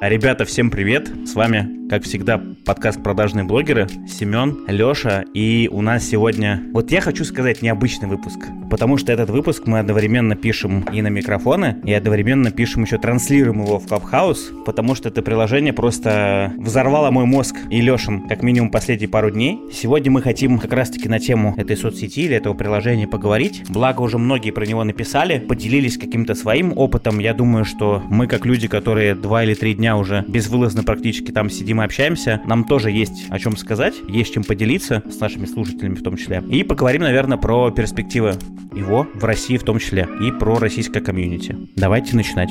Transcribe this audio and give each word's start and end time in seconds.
Ребята, 0.00 0.44
всем 0.44 0.70
привет! 0.70 1.10
С 1.26 1.34
вами, 1.34 1.88
как 1.88 2.04
всегда, 2.04 2.40
подкаст 2.64 3.02
«Продажные 3.02 3.44
блогеры» 3.44 3.88
Семен, 4.08 4.64
Леша, 4.68 5.24
и 5.34 5.68
у 5.72 5.82
нас 5.82 6.04
сегодня... 6.04 6.62
Вот 6.72 6.92
я 6.92 7.00
хочу 7.00 7.24
сказать 7.24 7.62
необычный 7.62 8.08
выпуск, 8.08 8.38
потому 8.70 8.96
что 8.96 9.12
этот 9.12 9.30
выпуск 9.30 9.62
мы 9.66 9.78
одновременно 9.78 10.36
пишем 10.36 10.86
и 10.92 11.02
на 11.02 11.08
микрофоны, 11.08 11.76
и 11.84 11.92
одновременно 11.92 12.50
пишем 12.50 12.84
еще, 12.84 12.98
транслируем 12.98 13.62
его 13.62 13.78
в 13.78 13.86
Clubhouse, 13.86 14.64
потому 14.64 14.94
что 14.94 15.08
это 15.08 15.22
приложение 15.22 15.72
просто 15.72 16.52
взорвало 16.58 17.10
мой 17.10 17.24
мозг 17.24 17.56
и 17.70 17.80
Лешин, 17.80 18.28
как 18.28 18.42
минимум 18.42 18.70
последние 18.70 19.08
пару 19.08 19.30
дней. 19.30 19.58
Сегодня 19.72 20.10
мы 20.10 20.22
хотим 20.22 20.58
как 20.58 20.72
раз-таки 20.72 21.08
на 21.08 21.18
тему 21.18 21.54
этой 21.56 21.76
соцсети 21.76 22.22
или 22.22 22.36
этого 22.36 22.54
приложения 22.54 23.06
поговорить. 23.06 23.62
Благо 23.68 24.02
уже 24.02 24.18
многие 24.18 24.50
про 24.50 24.66
него 24.66 24.84
написали, 24.84 25.38
поделились 25.38 25.98
каким-то 25.98 26.34
своим 26.34 26.72
опытом. 26.76 27.18
Я 27.18 27.34
думаю, 27.34 27.64
что 27.64 28.02
мы 28.08 28.26
как 28.26 28.46
люди, 28.46 28.68
которые 28.68 29.14
два 29.14 29.44
или 29.44 29.54
три 29.54 29.74
дня 29.74 29.96
уже 29.96 30.24
безвылазно 30.28 30.82
практически 30.82 31.30
там 31.30 31.50
сидим 31.50 31.80
и 31.80 31.84
общаемся. 31.84 32.40
Нам 32.44 32.64
тоже 32.64 32.90
есть 32.90 33.26
о 33.30 33.38
чем 33.38 33.56
сказать, 33.56 33.94
есть 34.08 34.34
чем 34.34 34.44
поделиться 34.44 35.02
с 35.10 35.20
нашими 35.20 35.46
слушателями 35.46 35.94
в 35.94 36.02
том 36.02 36.16
числе. 36.16 36.42
И 36.50 36.62
поговорим, 36.62 37.02
наверное, 37.02 37.38
про 37.38 37.70
перспективы 37.70 38.34
его 38.72 39.06
в 39.14 39.24
России 39.24 39.56
в 39.56 39.64
том 39.64 39.78
числе 39.78 40.08
и 40.20 40.30
про 40.30 40.58
российское 40.58 41.00
комьюнити. 41.00 41.56
Давайте 41.76 42.16
начинать. 42.16 42.50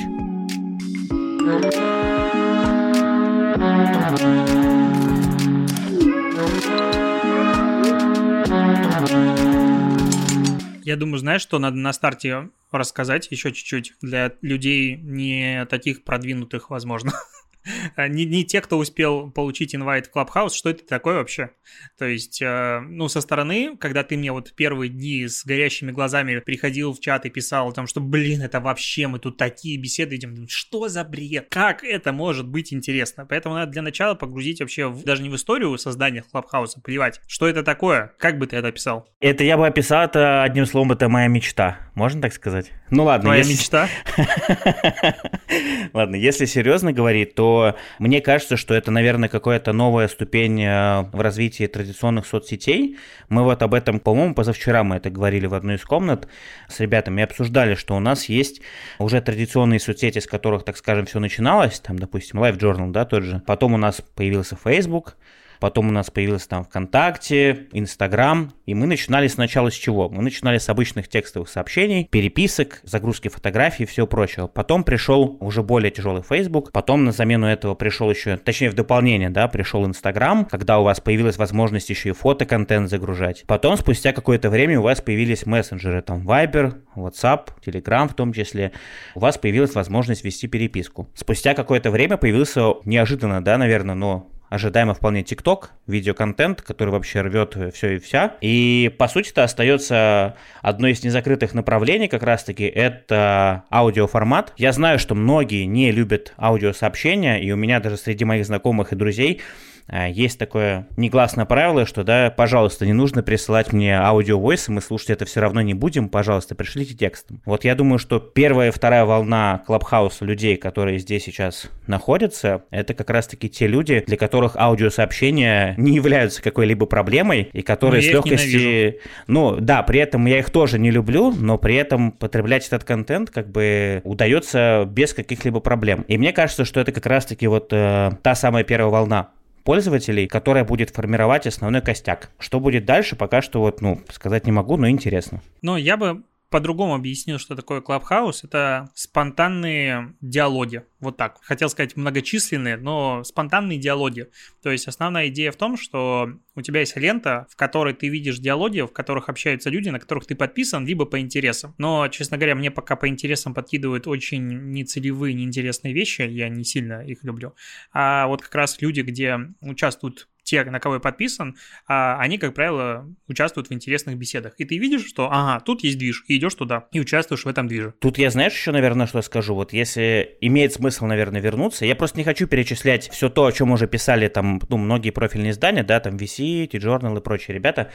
Я 10.83 10.95
думаю, 10.95 11.17
знаешь, 11.17 11.41
что 11.41 11.59
надо 11.59 11.75
на 11.75 11.91
старте 11.91 12.49
рассказать 12.71 13.27
еще 13.30 13.52
чуть-чуть 13.52 13.95
для 14.02 14.33
людей 14.41 14.95
не 14.95 15.66
таких 15.66 16.03
продвинутых, 16.03 16.69
возможно. 16.69 17.11
А, 17.96 18.08
не, 18.08 18.26
не 18.26 18.44
те, 18.46 18.62
кто 18.62 18.78
успел 18.78 19.32
получить 19.32 19.76
инвайт 19.76 20.08
в 20.08 20.16
Clubhouse, 20.16 20.54
что 20.54 20.70
это 20.70 20.86
такое 20.86 21.16
вообще? 21.16 21.52
То 21.98 22.06
есть, 22.06 22.42
э, 22.42 22.80
ну, 22.82 23.08
со 23.08 23.22
стороны, 23.22 23.78
когда 23.78 24.04
ты 24.04 24.18
мне 24.18 24.32
вот 24.32 24.54
первые 24.56 24.90
дни 24.90 25.28
с 25.28 25.46
горящими 25.46 25.92
глазами 25.92 26.40
приходил 26.40 26.94
в 26.94 27.00
чат 27.00 27.26
и 27.26 27.30
писал 27.30 27.70
о 27.70 27.72
том, 27.72 27.88
что, 27.88 28.00
блин, 28.00 28.42
это 28.42 28.60
вообще, 28.60 29.08
мы 29.08 29.20
тут 29.20 29.38
такие 29.38 29.78
беседы 29.78 30.16
идем, 30.16 30.48
что 30.48 30.88
за 30.88 31.04
бред? 31.04 31.48
Как 31.50 31.84
это 31.84 32.12
может 32.14 32.48
быть 32.48 32.73
интересно? 32.73 33.26
Поэтому 33.26 33.56
надо 33.56 33.72
для 33.72 33.82
начала 33.82 34.16
погрузить 34.16 34.62
вообще 34.62 34.88
в, 34.88 35.04
даже 35.04 35.23
не 35.23 35.30
в 35.30 35.36
историю 35.36 35.78
создания 35.78 36.23
Clubhouse, 36.34 36.80
плевать, 36.84 37.22
что 37.28 37.48
это 37.48 37.64
такое? 37.64 38.14
Как 38.18 38.38
бы 38.38 38.48
ты 38.48 38.58
это 38.58 38.70
описал? 38.70 39.08
Это 39.20 39.44
я 39.44 39.58
бы 39.58 39.68
описал 39.68 40.04
это 40.04 40.44
одним 40.44 40.66
словом, 40.66 40.92
это 40.92 41.10
моя 41.10 41.28
мечта. 41.28 41.80
Можно 41.95 42.22
так 42.22 42.34
сказать? 42.34 42.72
Ну 42.90 43.04
ладно. 43.04 43.30
Моя 43.30 43.40
если... 43.40 43.54
мечта? 43.54 43.90
Ладно, 45.94 46.16
если 46.16 46.45
серьезно 46.45 46.94
говорить, 46.94 47.36
то 47.36 47.56
мне 48.00 48.22
кажется, 48.22 48.58
что 48.58 48.73
это, 48.73 48.91
наверное, 48.91 49.30
какая-то 49.30 49.73
новая 49.73 50.08
ступень 50.08 50.61
э, 50.63 51.02
в 51.11 51.22
развитии 51.22 51.67
традиционных 51.67 52.25
соцсетей. 52.25 52.97
Мы 53.30 53.44
вот 53.44 53.61
об 53.61 53.73
этом, 53.73 53.99
по-моему, 53.99 54.33
позавчера 54.33 54.83
мы 54.83 54.97
это 54.97 55.09
говорили 55.09 55.47
в 55.47 55.53
одной 55.53 55.75
из 55.75 55.83
комнат 55.83 56.27
с 56.67 56.80
ребятами, 56.80 57.23
обсуждали, 57.23 57.75
что 57.75 57.95
у 57.95 57.99
нас 57.99 58.25
есть 58.30 58.61
уже 58.99 59.22
традиционные 59.22 59.80
соцсети, 59.80 60.19
с 60.19 60.27
которых, 60.27 60.64
так 60.64 60.77
скажем, 60.77 61.05
все 61.05 61.19
начиналось, 61.19 61.80
там, 61.80 61.99
допустим, 61.99 62.44
Live 62.44 62.58
Journal, 62.58 62.91
да, 62.91 63.05
тот 63.05 63.23
же. 63.23 63.41
Потом 63.45 63.73
у 63.73 63.77
нас 63.77 64.02
появился 64.16 64.55
Facebook, 64.55 65.17
потом 65.59 65.89
у 65.89 65.91
нас 65.91 66.09
появился 66.09 66.50
там 66.50 66.63
ВКонтакте, 66.66 67.67
Инстаграм, 67.72 68.53
и 68.66 68.73
мы 68.73 68.86
начинали 68.86 69.27
сначала 69.27 69.72
с 69.72 69.73
чего? 69.73 70.09
Мы 70.09 70.22
начинали 70.22 70.58
с 70.58 70.69
обычных 70.69 71.08
текстовых 71.08 71.49
сообщений, 71.49 72.05
переписок, 72.05 72.81
загрузки 72.83 73.27
фотографий 73.30 73.83
и 73.83 73.86
все 73.86 74.05
прочее. 74.08 74.47
Потом 74.47 74.83
пришел 74.83 75.38
уже 75.39 75.64
более 75.64 75.91
тяжелый 75.91 76.23
Facebook, 76.23 76.72
потом 76.72 77.05
на 77.05 77.11
замену 77.11 77.47
этого 77.47 77.75
пришел 77.75 78.09
еще, 78.09 78.38
точнее 78.38 78.69
в 78.69 78.73
дополнение, 78.73 79.30
да, 79.30 79.47
пришел 79.47 79.86
Инстаграм, 79.86 80.45
когда 80.45 80.80
у 80.80 80.83
вас 80.83 80.99
появилась 80.99 81.37
возможность 81.37 81.89
еще 81.89 82.09
и 82.09 82.11
фотоконтент 82.14 82.89
загружать. 82.89 83.43
Потом 83.48 83.77
спустя 83.77 84.11
какое-то 84.11 84.49
время 84.49 84.80
у 84.80 84.83
вас 84.83 85.02
появились 85.02 85.45
мессенджеры, 85.45 86.02
там 86.02 86.27
Viber, 86.27 86.76
WhatsApp, 86.95 87.49
Telegram 87.65 88.08
в 88.08 88.14
том 88.14 88.33
числе. 88.33 88.71
У 89.15 89.20
вас 89.20 89.37
появилась 89.37 89.76
возможность 89.76 90.23
вести 90.23 90.48
переписку. 90.48 91.09
Спустя 91.14 91.53
какое-то 91.53 91.92
время 91.92 92.17
появился 92.17 92.73
неожиданно, 92.86 93.43
да, 93.43 93.58
наверное, 93.58 93.95
но 93.95 94.30
ожидаемо 94.49 94.93
вполне 94.93 95.23
ТикТок, 95.23 95.71
видеоконтент, 95.87 96.61
который 96.61 96.89
вообще 96.89 97.21
рвет 97.21 97.58
все 97.73 97.95
и 97.95 97.99
вся. 97.99 98.33
И, 98.41 98.93
по 98.97 99.08
сути, 99.08 99.30
это 99.31 99.43
остается 99.43 100.35
одно 100.61 100.87
из 100.87 101.03
незакрытых 101.03 101.53
направлений 101.53 102.08
как 102.08 102.23
раз-таки, 102.23 102.65
это 102.65 103.63
аудиоформат. 103.71 104.53
Я 104.58 104.71
знаю, 104.71 104.99
что 104.99 105.15
многие 105.15 105.65
не 105.65 105.91
любят 105.91 106.33
аудиосообщения, 106.37 107.37
и 107.37 107.52
у 107.52 107.55
меня 107.55 107.80
даже 107.80 107.97
среди 107.97 108.25
моих 108.25 108.45
знакомых 108.45 108.93
и 108.93 108.95
друзей 108.95 109.41
есть 109.89 110.37
такое 110.37 110.87
негласное 110.98 111.45
правило, 111.45 111.86
что, 111.86 112.03
да, 112.03 112.30
пожалуйста, 112.36 112.86
не 112.86 112.93
нужно 112.93 113.23
присылать 113.23 113.71
мне 113.73 113.98
аудио-войсы, 113.98 114.71
мы 114.71 114.81
слушать 114.81 115.11
это 115.11 115.25
все 115.25 115.39
равно 115.39 115.61
не 115.61 115.73
будем, 115.73 116.09
пожалуйста, 116.09 116.55
пришлите 116.55 116.93
текстом. 116.93 117.42
Вот 117.45 117.64
я 117.64 117.75
думаю, 117.75 117.99
что 117.99 118.20
первая 118.20 118.70
и 118.70 118.71
вторая 118.71 119.05
волна 119.05 119.64
Клабхауса 119.65 120.26
людей, 120.26 120.58
которые 120.58 120.99
здесь 120.99 121.23
сейчас 121.23 121.70
находятся, 121.87 122.64
это 122.70 122.93
как 122.93 123.09
раз-таки 123.09 123.49
те 123.49 123.67
люди, 123.67 124.03
для 124.05 124.17
которых 124.17 124.55
аудиосообщения 124.55 125.73
не 125.77 125.95
являются 125.95 126.42
какой-либо 126.42 126.86
проблемой, 126.86 127.49
и 127.53 127.61
которые 127.61 128.03
но 128.03 128.09
с 128.09 128.13
легкостью... 128.13 128.95
Ну, 129.27 129.57
да, 129.59 129.83
при 129.83 130.00
этом 130.00 130.25
я 130.25 130.39
их 130.39 130.50
тоже 130.50 130.80
не 130.80 130.92
люблю, 130.92 131.31
но 131.31 131.57
при 131.57 131.75
этом 131.75 132.12
потреблять 132.12 132.68
этот 132.68 132.83
контент 132.83 133.30
как 133.30 133.50
бы 133.50 134.01
удается 134.03 134.86
без 134.88 135.13
каких-либо 135.13 135.59
проблем. 135.59 136.03
И 136.07 136.18
мне 136.18 136.33
кажется, 136.33 136.65
что 136.65 136.80
это 136.80 136.92
как 136.92 137.06
раз-таки 137.06 137.47
вот 137.47 137.69
э, 137.71 138.12
та 138.21 138.36
самая 138.36 138.63
первая 138.63 138.92
волна 138.92 139.30
пользователей, 139.68 140.28
которая 140.28 140.63
будет 140.63 140.92
формировать 140.92 141.45
основной 141.45 141.81
костяк. 141.81 142.30
Что 142.39 142.62
будет 142.62 142.86
дальше, 142.86 143.18
пока 143.18 143.42
что 143.42 143.60
вот, 143.60 143.81
ну, 143.81 144.00
сказать 144.10 144.45
не 144.45 144.54
могу, 144.54 144.78
но 144.78 144.88
интересно. 144.89 145.42
Но 145.62 145.75
я 145.75 145.98
бы 145.98 146.24
по-другому 146.50 146.95
объяснил, 146.95 147.39
что 147.39 147.56
такое 147.56 147.81
Clubhouse. 147.81 148.39
Это 148.44 148.89
спонтанные 148.94 150.15
диалоги. 150.21 150.83
Вот 151.00 151.18
так. 151.18 151.39
Хотел 151.44 151.69
сказать 151.69 151.95
многочисленные, 151.95 152.77
но 152.77 153.24
спонтанные 153.24 153.77
диалоги. 153.77 154.30
То 154.63 154.71
есть 154.71 154.88
основная 154.88 155.27
идея 155.27 155.51
в 155.51 155.57
том, 155.57 155.77
что 155.77 156.30
у 156.56 156.62
тебя 156.62 156.80
есть 156.80 156.95
лента, 156.95 157.47
в 157.50 157.56
которой 157.56 157.94
ты 157.94 158.07
видишь 158.07 158.39
диалоги, 158.39 158.81
в 158.81 158.88
которых 158.88 159.30
общаются 159.30 159.69
люди, 159.69 159.89
на 159.89 160.00
которых 160.00 160.25
ты 160.25 160.35
подписан, 160.35 160.85
либо 160.85 161.06
по 161.06 161.19
интересам. 161.19 161.75
Но, 161.77 162.07
честно 162.07 162.38
говоря, 162.38 162.56
мне 162.56 162.71
пока 162.71 162.95
по 162.95 163.07
интересам 163.07 163.53
подкидывают 163.53 164.07
очень 164.07 164.71
нецелевые, 164.71 165.33
неинтересные 165.33 165.94
вещи, 165.94 166.21
я 166.21 166.50
не 166.50 166.63
сильно 166.63 167.06
их 167.06 167.24
люблю. 167.24 167.53
А 167.91 168.27
вот 168.27 168.41
как 168.41 168.56
раз 168.56 168.81
люди, 168.81 169.01
где 169.01 169.38
участвуют 169.62 170.27
те, 170.47 170.63
на 170.63 170.80
кого 170.80 170.95
я 170.95 171.00
подписан, 171.00 171.57
а, 171.88 172.18
они, 172.19 172.38
как 172.38 172.53
правило, 172.53 173.06
участвуют 173.27 173.69
в 173.69 173.74
интересных 173.74 174.18
беседах. 174.18 174.53
И 174.57 174.65
ты 174.65 174.77
видишь, 174.77 175.06
что, 175.06 175.30
ага, 175.30 175.59
тут 175.59 175.83
есть 175.83 175.97
движ, 175.97 176.24
и 176.27 176.38
идешь 176.38 176.56
туда, 176.56 176.88
и 176.91 177.00
участвуешь 177.00 177.44
в 177.44 177.47
этом 177.47 177.68
движе. 177.68 177.94
Тут 178.00 178.18
я, 178.18 178.30
знаешь, 178.30 178.53
еще, 178.53 178.71
наверное, 178.71 179.07
что 179.07 179.21
скажу. 179.21 179.53
Вот 179.56 179.74
если 179.74 180.38
имеет 180.39 180.74
смысл, 180.74 181.06
наверное, 181.06 181.41
вернуться, 181.41 181.85
я 181.85 181.95
просто 181.95 182.18
не 182.18 182.24
хочу 182.24 182.47
перечислять 182.47 183.09
все 183.09 183.30
то, 183.30 183.45
о 183.45 183.51
чем 183.51 183.71
уже 183.71 183.88
писали 183.88 184.30
там, 184.30 184.62
ну, 184.69 184.77
многие 184.77 185.09
профильные 185.09 185.51
издания, 185.51 185.83
да, 185.83 186.00
там 186.00 186.15
VC, 186.15 186.68
T-Journal 186.68 187.18
и 187.18 187.21
прочие 187.21 187.53
ребята. 187.53 187.91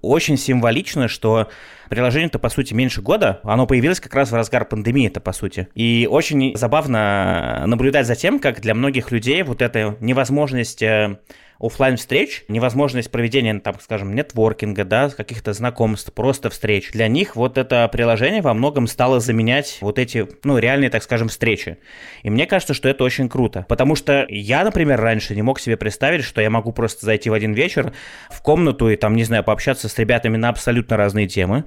Очень 0.00 0.36
символично, 0.36 1.08
что 1.08 1.48
приложение-то, 1.90 2.38
по 2.38 2.48
сути, 2.48 2.72
меньше 2.72 3.02
года, 3.02 3.40
оно 3.42 3.66
появилось 3.66 3.98
как 3.98 4.14
раз 4.14 4.30
в 4.30 4.34
разгар 4.34 4.64
пандемии, 4.64 5.08
это 5.08 5.20
по 5.20 5.32
сути. 5.32 5.68
И 5.74 6.06
очень 6.08 6.56
забавно 6.56 7.64
наблюдать 7.66 8.06
за 8.06 8.14
тем, 8.14 8.38
как 8.38 8.60
для 8.60 8.74
многих 8.74 9.10
людей 9.10 9.42
вот 9.42 9.62
эта 9.62 9.96
невозможность 10.00 10.82
э, 10.82 11.18
офлайн 11.58 11.96
встреч, 11.96 12.44
невозможность 12.48 13.10
проведения, 13.10 13.58
там, 13.60 13.76
скажем, 13.80 14.14
нетворкинга, 14.14 14.84
да, 14.84 15.10
каких-то 15.10 15.52
знакомств, 15.52 16.12
просто 16.12 16.50
встреч. 16.50 16.90
Для 16.92 17.08
них 17.08 17.36
вот 17.36 17.58
это 17.58 17.88
приложение 17.88 18.42
во 18.42 18.54
многом 18.54 18.86
стало 18.86 19.20
заменять 19.20 19.78
вот 19.80 19.98
эти, 19.98 20.28
ну, 20.44 20.58
реальные, 20.58 20.90
так 20.90 21.02
скажем, 21.02 21.28
встречи. 21.28 21.78
И 22.22 22.30
мне 22.30 22.46
кажется, 22.46 22.74
что 22.74 22.88
это 22.88 23.04
очень 23.04 23.28
круто. 23.28 23.64
Потому 23.68 23.94
что 23.94 24.26
я, 24.28 24.64
например, 24.64 25.00
раньше 25.00 25.34
не 25.34 25.42
мог 25.42 25.60
себе 25.60 25.76
представить, 25.76 26.24
что 26.24 26.40
я 26.40 26.50
могу 26.50 26.72
просто 26.72 27.06
зайти 27.06 27.30
в 27.30 27.32
один 27.32 27.52
вечер 27.52 27.92
в 28.30 28.42
комнату 28.42 28.88
и 28.88 28.96
там, 28.96 29.14
не 29.14 29.24
знаю, 29.24 29.44
пообщаться 29.44 29.88
с 29.88 29.98
ребятами 29.98 30.36
на 30.36 30.48
абсолютно 30.48 30.96
разные 30.96 31.26
темы 31.26 31.64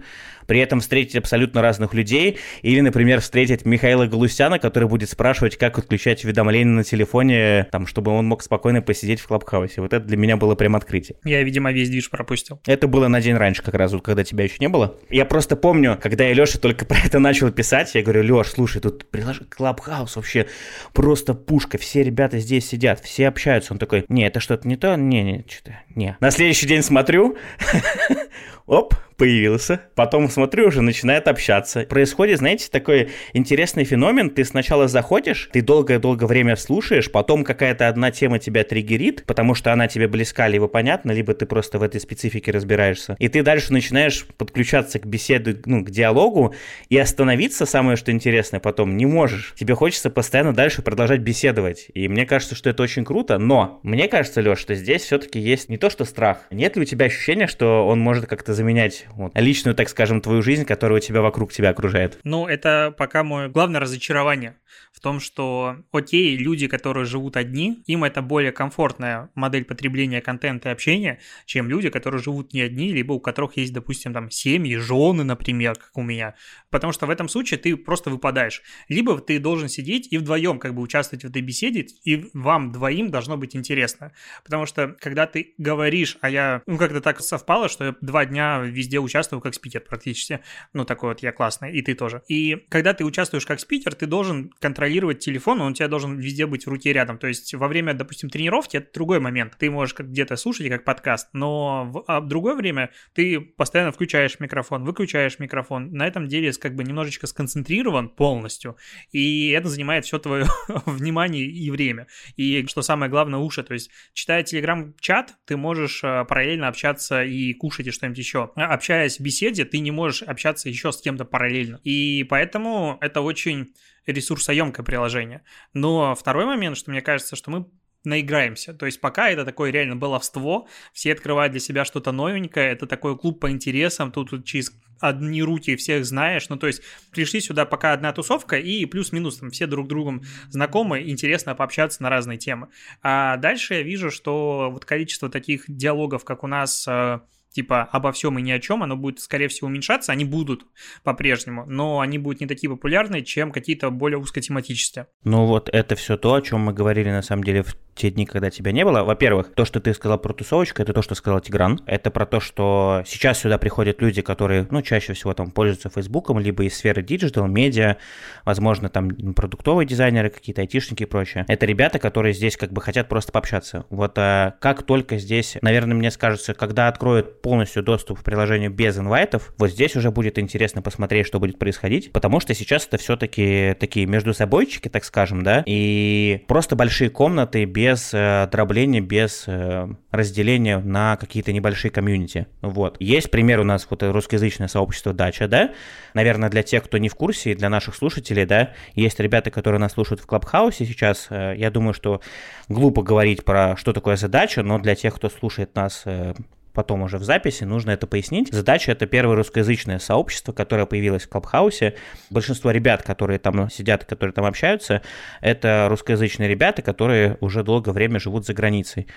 при 0.50 0.62
этом 0.62 0.80
встретить 0.80 1.16
абсолютно 1.16 1.62
разных 1.62 1.94
людей, 1.94 2.40
или, 2.63 2.81
например, 2.81 3.22
встретить 3.22 3.66
Михаила 3.66 4.07
Галустяна, 4.07 4.57
который 4.57 4.90
будет 4.90 5.07
спрашивать, 5.07 5.57
как 5.57 5.78
отключать 5.78 6.25
уведомления 6.25 6.74
на 6.74 6.84
телефоне, 6.84 7.68
там, 7.72 7.86
чтобы 7.86 8.12
он 8.12 8.25
мог 8.25 8.42
спокойно 8.42 8.81
посидеть 8.81 9.19
в 9.19 9.28
Клабхаусе. 9.28 9.80
Вот 9.81 9.94
это 9.94 10.04
для 10.04 10.18
меня 10.18 10.38
было 10.38 10.56
прям 10.56 10.75
открытие. 10.75 11.18
Я, 11.24 11.44
видимо, 11.44 11.72
весь 11.72 11.90
движ 11.90 12.10
пропустил. 12.10 12.60
Это 12.66 12.88
было 12.88 13.07
на 13.07 13.22
день 13.22 13.36
раньше 13.36 13.62
как 13.62 13.75
раз, 13.75 13.94
когда 14.04 14.24
тебя 14.24 14.46
еще 14.46 14.56
не 14.60 14.69
было. 14.69 14.98
Я 15.12 15.25
просто 15.25 15.56
помню, 15.56 16.00
когда 16.01 16.24
я 16.24 16.34
Леша 16.34 16.57
только 16.57 16.84
про 16.88 16.98
это 16.98 17.19
начал 17.19 17.52
писать, 17.52 17.94
я 17.94 18.02
говорю, 18.02 18.24
Леш, 18.36 18.48
слушай, 18.48 18.81
тут 18.81 19.07
приложи 19.12 19.45
Клабхаус 19.45 20.16
вообще 20.16 20.48
просто 20.94 21.36
пушка, 21.36 21.78
все 21.78 22.02
ребята 22.02 22.40
здесь 22.40 22.68
сидят, 22.68 23.02
все 23.02 23.28
общаются. 23.28 23.74
Он 23.74 23.78
такой, 23.78 24.04
не, 24.10 24.25
это 24.25 24.40
что-то 24.40 24.68
не 24.68 24.78
то, 24.78 24.95
не, 24.95 25.22
не, 25.22 25.45
что-то, 25.48 25.80
не. 25.94 26.18
На 26.19 26.31
следующий 26.31 26.66
день 26.66 26.81
смотрю, 26.81 27.38
оп, 28.65 28.94
появился, 29.19 29.81
потом 29.95 30.30
смотрю, 30.30 30.68
уже 30.68 30.81
начинает 30.81 31.27
общаться. 31.27 31.81
Происходит, 31.81 32.39
знаете, 32.39 32.69
такой 32.71 33.09
интересный 33.33 33.83
феномен. 33.83 34.30
Ты 34.30 34.45
сначала 34.45 34.88
заходишь, 34.88 35.50
ты 35.51 35.62
долгое-долгое 35.62 36.25
время 36.25 36.56
слушаешь, 36.56 37.12
потом 37.12 37.44
какая-то 37.44 37.89
одна 37.89 38.12
тема 38.12 38.39
тебя 38.39 38.63
триггерит, 38.63 39.25
потому 39.25 39.53
что 39.53 39.74
она 39.74 39.88
тебе 39.88 40.07
близка, 40.07 40.47
либо 40.47 40.68
понятна, 40.68 41.12
либо 41.12 41.33
ты 41.33 41.45
просто 41.45 41.77
в 41.77 41.83
этой 41.83 42.00
специфике 42.00 42.51
разбираешься. 42.51 43.18
И 43.19 43.27
ты 43.27 43.44
дальше 43.44 43.74
начинаешь 43.74 44.25
подключаться 44.38 45.00
к 45.00 45.06
беседе, 45.06 45.57
ну, 45.65 45.83
к 45.83 45.92
диалогу, 45.92 46.56
и 46.88 46.97
остановиться, 46.97 47.65
самое 47.65 47.97
что 47.97 48.12
интересное, 48.12 48.62
потом 48.62 48.95
не 48.95 49.06
можешь. 49.06 49.53
Тебе 49.59 49.75
хочется 49.75 50.09
постоянно 50.09 50.53
дальше 50.53 50.81
продолжать 50.81 51.19
беседовать. 51.19 51.88
И 51.94 52.07
мне 52.07 52.25
кажется, 52.25 52.56
что 52.56 52.69
это 52.69 52.83
очень 52.83 53.03
круто, 53.03 53.38
но 53.38 53.81
мне 53.83 54.07
кажется, 54.07 54.39
Леш, 54.39 54.59
что 54.59 54.75
здесь 54.75 55.01
все-таки 55.01 55.39
есть 55.39 55.68
не 55.68 55.77
то, 55.77 55.89
что 55.89 56.06
страх. 56.06 56.44
Нет 56.51 56.77
ли 56.77 56.83
у 56.83 56.85
тебя 56.85 57.07
ощущения, 57.07 57.47
что 57.47 57.85
он 57.85 58.00
может 58.00 58.24
как-то 58.30 58.54
заменять 58.54 59.06
вот, 59.12 59.31
личную, 59.36 59.76
так 59.76 59.90
скажем, 59.90 60.22
твою 60.22 60.42
жизнь, 60.42 60.66
которая 60.66 61.00
у 61.00 61.02
тебя 61.02 61.22
вокруг 61.22 61.52
тебя 61.52 61.70
окружает? 61.70 62.20
Ну, 62.24 62.48
это 62.48 62.94
пока 62.98 63.24
мое 63.24 63.50
главное 63.50 63.81
разочарование 63.81 64.56
в 64.92 65.00
том, 65.00 65.20
что, 65.20 65.78
окей, 65.92 66.36
люди, 66.38 66.68
которые 66.68 67.06
живут 67.06 67.38
одни, 67.38 67.84
им 67.86 68.04
это 68.04 68.22
более 68.22 68.52
комфортная 68.52 69.30
модель 69.36 69.66
потребления 69.66 70.22
контента 70.22 70.70
и 70.70 70.72
общения, 70.72 71.20
чем 71.46 71.70
люди, 71.70 71.90
которые 71.90 72.22
живут 72.22 72.54
не 72.54 72.62
одни, 72.62 72.92
либо 72.92 73.14
у 73.14 73.20
которых 73.20 73.58
есть, 73.58 73.74
допустим, 73.74 74.14
там 74.14 74.30
семьи, 74.30 74.76
жены, 74.76 75.24
например, 75.24 75.76
как 75.76 75.98
у 75.98 76.02
меня. 76.02 76.36
Потому 76.70 76.94
что 76.94 77.06
в 77.06 77.10
этом 77.10 77.30
случае 77.30 77.60
ты 77.60 77.76
просто 77.76 78.10
выпадаешь. 78.10 78.62
Либо 78.88 79.20
ты 79.20 79.40
должен 79.40 79.70
сидеть 79.70 80.08
и 80.12 80.18
вдвоем 80.18 80.60
как 80.60 80.76
бы 80.76 80.81
участвовать 80.81 81.24
в 81.24 81.30
этой 81.30 81.42
беседе, 81.42 81.88
и 82.04 82.26
вам 82.34 82.72
двоим 82.72 83.10
должно 83.10 83.38
быть 83.38 83.56
интересно. 83.56 84.12
Потому 84.44 84.66
что, 84.66 84.96
когда 85.00 85.26
ты 85.26 85.54
говоришь, 85.58 86.18
а 86.22 86.30
я, 86.30 86.62
ну, 86.66 86.78
как-то 86.78 87.02
так 87.02 87.22
совпало, 87.22 87.70
что 87.70 87.86
я 87.86 87.96
два 88.02 88.19
дня 88.25 88.60
везде 88.60 89.00
участвую 89.00 89.42
как 89.42 89.54
спикер 89.54 89.81
практически. 89.81 90.42
Ну, 90.74 90.86
такой 90.86 91.10
вот 91.10 91.21
я 91.21 91.31
классный, 91.31 91.74
и 91.74 91.81
ты 91.81 91.95
тоже. 91.95 92.21
И 92.27 92.66
когда 92.69 92.94
ты 92.94 93.06
участвуешь 93.06 93.45
как 93.45 93.60
спикер, 93.60 93.95
ты 93.95 94.06
должен 94.06 94.51
контролировать 94.60 95.19
телефон, 95.19 95.62
он 95.62 95.71
у 95.71 95.75
тебя 95.75 95.88
должен 95.88 96.18
везде 96.18 96.45
быть 96.45 96.66
в 96.66 96.69
руке 96.69 96.94
рядом. 96.94 97.18
То 97.18 97.27
есть 97.27 97.54
во 97.54 97.68
время, 97.68 97.94
допустим, 97.94 98.30
тренировки 98.30 98.77
это 98.77 98.92
другой 98.94 99.19
момент. 99.19 99.56
Ты 99.57 99.71
можешь 99.71 99.95
где-то 99.98 100.36
слушать 100.36 100.69
как 100.69 100.83
подкаст, 100.83 101.30
но 101.33 101.86
в 101.86 102.04
а 102.07 102.21
другое 102.21 102.56
время 102.56 102.92
ты 103.13 103.39
постоянно 103.39 103.92
включаешь 103.92 104.39
микрофон, 104.39 104.83
выключаешь 104.83 105.39
микрофон. 105.39 105.92
На 105.92 106.07
этом 106.07 106.27
деле 106.27 106.51
как 106.54 106.75
бы 106.75 106.83
немножечко 106.83 107.27
сконцентрирован 107.27 108.10
полностью, 108.10 108.77
и 109.12 109.50
это 109.50 109.69
занимает 109.69 110.06
все 110.06 110.19
твое 110.19 110.45
внимание 110.86 111.45
и 111.45 111.69
время. 111.71 112.07
И 112.36 112.66
что 112.68 112.81
самое 112.81 113.10
главное, 113.10 113.39
уши. 113.39 113.63
То 113.63 113.74
есть, 113.74 113.92
читая 114.13 114.44
телеграм-чат, 114.44 115.36
ты 115.45 115.57
можешь 115.57 116.04
э, 116.04 116.25
параллельно 116.25 116.68
общаться 116.68 117.24
и 117.24 117.54
кушать 117.54 117.88
и 117.88 117.92
что-нибудь 118.09 118.17
еще. 118.17 118.51
Общаясь 118.56 119.19
в 119.19 119.21
беседе, 119.21 119.65
ты 119.65 119.79
не 119.79 119.91
можешь 119.91 120.23
общаться 120.23 120.69
еще 120.69 120.91
с 120.91 121.01
кем-то 121.01 121.25
параллельно. 121.25 121.79
И 121.83 122.25
поэтому 122.29 122.97
это 123.01 123.21
очень 123.21 123.73
ресурсоемкое 124.06 124.85
приложение. 124.85 125.44
Но 125.73 126.15
второй 126.15 126.45
момент, 126.45 126.77
что 126.77 126.91
мне 126.91 127.01
кажется, 127.01 127.35
что 127.35 127.51
мы 127.51 127.65
наиграемся. 128.06 128.73
То 128.73 128.85
есть 128.85 129.01
пока 129.01 129.29
это 129.29 129.44
такое 129.44 129.71
реально 129.71 129.95
баловство, 129.95 130.67
все 130.94 131.11
открывают 131.11 131.51
для 131.51 131.59
себя 131.59 131.83
что-то 131.83 132.11
новенькое, 132.11 132.71
это 132.71 132.88
такой 132.88 133.17
клуб 133.17 133.41
по 133.41 133.51
интересам, 133.51 134.11
тут, 134.11 134.29
тут 134.29 134.45
через 134.45 134.71
одни 135.01 135.44
руки 135.44 135.75
всех 135.75 136.06
знаешь, 136.06 136.47
ну 136.50 136.57
то 136.57 136.67
есть 136.67 136.81
пришли 137.11 137.41
сюда 137.41 137.65
пока 137.65 137.94
одна 137.94 138.11
тусовка 138.13 138.57
и 138.57 138.85
плюс-минус 138.85 139.38
там 139.38 139.50
все 139.50 139.65
друг 139.65 139.88
другом 139.88 140.23
знакомы, 140.50 141.09
интересно 141.09 141.56
пообщаться 141.56 142.01
на 142.01 142.09
разные 142.09 142.38
темы. 142.38 142.69
А 143.01 143.35
дальше 143.38 143.75
я 143.75 143.81
вижу, 143.81 144.11
что 144.11 144.69
вот 144.71 144.85
количество 144.85 145.29
таких 145.29 145.65
диалогов, 145.67 146.23
как 146.23 146.44
у 146.44 146.47
нас 146.47 146.85
э, 146.88 147.19
типа 147.51 147.84
обо 147.84 148.12
всем 148.12 148.38
и 148.40 148.42
ни 148.42 148.51
о 148.51 148.60
чем, 148.60 148.84
оно 148.84 148.96
будет, 148.96 149.19
скорее 149.19 149.48
всего, 149.48 149.68
уменьшаться, 149.68 150.12
они 150.12 150.25
будут 150.25 150.66
по-прежнему, 151.04 151.66
но 151.68 152.00
они 152.00 152.18
будут 152.18 152.42
не 152.42 152.48
такие 152.48 152.69
популярные, 152.69 153.24
чем 153.24 153.51
какие-то 153.51 153.90
более 153.90 154.18
узкотематические. 154.18 155.07
Ну 155.24 155.46
вот 155.46 155.69
это 155.69 155.96
все 155.96 156.18
то, 156.18 156.34
о 156.34 156.42
чем 156.42 156.62
мы 156.62 156.74
говорили 156.74 157.10
на 157.10 157.22
самом 157.22 157.44
деле 157.44 157.63
в 157.63 157.75
те 158.00 158.10
дни, 158.10 158.25
когда 158.25 158.50
тебя 158.50 158.72
не 158.72 158.86
было. 158.86 159.04
Во-первых, 159.04 159.54
то, 159.54 159.66
что 159.66 159.81
ты 159.81 159.94
сказал 159.94 160.18
про 160.18 160.34
тусовочку, 160.34 160.81
это 160.81 160.94
то, 160.94 161.01
что 161.01 161.16
сказал 161.16 161.42
Тигран. 161.42 161.81
Это 161.86 162.10
про 162.12 162.25
то, 162.25 162.40
что 162.40 163.04
сейчас 163.06 163.40
сюда 163.40 163.57
приходят 163.57 164.02
люди, 164.02 164.22
которые, 164.22 164.66
ну, 164.72 164.81
чаще 164.81 165.13
всего 165.13 165.34
там 165.34 165.52
пользуются 165.52 165.90
Фейсбуком, 165.90 166.40
либо 166.40 166.63
из 166.63 166.78
сферы 166.78 167.04
digital, 167.04 167.48
медиа, 167.48 167.98
возможно, 168.45 168.90
там 168.90 169.10
продуктовые 169.34 169.86
дизайнеры, 169.86 170.30
какие-то 170.30 170.62
айтишники 170.62 171.04
и 171.04 171.06
прочее. 171.06 171.44
Это 171.50 171.66
ребята, 171.66 172.00
которые 172.00 172.34
здесь 172.34 172.56
как 172.56 172.72
бы 172.72 172.81
хотят 172.81 173.10
просто 173.10 173.34
пообщаться. 173.34 173.86
Вот 173.90 174.18
а, 174.18 174.56
как 174.62 174.84
только 174.84 175.18
здесь, 175.18 175.57
наверное, 175.62 175.95
мне 175.95 176.10
кажется, 176.10 176.54
когда 176.54 176.88
откроют 176.88 177.38
полностью 177.41 177.83
доступ 177.83 178.19
в 178.19 178.24
приложение 178.24 178.69
без 178.69 178.97
инвайтов, 178.97 179.53
вот 179.57 179.71
здесь 179.71 179.95
уже 179.95 180.12
будет 180.12 180.38
интересно 180.39 180.81
посмотреть, 180.81 181.27
что 181.27 181.39
будет 181.39 181.59
происходить, 181.59 182.12
потому 182.12 182.39
что 182.39 182.53
сейчас 182.53 182.88
это 182.88 182.97
все-таки 182.97 183.75
такие 183.80 184.06
междусобойчики, 184.06 184.89
так 184.89 185.03
скажем, 185.03 185.44
да, 185.44 185.63
и 185.65 186.44
просто 186.47 186.75
большие 186.75 187.09
комнаты 187.09 187.65
без 187.65 188.13
э, 188.13 188.47
дробления, 188.51 189.01
без 189.01 189.44
э, 189.47 189.88
разделения 190.12 190.80
на 190.80 191.18
какие-то 191.18 191.53
небольшие 191.53 191.91
комьюнити. 191.91 192.47
Вот. 192.62 192.97
Есть 193.00 193.31
пример 193.31 193.59
у 193.59 193.63
нас 193.63 193.88
вот 193.89 194.03
русскоязычное 194.03 194.68
сообщество 194.68 195.13
Дача, 195.13 195.47
да, 195.47 195.71
наверное, 196.13 196.50
для 196.50 196.63
тех, 196.63 196.83
кто 196.83 196.97
не 196.97 197.09
в 197.09 197.15
курсе, 197.15 197.56
для 197.56 197.69
наших 197.69 197.95
слушателей, 197.95 198.45
да, 198.45 198.74
есть 198.95 199.19
ребята, 199.19 199.51
которые 199.51 199.80
нас 199.80 199.94
слушают 199.94 200.21
в 200.21 200.25
Клабхаусе 200.25 200.85
сейчас, 200.85 201.27
э, 201.30 201.53
я 201.57 201.71
думаю, 201.71 201.94
что 201.94 202.21
глупо 202.68 203.01
говорить 203.01 203.44
про 203.44 203.75
что 203.77 203.94
такое 203.94 204.15
задача, 204.15 204.63
но 204.63 204.80
для 204.80 204.95
тех, 204.95 205.15
кто 205.15 205.30
слушает 205.30 205.75
нас 205.75 206.03
э, 206.06 206.33
потом 206.80 207.02
уже 207.02 207.18
в 207.18 207.26
записи, 207.26 207.66
нужно 207.66 207.92
это 207.92 208.08
пояснить. 208.08 208.54
Задача— 208.54 208.92
это 208.94 209.06
первое 209.06 209.36
русскоязычное 209.36 210.00
сообщество, 210.00 210.54
которое 210.54 210.86
появилось 210.86 211.24
в 211.24 211.28
Клабхаусе. 211.30 211.96
Большинство 212.30 212.72
ребят, 212.72 213.04
которые 213.04 213.38
там 213.38 213.70
сидят, 213.70 214.06
которые 214.06 214.31
там 214.31 214.46
общаются, 214.46 215.02
это 215.42 215.88
русскоязычные 215.90 216.48
ребята, 216.48 216.81
которые 216.81 217.38
уже 217.42 217.64
долгое 217.64 217.92
время 217.92 218.18
живут 218.18 218.46
за 218.46 218.54
границей. 218.54 219.08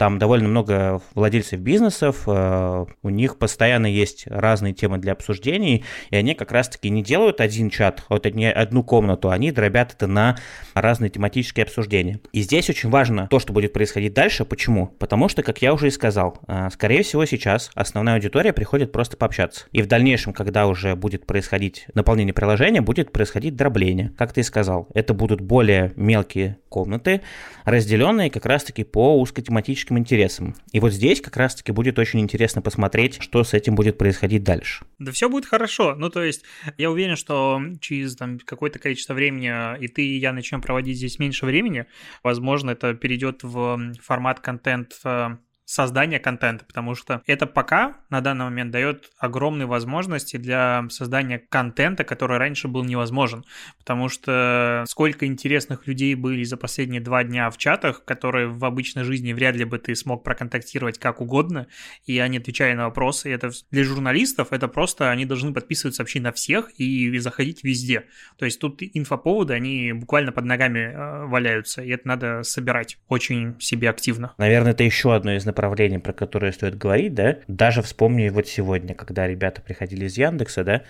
Там 0.00 0.18
довольно 0.18 0.48
много 0.48 1.02
владельцев 1.14 1.60
бизнесов, 1.60 2.22
э, 2.26 2.86
у 3.02 3.08
них 3.10 3.36
постоянно 3.36 3.84
есть 3.84 4.26
разные 4.28 4.72
темы 4.72 4.96
для 4.96 5.12
обсуждений, 5.12 5.84
и 6.08 6.16
они 6.16 6.34
как 6.34 6.52
раз-таки 6.52 6.88
не 6.88 7.02
делают 7.02 7.42
один 7.42 7.68
чат, 7.68 8.02
вот 8.08 8.24
одну 8.24 8.82
комнату, 8.82 9.28
они 9.28 9.52
дробят 9.52 9.92
это 9.92 10.06
на 10.06 10.38
разные 10.72 11.10
тематические 11.10 11.64
обсуждения. 11.64 12.18
И 12.32 12.40
здесь 12.40 12.70
очень 12.70 12.88
важно 12.88 13.28
то, 13.28 13.38
что 13.38 13.52
будет 13.52 13.74
происходить 13.74 14.14
дальше. 14.14 14.46
Почему? 14.46 14.86
Потому 14.86 15.28
что, 15.28 15.42
как 15.42 15.60
я 15.60 15.74
уже 15.74 15.88
и 15.88 15.90
сказал, 15.90 16.38
э, 16.48 16.70
скорее 16.72 17.02
всего 17.02 17.26
сейчас 17.26 17.70
основная 17.74 18.14
аудитория 18.14 18.54
приходит 18.54 18.92
просто 18.92 19.18
пообщаться. 19.18 19.66
И 19.72 19.82
в 19.82 19.86
дальнейшем, 19.86 20.32
когда 20.32 20.66
уже 20.66 20.96
будет 20.96 21.26
происходить 21.26 21.84
наполнение 21.92 22.32
приложения, 22.32 22.80
будет 22.80 23.12
происходить 23.12 23.54
дробление, 23.54 24.14
как 24.16 24.32
ты 24.32 24.40
и 24.40 24.44
сказал. 24.44 24.88
Это 24.94 25.12
будут 25.12 25.42
более 25.42 25.92
мелкие 25.96 26.56
комнаты, 26.70 27.20
разделенные 27.66 28.30
как 28.30 28.46
раз-таки 28.46 28.84
по 28.84 29.20
узкотематическим 29.20 29.89
интересам. 29.98 30.54
И 30.72 30.80
вот 30.80 30.92
здесь 30.92 31.20
как 31.20 31.36
раз-таки 31.36 31.72
будет 31.72 31.98
очень 31.98 32.20
интересно 32.20 32.62
посмотреть, 32.62 33.20
что 33.20 33.44
с 33.44 33.54
этим 33.54 33.74
будет 33.74 33.98
происходить 33.98 34.42
дальше. 34.42 34.84
Да 34.98 35.12
все 35.12 35.28
будет 35.28 35.46
хорошо. 35.46 35.94
Ну, 35.94 36.10
то 36.10 36.22
есть, 36.22 36.44
я 36.78 36.90
уверен, 36.90 37.16
что 37.16 37.60
через 37.80 38.16
там, 38.16 38.38
какое-то 38.38 38.78
количество 38.78 39.14
времени 39.14 39.50
и 39.80 39.88
ты, 39.88 40.04
и 40.04 40.18
я 40.18 40.32
начнем 40.32 40.60
проводить 40.60 40.96
здесь 40.96 41.18
меньше 41.18 41.46
времени. 41.46 41.86
Возможно, 42.22 42.70
это 42.70 42.94
перейдет 42.94 43.42
в 43.42 43.94
формат 44.02 44.40
контент 44.40 44.98
э, 45.04 45.36
создания 45.70 46.18
контента, 46.18 46.64
потому 46.64 46.96
что 46.96 47.22
это 47.26 47.46
пока 47.46 47.94
на 48.10 48.20
данный 48.20 48.46
момент 48.46 48.72
дает 48.72 49.12
огромные 49.18 49.66
возможности 49.66 50.36
для 50.36 50.84
создания 50.90 51.38
контента, 51.38 52.02
который 52.02 52.38
раньше 52.38 52.66
был 52.66 52.82
невозможен, 52.82 53.44
потому 53.78 54.08
что 54.08 54.82
сколько 54.88 55.26
интересных 55.26 55.86
людей 55.86 56.16
были 56.16 56.42
за 56.42 56.56
последние 56.56 57.00
два 57.00 57.22
дня 57.22 57.48
в 57.50 57.56
чатах, 57.56 58.04
которые 58.04 58.48
в 58.48 58.64
обычной 58.64 59.04
жизни 59.04 59.32
вряд 59.32 59.54
ли 59.54 59.64
бы 59.64 59.78
ты 59.78 59.94
смог 59.94 60.24
проконтактировать 60.24 60.98
как 60.98 61.20
угодно, 61.20 61.68
и 62.04 62.18
они 62.18 62.38
отвечали 62.38 62.72
на 62.72 62.86
вопросы, 62.86 63.30
и 63.30 63.32
это 63.32 63.52
для 63.70 63.84
журналистов 63.84 64.48
это 64.50 64.66
просто 64.66 65.12
они 65.12 65.24
должны 65.24 65.54
подписываться 65.54 66.02
вообще 66.02 66.20
на 66.20 66.32
всех 66.32 66.72
и 66.80 67.16
заходить 67.18 67.62
везде, 67.62 68.06
то 68.38 68.44
есть 68.44 68.58
тут 68.58 68.82
инфоповоды, 68.82 69.54
они 69.54 69.92
буквально 69.92 70.32
под 70.32 70.46
ногами 70.46 70.80
э, 70.80 71.26
валяются, 71.26 71.80
и 71.80 71.90
это 71.90 72.08
надо 72.08 72.42
собирать 72.42 72.98
очень 73.06 73.54
себе 73.60 73.88
активно. 73.88 74.34
Наверное, 74.36 74.72
это 74.72 74.82
еще 74.82 75.14
одно 75.14 75.36
из 75.36 75.44
направлений 75.44 75.59
направление, 75.60 75.98
про 75.98 76.14
которое 76.14 76.52
стоит 76.52 76.78
говорить, 76.78 77.14
да, 77.14 77.36
даже 77.46 77.82
вспомни 77.82 78.30
вот 78.30 78.48
сегодня, 78.48 78.94
когда 78.94 79.26
ребята 79.26 79.60
приходили 79.60 80.06
из 80.06 80.16
Яндекса, 80.16 80.64
да, 80.64 80.82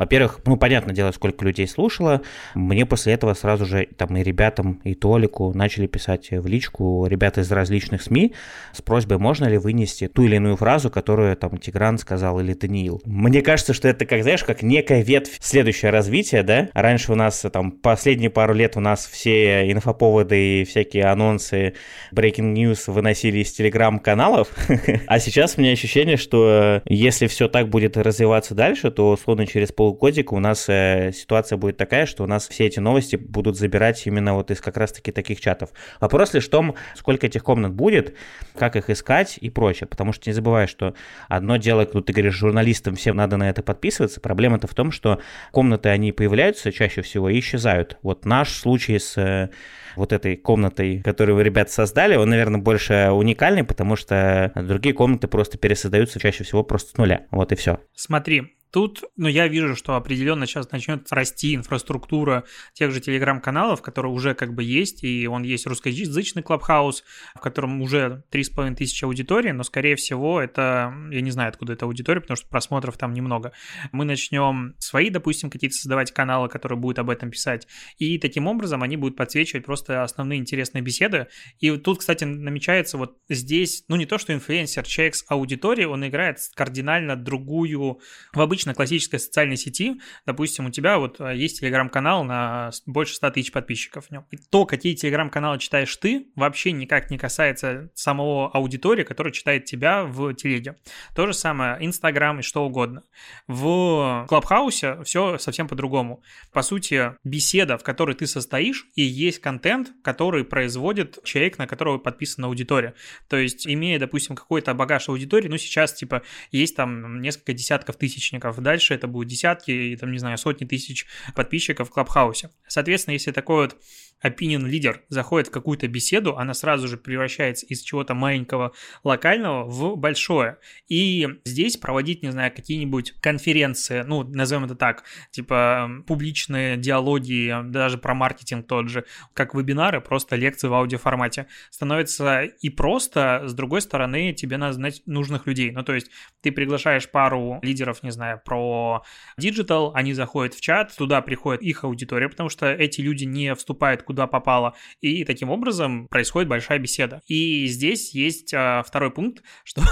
Во-первых, 0.00 0.40
ну, 0.46 0.56
понятное 0.56 0.94
дело, 0.94 1.12
сколько 1.12 1.44
людей 1.44 1.68
слушало. 1.68 2.22
Мне 2.54 2.86
после 2.86 3.12
этого 3.12 3.34
сразу 3.34 3.66
же 3.66 3.86
там 3.98 4.16
и 4.16 4.22
ребятам, 4.22 4.80
и 4.82 4.94
Толику 4.94 5.52
начали 5.52 5.86
писать 5.86 6.30
в 6.30 6.46
личку 6.46 7.04
ребята 7.06 7.42
из 7.42 7.52
различных 7.52 8.00
СМИ 8.00 8.32
с 8.72 8.80
просьбой, 8.80 9.18
можно 9.18 9.44
ли 9.44 9.58
вынести 9.58 10.08
ту 10.08 10.24
или 10.24 10.36
иную 10.36 10.56
фразу, 10.56 10.88
которую 10.88 11.36
там 11.36 11.58
Тигран 11.58 11.98
сказал 11.98 12.40
или 12.40 12.54
Даниил. 12.54 13.02
Мне 13.04 13.42
кажется, 13.42 13.74
что 13.74 13.88
это, 13.88 14.06
как 14.06 14.22
знаешь, 14.22 14.42
как 14.42 14.62
некая 14.62 15.02
ветвь 15.02 15.36
следующее 15.38 15.90
развитие, 15.90 16.44
да? 16.44 16.70
Раньше 16.72 17.12
у 17.12 17.14
нас 17.14 17.44
там 17.52 17.70
последние 17.70 18.30
пару 18.30 18.54
лет 18.54 18.78
у 18.78 18.80
нас 18.80 19.06
все 19.06 19.70
инфоповоды 19.70 20.62
и 20.62 20.64
всякие 20.64 21.04
анонсы, 21.04 21.74
breaking 22.10 22.54
news 22.54 22.90
выносили 22.90 23.40
из 23.40 23.52
телеграм-каналов, 23.52 24.48
а 25.06 25.18
сейчас 25.18 25.58
у 25.58 25.60
меня 25.60 25.72
ощущение, 25.72 26.16
что 26.16 26.80
если 26.86 27.26
все 27.26 27.48
так 27.48 27.68
будет 27.68 27.98
развиваться 27.98 28.54
дальше, 28.54 28.90
то 28.90 29.10
условно 29.10 29.46
через 29.46 29.72
полгодика 29.90 30.34
у 30.34 30.38
нас 30.38 30.68
э, 30.68 31.10
ситуация 31.12 31.56
будет 31.56 31.76
такая, 31.76 32.06
что 32.06 32.22
у 32.22 32.26
нас 32.26 32.48
все 32.48 32.66
эти 32.66 32.78
новости 32.78 33.16
будут 33.16 33.56
забирать 33.56 34.06
именно 34.06 34.34
вот 34.34 34.50
из 34.50 34.60
как 34.60 34.76
раз-таки 34.76 35.10
таких 35.10 35.40
чатов. 35.40 35.70
Вопрос 36.00 36.32
лишь 36.34 36.46
в 36.46 36.50
том, 36.50 36.76
сколько 36.94 37.26
этих 37.26 37.42
комнат 37.42 37.72
будет, 37.72 38.14
как 38.56 38.76
их 38.76 38.88
искать 38.88 39.38
и 39.40 39.50
прочее. 39.50 39.88
Потому 39.88 40.12
что 40.12 40.30
не 40.30 40.34
забывай, 40.34 40.68
что 40.68 40.94
одно 41.28 41.56
дело, 41.56 41.84
когда 41.84 42.02
ты 42.02 42.12
говоришь 42.12 42.34
журналистам, 42.34 42.94
всем 42.94 43.16
надо 43.16 43.36
на 43.36 43.50
это 43.50 43.62
подписываться. 43.62 44.20
Проблема-то 44.20 44.68
в 44.68 44.74
том, 44.74 44.92
что 44.92 45.20
комнаты, 45.50 45.88
они 45.88 46.12
появляются 46.12 46.72
чаще 46.72 47.02
всего 47.02 47.28
и 47.28 47.38
исчезают. 47.40 47.98
Вот 48.02 48.24
наш 48.24 48.52
случай 48.52 48.98
с 48.98 49.18
э, 49.18 49.50
вот 49.96 50.12
этой 50.12 50.36
комнатой, 50.36 51.02
которую 51.02 51.36
вы, 51.36 51.42
ребята, 51.42 51.72
создали, 51.72 52.14
он, 52.14 52.30
наверное, 52.30 52.60
больше 52.60 53.10
уникальный, 53.10 53.64
потому 53.64 53.96
что 53.96 54.52
другие 54.54 54.94
комнаты 54.94 55.26
просто 55.26 55.58
пересоздаются 55.58 56.20
чаще 56.20 56.44
всего 56.44 56.62
просто 56.62 56.92
с 56.92 56.96
нуля. 56.96 57.26
Вот 57.30 57.50
и 57.52 57.56
все. 57.56 57.80
Смотри, 57.94 58.54
Тут, 58.70 59.02
ну, 59.16 59.28
я 59.28 59.48
вижу, 59.48 59.74
что 59.74 59.96
определенно 59.96 60.46
сейчас 60.46 60.70
начнет 60.70 61.10
расти 61.10 61.54
инфраструктура 61.54 62.44
тех 62.72 62.92
же 62.92 63.00
телеграм-каналов, 63.00 63.82
которые 63.82 64.12
уже 64.12 64.34
как 64.34 64.54
бы 64.54 64.62
есть, 64.62 65.02
и 65.02 65.26
он 65.26 65.42
есть 65.42 65.66
русскоязычный 65.66 66.42
клабхаус, 66.42 67.02
в 67.34 67.40
котором 67.40 67.82
уже 67.82 68.22
3,5 68.30 68.76
тысячи 68.76 69.04
аудитории, 69.04 69.50
но, 69.50 69.64
скорее 69.64 69.96
всего, 69.96 70.40
это, 70.40 70.94
я 71.10 71.20
не 71.20 71.30
знаю, 71.30 71.48
откуда 71.48 71.72
эта 71.72 71.86
аудитория, 71.86 72.20
потому 72.20 72.36
что 72.36 72.48
просмотров 72.48 72.96
там 72.96 73.12
немного. 73.12 73.52
Мы 73.90 74.04
начнем 74.04 74.74
свои, 74.78 75.10
допустим, 75.10 75.50
какие-то 75.50 75.74
создавать 75.74 76.12
каналы, 76.12 76.48
которые 76.48 76.78
будут 76.78 77.00
об 77.00 77.10
этом 77.10 77.30
писать, 77.30 77.66
и 77.98 78.18
таким 78.18 78.46
образом 78.46 78.82
они 78.82 78.96
будут 78.96 79.16
подсвечивать 79.16 79.64
просто 79.64 80.02
основные 80.02 80.38
интересные 80.38 80.82
беседы. 80.82 81.26
И 81.58 81.76
тут, 81.76 81.98
кстати, 81.98 82.24
намечается 82.24 82.98
вот 82.98 83.18
здесь, 83.28 83.84
ну, 83.88 83.96
не 83.96 84.06
то, 84.06 84.18
что 84.18 84.32
инфлюенсер, 84.32 84.84
человек 84.84 85.16
с 85.16 85.24
аудиторией, 85.28 85.86
он 85.86 86.06
играет 86.06 86.38
кардинально 86.54 87.16
другую 87.16 88.00
в 88.32 88.40
обычном 88.40 88.59
обычно 88.60 88.74
классической 88.74 89.18
социальной 89.18 89.56
сети, 89.56 90.00
допустим, 90.26 90.66
у 90.66 90.70
тебя 90.70 90.98
вот 90.98 91.18
э, 91.18 91.34
есть 91.34 91.60
телеграм-канал 91.60 92.24
на 92.24 92.70
больше 92.84 93.14
100 93.14 93.30
тысяч 93.30 93.52
подписчиков 93.52 94.06
в 94.06 94.10
нем. 94.10 94.26
И 94.30 94.36
то, 94.36 94.66
какие 94.66 94.94
телеграм-каналы 94.94 95.58
читаешь 95.58 95.96
ты, 95.96 96.26
вообще 96.36 96.72
никак 96.72 97.10
не 97.10 97.16
касается 97.16 97.90
самого 97.94 98.50
аудитории, 98.50 99.02
которая 99.02 99.32
читает 99.32 99.64
тебя 99.64 100.04
в 100.04 100.34
телеге. 100.34 100.76
То 101.14 101.26
же 101.26 101.32
самое 101.32 101.78
Инстаграм 101.80 102.38
и 102.40 102.42
что 102.42 102.66
угодно. 102.66 103.02
В 103.46 104.26
Клабхаусе 104.28 105.02
все 105.04 105.38
совсем 105.38 105.66
по-другому. 105.66 106.22
По 106.52 106.60
сути, 106.60 107.14
беседа, 107.24 107.78
в 107.78 107.82
которой 107.82 108.14
ты 108.14 108.26
состоишь, 108.26 108.86
и 108.94 109.02
есть 109.02 109.38
контент, 109.38 109.88
который 110.04 110.44
производит 110.44 111.18
человек, 111.24 111.56
на 111.56 111.66
которого 111.66 111.96
подписана 111.96 112.48
аудитория. 112.48 112.94
То 113.28 113.38
есть, 113.38 113.66
имея, 113.66 113.98
допустим, 113.98 114.36
какой-то 114.36 114.74
багаж 114.74 115.08
аудитории, 115.08 115.48
ну, 115.48 115.56
сейчас, 115.56 115.94
типа, 115.94 116.22
есть 116.50 116.76
там 116.76 117.22
несколько 117.22 117.54
десятков 117.54 117.96
тысячников 117.96 118.49
подписчиков. 118.50 118.60
Дальше 118.62 118.94
это 118.94 119.06
будут 119.06 119.28
десятки 119.28 119.70
и, 119.70 119.96
там, 119.96 120.12
не 120.12 120.18
знаю, 120.18 120.38
сотни 120.38 120.64
тысяч 120.64 121.06
подписчиков 121.34 121.88
в 121.88 121.92
Клабхаусе. 121.92 122.50
Соответственно, 122.66 123.14
если 123.14 123.32
такой 123.32 123.66
вот 123.66 123.76
opinion 124.24 124.66
лидер 124.66 125.02
заходит 125.08 125.48
в 125.48 125.50
какую-то 125.50 125.88
беседу, 125.88 126.36
она 126.36 126.54
сразу 126.54 126.88
же 126.88 126.96
превращается 126.96 127.66
из 127.66 127.82
чего-то 127.82 128.14
маленького 128.14 128.72
локального 129.04 129.64
в 129.64 129.96
большое. 129.96 130.58
И 130.88 131.26
здесь 131.44 131.76
проводить, 131.76 132.22
не 132.22 132.30
знаю, 132.30 132.52
какие-нибудь 132.54 133.12
конференции, 133.20 134.02
ну, 134.02 134.22
назовем 134.22 134.64
это 134.64 134.74
так, 134.74 135.04
типа 135.30 135.90
публичные 136.06 136.76
диалоги, 136.76 137.54
даже 137.64 137.98
про 137.98 138.14
маркетинг 138.14 138.66
тот 138.66 138.88
же, 138.88 139.04
как 139.34 139.54
вебинары, 139.54 140.00
просто 140.00 140.36
лекции 140.36 140.68
в 140.68 140.74
аудиоформате, 140.74 141.46
становится 141.70 142.42
и 142.42 142.68
просто, 142.68 143.44
с 143.46 143.54
другой 143.54 143.80
стороны, 143.80 144.32
тебе 144.32 144.56
надо 144.56 144.74
знать 144.74 145.02
нужных 145.06 145.46
людей. 145.46 145.70
Ну, 145.70 145.82
то 145.82 145.94
есть 145.94 146.10
ты 146.42 146.52
приглашаешь 146.52 147.10
пару 147.10 147.58
лидеров, 147.62 148.02
не 148.02 148.10
знаю, 148.10 148.40
про 148.44 149.02
digital, 149.36 149.92
они 149.94 150.12
заходят 150.12 150.54
в 150.54 150.60
чат, 150.60 150.94
туда 150.96 151.22
приходит 151.22 151.62
их 151.62 151.84
аудитория, 151.84 152.28
потому 152.28 152.48
что 152.48 152.70
эти 152.72 153.00
люди 153.00 153.24
не 153.24 153.54
вступают 153.54 154.02
куда 154.10 154.26
попало, 154.26 154.74
и 155.00 155.24
таким 155.24 155.50
образом 155.50 156.08
происходит 156.08 156.48
большая 156.48 156.80
беседа. 156.80 157.22
И 157.28 157.66
здесь 157.66 158.12
есть 158.12 158.52
а, 158.52 158.82
второй 158.82 159.12
пункт, 159.12 159.44
что 159.64 159.82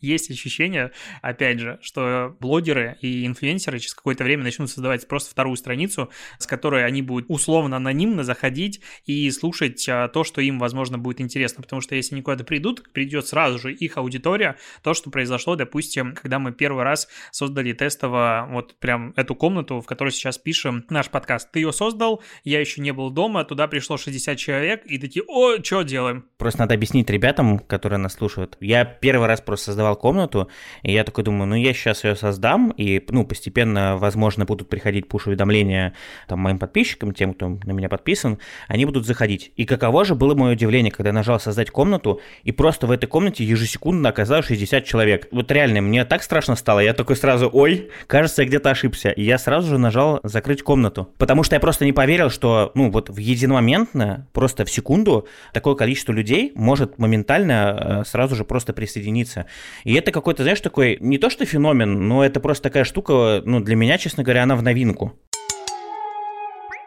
есть 0.00 0.30
ощущение, 0.30 0.92
опять 1.22 1.58
же, 1.58 1.80
что 1.82 2.36
блогеры 2.38 2.96
и 3.00 3.26
инфлюенсеры 3.26 3.80
через 3.80 3.94
какое-то 3.94 4.22
время 4.22 4.44
начнут 4.44 4.70
создавать 4.70 5.08
просто 5.08 5.32
вторую 5.32 5.56
страницу, 5.56 6.08
с 6.38 6.46
которой 6.46 6.86
они 6.86 7.02
будут 7.02 7.26
условно 7.28 7.78
анонимно 7.78 8.22
заходить 8.22 8.80
и 9.06 9.28
слушать 9.32 9.84
а, 9.88 10.06
то, 10.06 10.22
что 10.22 10.40
им, 10.40 10.60
возможно, 10.60 10.96
будет 10.96 11.20
интересно, 11.20 11.60
потому 11.60 11.82
что 11.82 11.96
если 11.96 12.14
они 12.14 12.22
куда-то 12.22 12.44
придут, 12.44 12.92
придет 12.92 13.26
сразу 13.26 13.58
же 13.58 13.72
их 13.72 13.96
аудитория, 13.96 14.56
то, 14.84 14.94
что 14.94 15.10
произошло, 15.10 15.56
допустим, 15.56 16.14
когда 16.14 16.38
мы 16.38 16.52
первый 16.52 16.84
раз 16.84 17.08
создали 17.32 17.72
тестово 17.72 18.46
вот 18.52 18.78
прям 18.78 19.14
эту 19.16 19.34
комнату, 19.34 19.80
в 19.80 19.86
которой 19.86 20.10
сейчас 20.10 20.38
пишем 20.38 20.84
наш 20.90 21.10
подкаст. 21.10 21.50
Ты 21.50 21.58
ее 21.58 21.72
создал, 21.72 22.22
я 22.44 22.60
еще 22.60 22.80
не 22.80 22.92
был 22.92 23.10
дома, 23.10 23.44
туда 23.44 23.63
пришло 23.66 23.96
60 23.96 24.36
человек, 24.36 24.82
и 24.86 24.98
такие, 24.98 25.24
о, 25.26 25.62
что 25.62 25.82
делаем? 25.82 26.26
Просто 26.38 26.60
надо 26.60 26.74
объяснить 26.74 27.10
ребятам, 27.10 27.58
которые 27.58 27.98
нас 27.98 28.14
слушают. 28.14 28.56
Я 28.60 28.84
первый 28.84 29.28
раз 29.28 29.40
просто 29.40 29.66
создавал 29.66 29.96
комнату, 29.96 30.48
и 30.82 30.92
я 30.92 31.04
такой 31.04 31.24
думаю, 31.24 31.46
ну 31.46 31.54
я 31.54 31.72
сейчас 31.72 32.04
ее 32.04 32.16
создам, 32.16 32.70
и, 32.76 33.02
ну, 33.08 33.24
постепенно, 33.24 33.96
возможно, 33.96 34.44
будут 34.44 34.68
приходить 34.68 35.08
пуш-уведомления 35.08 35.94
там 36.28 36.40
моим 36.40 36.58
подписчикам, 36.58 37.12
тем, 37.14 37.34
кто 37.34 37.48
на 37.48 37.72
меня 37.72 37.88
подписан, 37.88 38.38
они 38.68 38.84
будут 38.84 39.06
заходить. 39.06 39.52
И 39.56 39.64
каково 39.64 40.04
же 40.04 40.14
было 40.14 40.34
мое 40.34 40.52
удивление, 40.52 40.90
когда 40.90 41.10
я 41.10 41.14
нажал 41.14 41.40
создать 41.40 41.70
комнату, 41.70 42.20
и 42.42 42.52
просто 42.52 42.86
в 42.86 42.90
этой 42.90 43.06
комнате 43.06 43.44
ежесекундно 43.44 44.08
оказалось 44.08 44.46
60 44.46 44.84
человек. 44.84 45.28
Вот 45.30 45.50
реально, 45.50 45.80
мне 45.80 46.04
так 46.04 46.22
страшно 46.22 46.56
стало, 46.56 46.80
я 46.80 46.94
такой 46.94 47.16
сразу, 47.16 47.50
ой, 47.52 47.90
кажется, 48.06 48.42
я 48.42 48.48
где-то 48.48 48.70
ошибся. 48.70 49.10
И 49.10 49.22
я 49.22 49.38
сразу 49.38 49.68
же 49.68 49.78
нажал 49.78 50.20
закрыть 50.22 50.62
комнату. 50.62 51.08
Потому 51.18 51.42
что 51.42 51.56
я 51.56 51.60
просто 51.60 51.84
не 51.84 51.92
поверил, 51.92 52.30
что, 52.30 52.72
ну, 52.74 52.90
вот 52.90 53.10
в 53.10 53.18
единомоментно, 53.54 54.26
просто 54.32 54.64
в 54.64 54.70
секунду, 54.70 55.26
такое 55.52 55.74
количество 55.74 56.12
людей 56.12 56.52
может 56.54 56.98
моментально 56.98 58.02
э, 58.02 58.04
сразу 58.04 58.34
же 58.34 58.44
просто 58.44 58.72
присоединиться. 58.72 59.46
И 59.84 59.94
это 59.94 60.12
какой-то, 60.12 60.42
знаешь, 60.42 60.60
такой, 60.60 60.98
не 61.00 61.18
то 61.18 61.30
что 61.30 61.44
феномен, 61.44 62.08
но 62.08 62.24
это 62.24 62.40
просто 62.40 62.64
такая 62.64 62.84
штука, 62.84 63.42
ну, 63.44 63.60
для 63.60 63.76
меня, 63.76 63.98
честно 63.98 64.22
говоря, 64.22 64.42
она 64.42 64.56
в 64.56 64.62
новинку. 64.62 65.12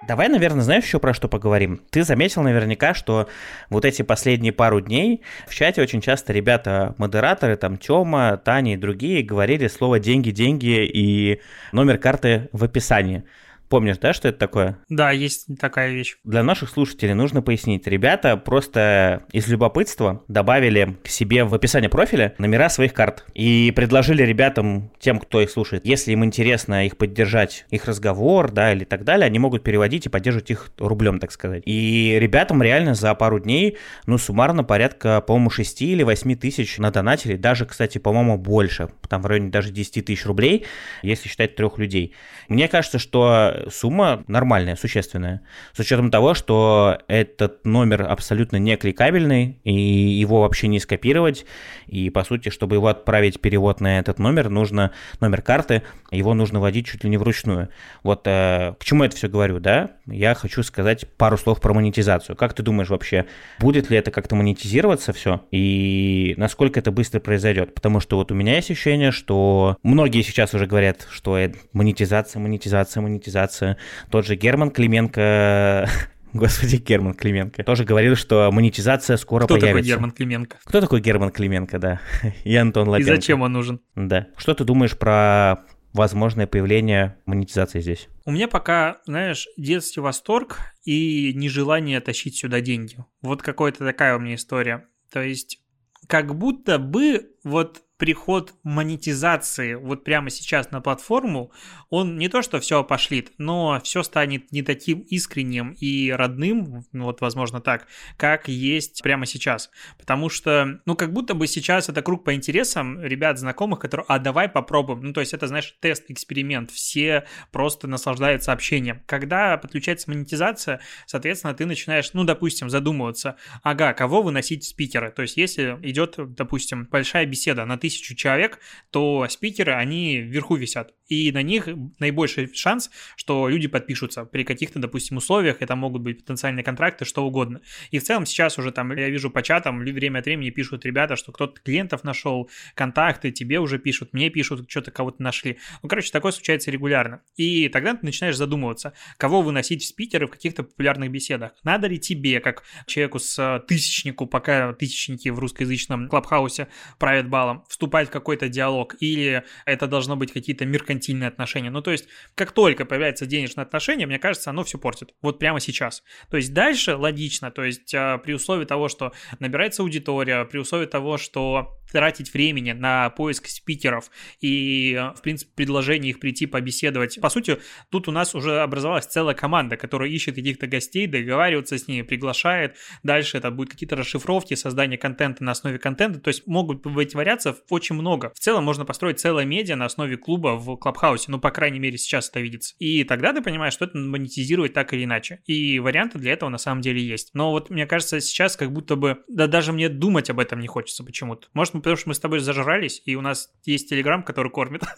Давай, 0.07 0.29
наверное, 0.29 0.61
знаешь 0.61 0.85
еще 0.85 0.99
про 0.99 1.13
что 1.13 1.27
поговорим? 1.27 1.81
Ты 1.89 2.03
заметил 2.03 2.41
наверняка, 2.41 2.93
что 2.93 3.27
вот 3.69 3.83
эти 3.83 4.03
последние 4.03 4.53
пару 4.53 4.79
дней 4.79 5.21
в 5.47 5.53
чате 5.53 5.81
очень 5.81 5.99
часто 5.99 6.31
ребята, 6.31 6.95
модераторы, 6.97 7.57
там 7.57 7.77
Тёма, 7.77 8.37
Таня 8.37 8.75
и 8.75 8.77
другие 8.77 9.21
говорили 9.21 9.67
слово 9.67 9.99
«деньги, 9.99 10.31
деньги» 10.31 10.85
и 10.85 11.41
номер 11.73 11.97
карты 11.97 12.47
в 12.53 12.63
описании. 12.63 13.23
Помнишь, 13.69 13.97
да, 13.97 14.13
что 14.13 14.29
это 14.29 14.37
такое? 14.37 14.77
Да, 14.89 15.11
есть 15.11 15.47
такая 15.59 15.91
вещь. 15.91 16.17
Для 16.23 16.43
наших 16.43 16.69
слушателей 16.69 17.13
нужно 17.13 17.41
пояснить. 17.41 17.85
Ребята 17.87 18.37
просто 18.37 19.23
из 19.33 19.47
любопытства 19.47 20.23
добавили 20.27 20.97
к 21.03 21.09
себе 21.09 21.43
в 21.43 21.53
описание 21.53 21.89
профиля 21.89 22.33
номера 22.37 22.69
своих 22.69 22.93
карт 22.93 23.25
и 23.33 23.73
предложили 23.75 24.23
ребятам, 24.23 24.91
тем, 24.99 25.19
кто 25.19 25.41
их 25.41 25.49
слушает, 25.49 25.85
если 25.85 26.13
им 26.13 26.23
интересно 26.23 26.85
их 26.85 26.97
поддержать, 26.97 27.65
их 27.69 27.85
разговор, 27.85 28.51
да, 28.51 28.71
или 28.71 28.85
так 28.85 29.03
далее, 29.03 29.25
они 29.25 29.39
могут 29.39 29.63
переводить 29.63 30.05
и 30.05 30.09
поддерживать 30.09 30.51
их 30.51 30.71
рублем, 30.77 31.19
так 31.19 31.31
сказать. 31.31 31.63
И 31.65 32.17
ребятам 32.19 32.63
реально 32.63 32.93
за 32.93 33.13
пару 33.15 33.39
дней, 33.39 33.77
ну, 34.05 34.17
суммарно 34.17 34.63
порядка, 34.63 35.21
по-моему, 35.21 35.49
6 35.49 35.81
или 35.81 36.03
8 36.03 36.35
тысяч 36.35 36.77
на 36.77 36.91
донатили, 36.91 37.35
даже, 37.35 37.65
кстати, 37.65 37.97
по-моему, 37.97 38.37
больше, 38.37 38.89
там 39.09 39.21
в 39.21 39.25
районе 39.25 39.49
даже 39.49 39.71
10 39.71 40.05
тысяч 40.05 40.25
рублей, 40.25 40.65
если 41.01 41.27
считать 41.27 41.55
трех 41.55 41.77
людей. 41.77 42.13
Мне 42.47 42.67
кажется, 42.67 42.99
что 42.99 43.56
сумма 43.69 44.23
нормальная, 44.27 44.75
существенная. 44.75 45.41
С 45.73 45.79
учетом 45.79 46.11
того, 46.11 46.33
что 46.33 46.99
этот 47.07 47.65
номер 47.65 48.03
абсолютно 48.03 48.57
не 48.57 48.77
кликабельный, 48.77 49.59
и 49.63 49.73
его 49.73 50.41
вообще 50.41 50.67
не 50.67 50.79
скопировать. 50.79 51.45
И, 51.87 52.09
по 52.09 52.23
сути, 52.23 52.49
чтобы 52.49 52.75
его 52.75 52.87
отправить 52.87 53.41
перевод 53.41 53.81
на 53.81 53.99
этот 53.99 54.19
номер, 54.19 54.49
нужно 54.49 54.91
номер 55.19 55.41
карты, 55.41 55.83
его 56.11 56.33
нужно 56.33 56.59
вводить 56.59 56.87
чуть 56.87 57.03
ли 57.03 57.09
не 57.09 57.17
вручную. 57.17 57.69
Вот 58.03 58.21
э, 58.25 58.73
к 58.79 58.83
чему 58.83 59.03
это 59.03 59.15
все 59.15 59.27
говорю, 59.27 59.59
да? 59.59 59.96
Я 60.07 60.33
хочу 60.33 60.63
сказать 60.63 61.07
пару 61.17 61.37
слов 61.37 61.61
про 61.61 61.73
монетизацию. 61.73 62.35
Как 62.35 62.53
ты 62.53 62.63
думаешь 62.63 62.89
вообще, 62.89 63.25
будет 63.59 63.89
ли 63.89 63.97
это 63.97 64.11
как-то 64.11 64.35
монетизироваться 64.35 65.13
все 65.13 65.45
и 65.51 66.33
насколько 66.37 66.79
это 66.79 66.91
быстро 66.91 67.19
произойдет? 67.19 67.73
Потому 67.73 67.99
что 67.99 68.17
вот 68.17 68.31
у 68.31 68.35
меня 68.35 68.55
есть 68.55 68.71
ощущение, 68.71 69.11
что 69.11 69.77
многие 69.83 70.21
сейчас 70.21 70.53
уже 70.53 70.65
говорят, 70.65 71.07
что 71.11 71.37
монетизация, 71.73 72.39
монетизация, 72.39 73.01
монетизация. 73.01 73.77
Тот 74.09 74.25
же 74.25 74.35
Герман 74.35 74.71
Клименко 74.71 75.89
Господи, 76.33 76.77
Герман 76.77 77.13
Клименко. 77.13 77.63
Тоже 77.63 77.83
говорил, 77.83 78.15
что 78.15 78.49
монетизация 78.51 79.17
скоро 79.17 79.45
Кто 79.45 79.55
появится. 79.55 79.69
Кто 79.69 79.77
такой 79.77 79.87
Герман 79.89 80.11
Клименко? 80.11 80.57
Кто 80.63 80.81
такой 80.81 81.01
Герман 81.01 81.31
Клименко, 81.31 81.79
да. 81.79 81.99
И 82.43 82.55
Антон 82.55 82.89
Лапенко. 82.89 83.11
И 83.11 83.15
зачем 83.15 83.41
он 83.41 83.53
нужен? 83.53 83.79
Да. 83.95 84.27
Что 84.37 84.53
ты 84.53 84.63
думаешь 84.63 84.97
про 84.97 85.57
возможное 85.97 86.47
появление 86.47 87.17
монетизации 87.25 87.81
здесь? 87.81 88.07
У 88.25 88.31
меня 88.31 88.47
пока, 88.47 89.01
знаешь, 89.05 89.47
детский 89.57 89.99
восторг 89.99 90.59
и 90.83 91.33
нежелание 91.33 91.99
тащить 91.99 92.37
сюда 92.37 92.61
деньги. 92.61 93.03
Вот 93.21 93.41
какая-то 93.41 93.79
такая 93.79 94.15
у 94.15 94.19
меня 94.19 94.35
история. 94.35 94.87
То 95.11 95.21
есть 95.21 95.59
как 96.07 96.35
будто 96.35 96.79
бы 96.79 97.31
вот 97.43 97.81
приход 97.97 98.53
монетизации 98.63 99.73
вот 99.73 100.03
прямо 100.03 100.29
сейчас 100.29 100.71
на 100.71 100.81
платформу, 100.81 101.51
он 101.89 102.17
не 102.17 102.29
то 102.29 102.41
что 102.41 102.59
все 102.59 102.83
пошлит, 102.83 103.31
но 103.37 103.79
все 103.83 104.03
станет 104.03 104.51
не 104.51 104.61
таким 104.61 104.99
искренним 105.01 105.71
и 105.71 106.11
родным, 106.11 106.85
ну 106.91 107.05
вот 107.05 107.21
возможно 107.21 107.59
так, 107.59 107.87
как 108.17 108.47
есть 108.47 109.01
прямо 109.01 109.25
сейчас. 109.25 109.71
Потому 109.97 110.29
что, 110.29 110.79
ну 110.85 110.95
как 110.95 111.11
будто 111.11 111.33
бы 111.33 111.47
сейчас 111.47 111.89
это 111.89 112.01
круг 112.01 112.23
по 112.23 112.35
интересам 112.35 113.01
ребят, 113.01 113.39
знакомых, 113.39 113.79
которые, 113.79 114.05
а 114.07 114.19
давай 114.19 114.47
попробуем. 114.47 115.01
Ну 115.01 115.13
то 115.13 115.21
есть 115.21 115.33
это, 115.33 115.47
знаешь, 115.47 115.75
тест, 115.79 116.05
эксперимент, 116.09 116.71
все 116.71 117.25
просто 117.51 117.87
наслаждаются 117.87 118.51
общением. 118.51 119.01
Когда 119.07 119.57
подключается 119.57 120.09
монетизация, 120.09 120.81
соответственно, 121.05 121.53
ты 121.53 121.65
начинаешь, 121.65 122.11
ну 122.13 122.23
допустим, 122.23 122.69
задумываться, 122.69 123.37
ага, 123.63 123.93
кого 123.93 124.21
выносить 124.21 124.65
спикеры. 124.65 125.11
То 125.11 125.23
есть 125.23 125.37
если 125.37 125.79
идет, 125.81 126.15
допустим, 126.17 126.87
большая 126.91 127.25
беседа 127.25 127.65
на 127.65 127.77
тысячу 127.87 128.15
человек, 128.15 128.59
то 128.91 129.27
спикеры, 129.29 129.73
они 129.73 130.17
вверху 130.17 130.55
висят. 130.55 130.93
И 131.07 131.31
на 131.31 131.41
них 131.41 131.67
наибольший 131.99 132.53
шанс, 132.53 132.89
что 133.15 133.47
люди 133.47 133.67
подпишутся 133.67 134.25
при 134.25 134.43
каких-то, 134.43 134.79
допустим, 134.79 135.17
условиях, 135.17 135.57
это 135.61 135.75
могут 135.75 136.01
быть 136.01 136.19
потенциальные 136.19 136.63
контракты, 136.63 137.05
что 137.05 137.25
угодно. 137.25 137.61
И 137.91 137.99
в 137.99 138.03
целом 138.03 138.25
сейчас 138.25 138.57
уже 138.57 138.71
там, 138.71 138.91
я 138.95 139.09
вижу 139.09 139.29
по 139.29 139.41
чатам, 139.41 139.79
время 139.79 140.19
от 140.19 140.25
времени 140.25 140.49
пишут 140.49 140.85
ребята, 140.85 141.15
что 141.15 141.31
кто-то 141.31 141.59
клиентов 141.61 142.03
нашел, 142.03 142.49
контакты, 142.75 143.31
тебе 143.31 143.59
уже 143.59 143.79
пишут, 143.79 144.13
мне 144.13 144.29
пишут, 144.29 144.69
что-то 144.69 144.91
кого-то 144.91 145.21
нашли. 145.21 145.57
Ну, 145.81 145.89
короче, 145.89 146.11
такое 146.11 146.31
случается 146.31 146.71
регулярно. 146.71 147.21
И 147.35 147.69
тогда 147.69 147.93
ты 147.95 148.05
начинаешь 148.05 148.35
задумываться, 148.35 148.93
кого 149.17 149.41
выносить 149.41 149.83
в 149.83 149.87
спикеры 149.87 150.27
в 150.27 150.31
каких-то 150.31 150.63
популярных 150.63 151.11
беседах. 151.11 151.53
Надо 151.63 151.87
ли 151.87 151.99
тебе, 151.99 152.39
как 152.39 152.63
человеку 152.85 153.19
с 153.19 153.37
э, 153.39 153.59
тысячнику, 153.67 154.27
пока 154.27 154.73
тысячники 154.73 155.29
в 155.29 155.39
русскоязычном 155.39 156.09
клабхаусе 156.09 156.67
правят 156.99 157.29
балом, 157.29 157.63
вступать 157.69 158.09
в 158.09 158.11
какой-то 158.11 158.49
диалог, 158.49 158.95
или 158.99 159.43
это 159.65 159.87
должно 159.87 160.15
быть 160.15 160.31
какие-то 160.31 160.65
меркантильные 160.97 161.27
отношения. 161.27 161.69
Ну, 161.69 161.81
то 161.81 161.91
есть, 161.91 162.07
как 162.35 162.51
только 162.51 162.85
появляется 162.85 163.25
денежное 163.25 163.65
отношение, 163.65 164.07
мне 164.07 164.19
кажется, 164.19 164.49
оно 164.49 164.63
все 164.63 164.77
портит. 164.77 165.13
Вот 165.21 165.39
прямо 165.39 165.59
сейчас. 165.59 166.03
То 166.29 166.37
есть, 166.37 166.53
дальше 166.53 166.95
логично, 166.95 167.51
то 167.51 167.63
есть, 167.63 167.93
а, 167.93 168.17
при 168.17 168.33
условии 168.33 168.65
того, 168.65 168.89
что 168.89 169.11
набирается 169.39 169.83
аудитория, 169.83 170.45
при 170.45 170.57
условии 170.59 170.85
того, 170.85 171.17
что 171.17 171.77
тратить 171.91 172.33
времени 172.33 172.71
на 172.71 173.09
поиск 173.09 173.47
спикеров 173.47 174.11
и, 174.41 174.99
в 175.15 175.21
принципе, 175.21 175.51
предложение 175.55 176.11
их 176.11 176.19
прийти 176.19 176.45
побеседовать. 176.45 177.19
По 177.21 177.29
сути, 177.29 177.57
тут 177.89 178.07
у 178.07 178.11
нас 178.11 178.35
уже 178.35 178.59
образовалась 178.59 179.05
целая 179.05 179.35
команда, 179.35 179.77
которая 179.77 180.09
ищет 180.09 180.35
каких-то 180.35 180.67
гостей, 180.67 181.07
договаривается 181.07 181.77
с 181.77 181.87
ними, 181.87 182.01
приглашает. 182.01 182.75
Дальше 183.03 183.37
это 183.37 183.51
будут 183.51 183.71
какие-то 183.71 183.95
расшифровки, 183.95 184.53
создание 184.53 184.97
контента 184.97 185.43
на 185.43 185.51
основе 185.51 185.79
контента. 185.79 186.19
То 186.19 186.29
есть 186.29 186.45
могут 186.47 186.85
быть 186.85 187.15
вариаций 187.15 187.53
очень 187.69 187.95
много. 187.95 188.31
В 188.35 188.39
целом 188.39 188.63
можно 188.63 188.85
построить 188.85 189.19
целое 189.19 189.45
медиа 189.45 189.75
на 189.75 189.85
основе 189.85 190.17
клуба 190.17 190.57
в 190.57 190.75
Клабхаусе. 190.77 191.31
Ну, 191.31 191.39
по 191.39 191.51
крайней 191.51 191.79
мере, 191.79 191.97
сейчас 191.97 192.29
это 192.29 192.39
видится. 192.39 192.75
И 192.79 193.03
тогда 193.03 193.33
ты 193.33 193.41
понимаешь, 193.41 193.73
что 193.73 193.85
это 193.85 193.97
монетизировать 193.97 194.73
так 194.73 194.93
или 194.93 195.03
иначе. 195.03 195.41
И 195.45 195.79
варианты 195.79 196.19
для 196.19 196.33
этого 196.33 196.49
на 196.49 196.57
самом 196.57 196.81
деле 196.81 197.01
есть. 197.01 197.31
Но 197.33 197.51
вот 197.51 197.69
мне 197.69 197.85
кажется, 197.85 198.19
сейчас 198.19 198.55
как 198.55 198.71
будто 198.71 198.95
бы, 198.95 199.23
да 199.27 199.47
даже 199.47 199.73
мне 199.73 199.89
думать 199.89 200.29
об 200.29 200.39
этом 200.39 200.59
не 200.59 200.67
хочется 200.67 201.03
почему-то. 201.03 201.47
Может, 201.53 201.73
потому 201.81 201.97
что 201.97 202.09
мы 202.09 202.15
с 202.15 202.19
тобой 202.19 202.39
зажрались, 202.39 203.01
и 203.05 203.15
у 203.15 203.21
нас 203.21 203.49
есть 203.65 203.89
Телеграм, 203.89 204.23
который 204.23 204.51
кормит. 204.51 204.83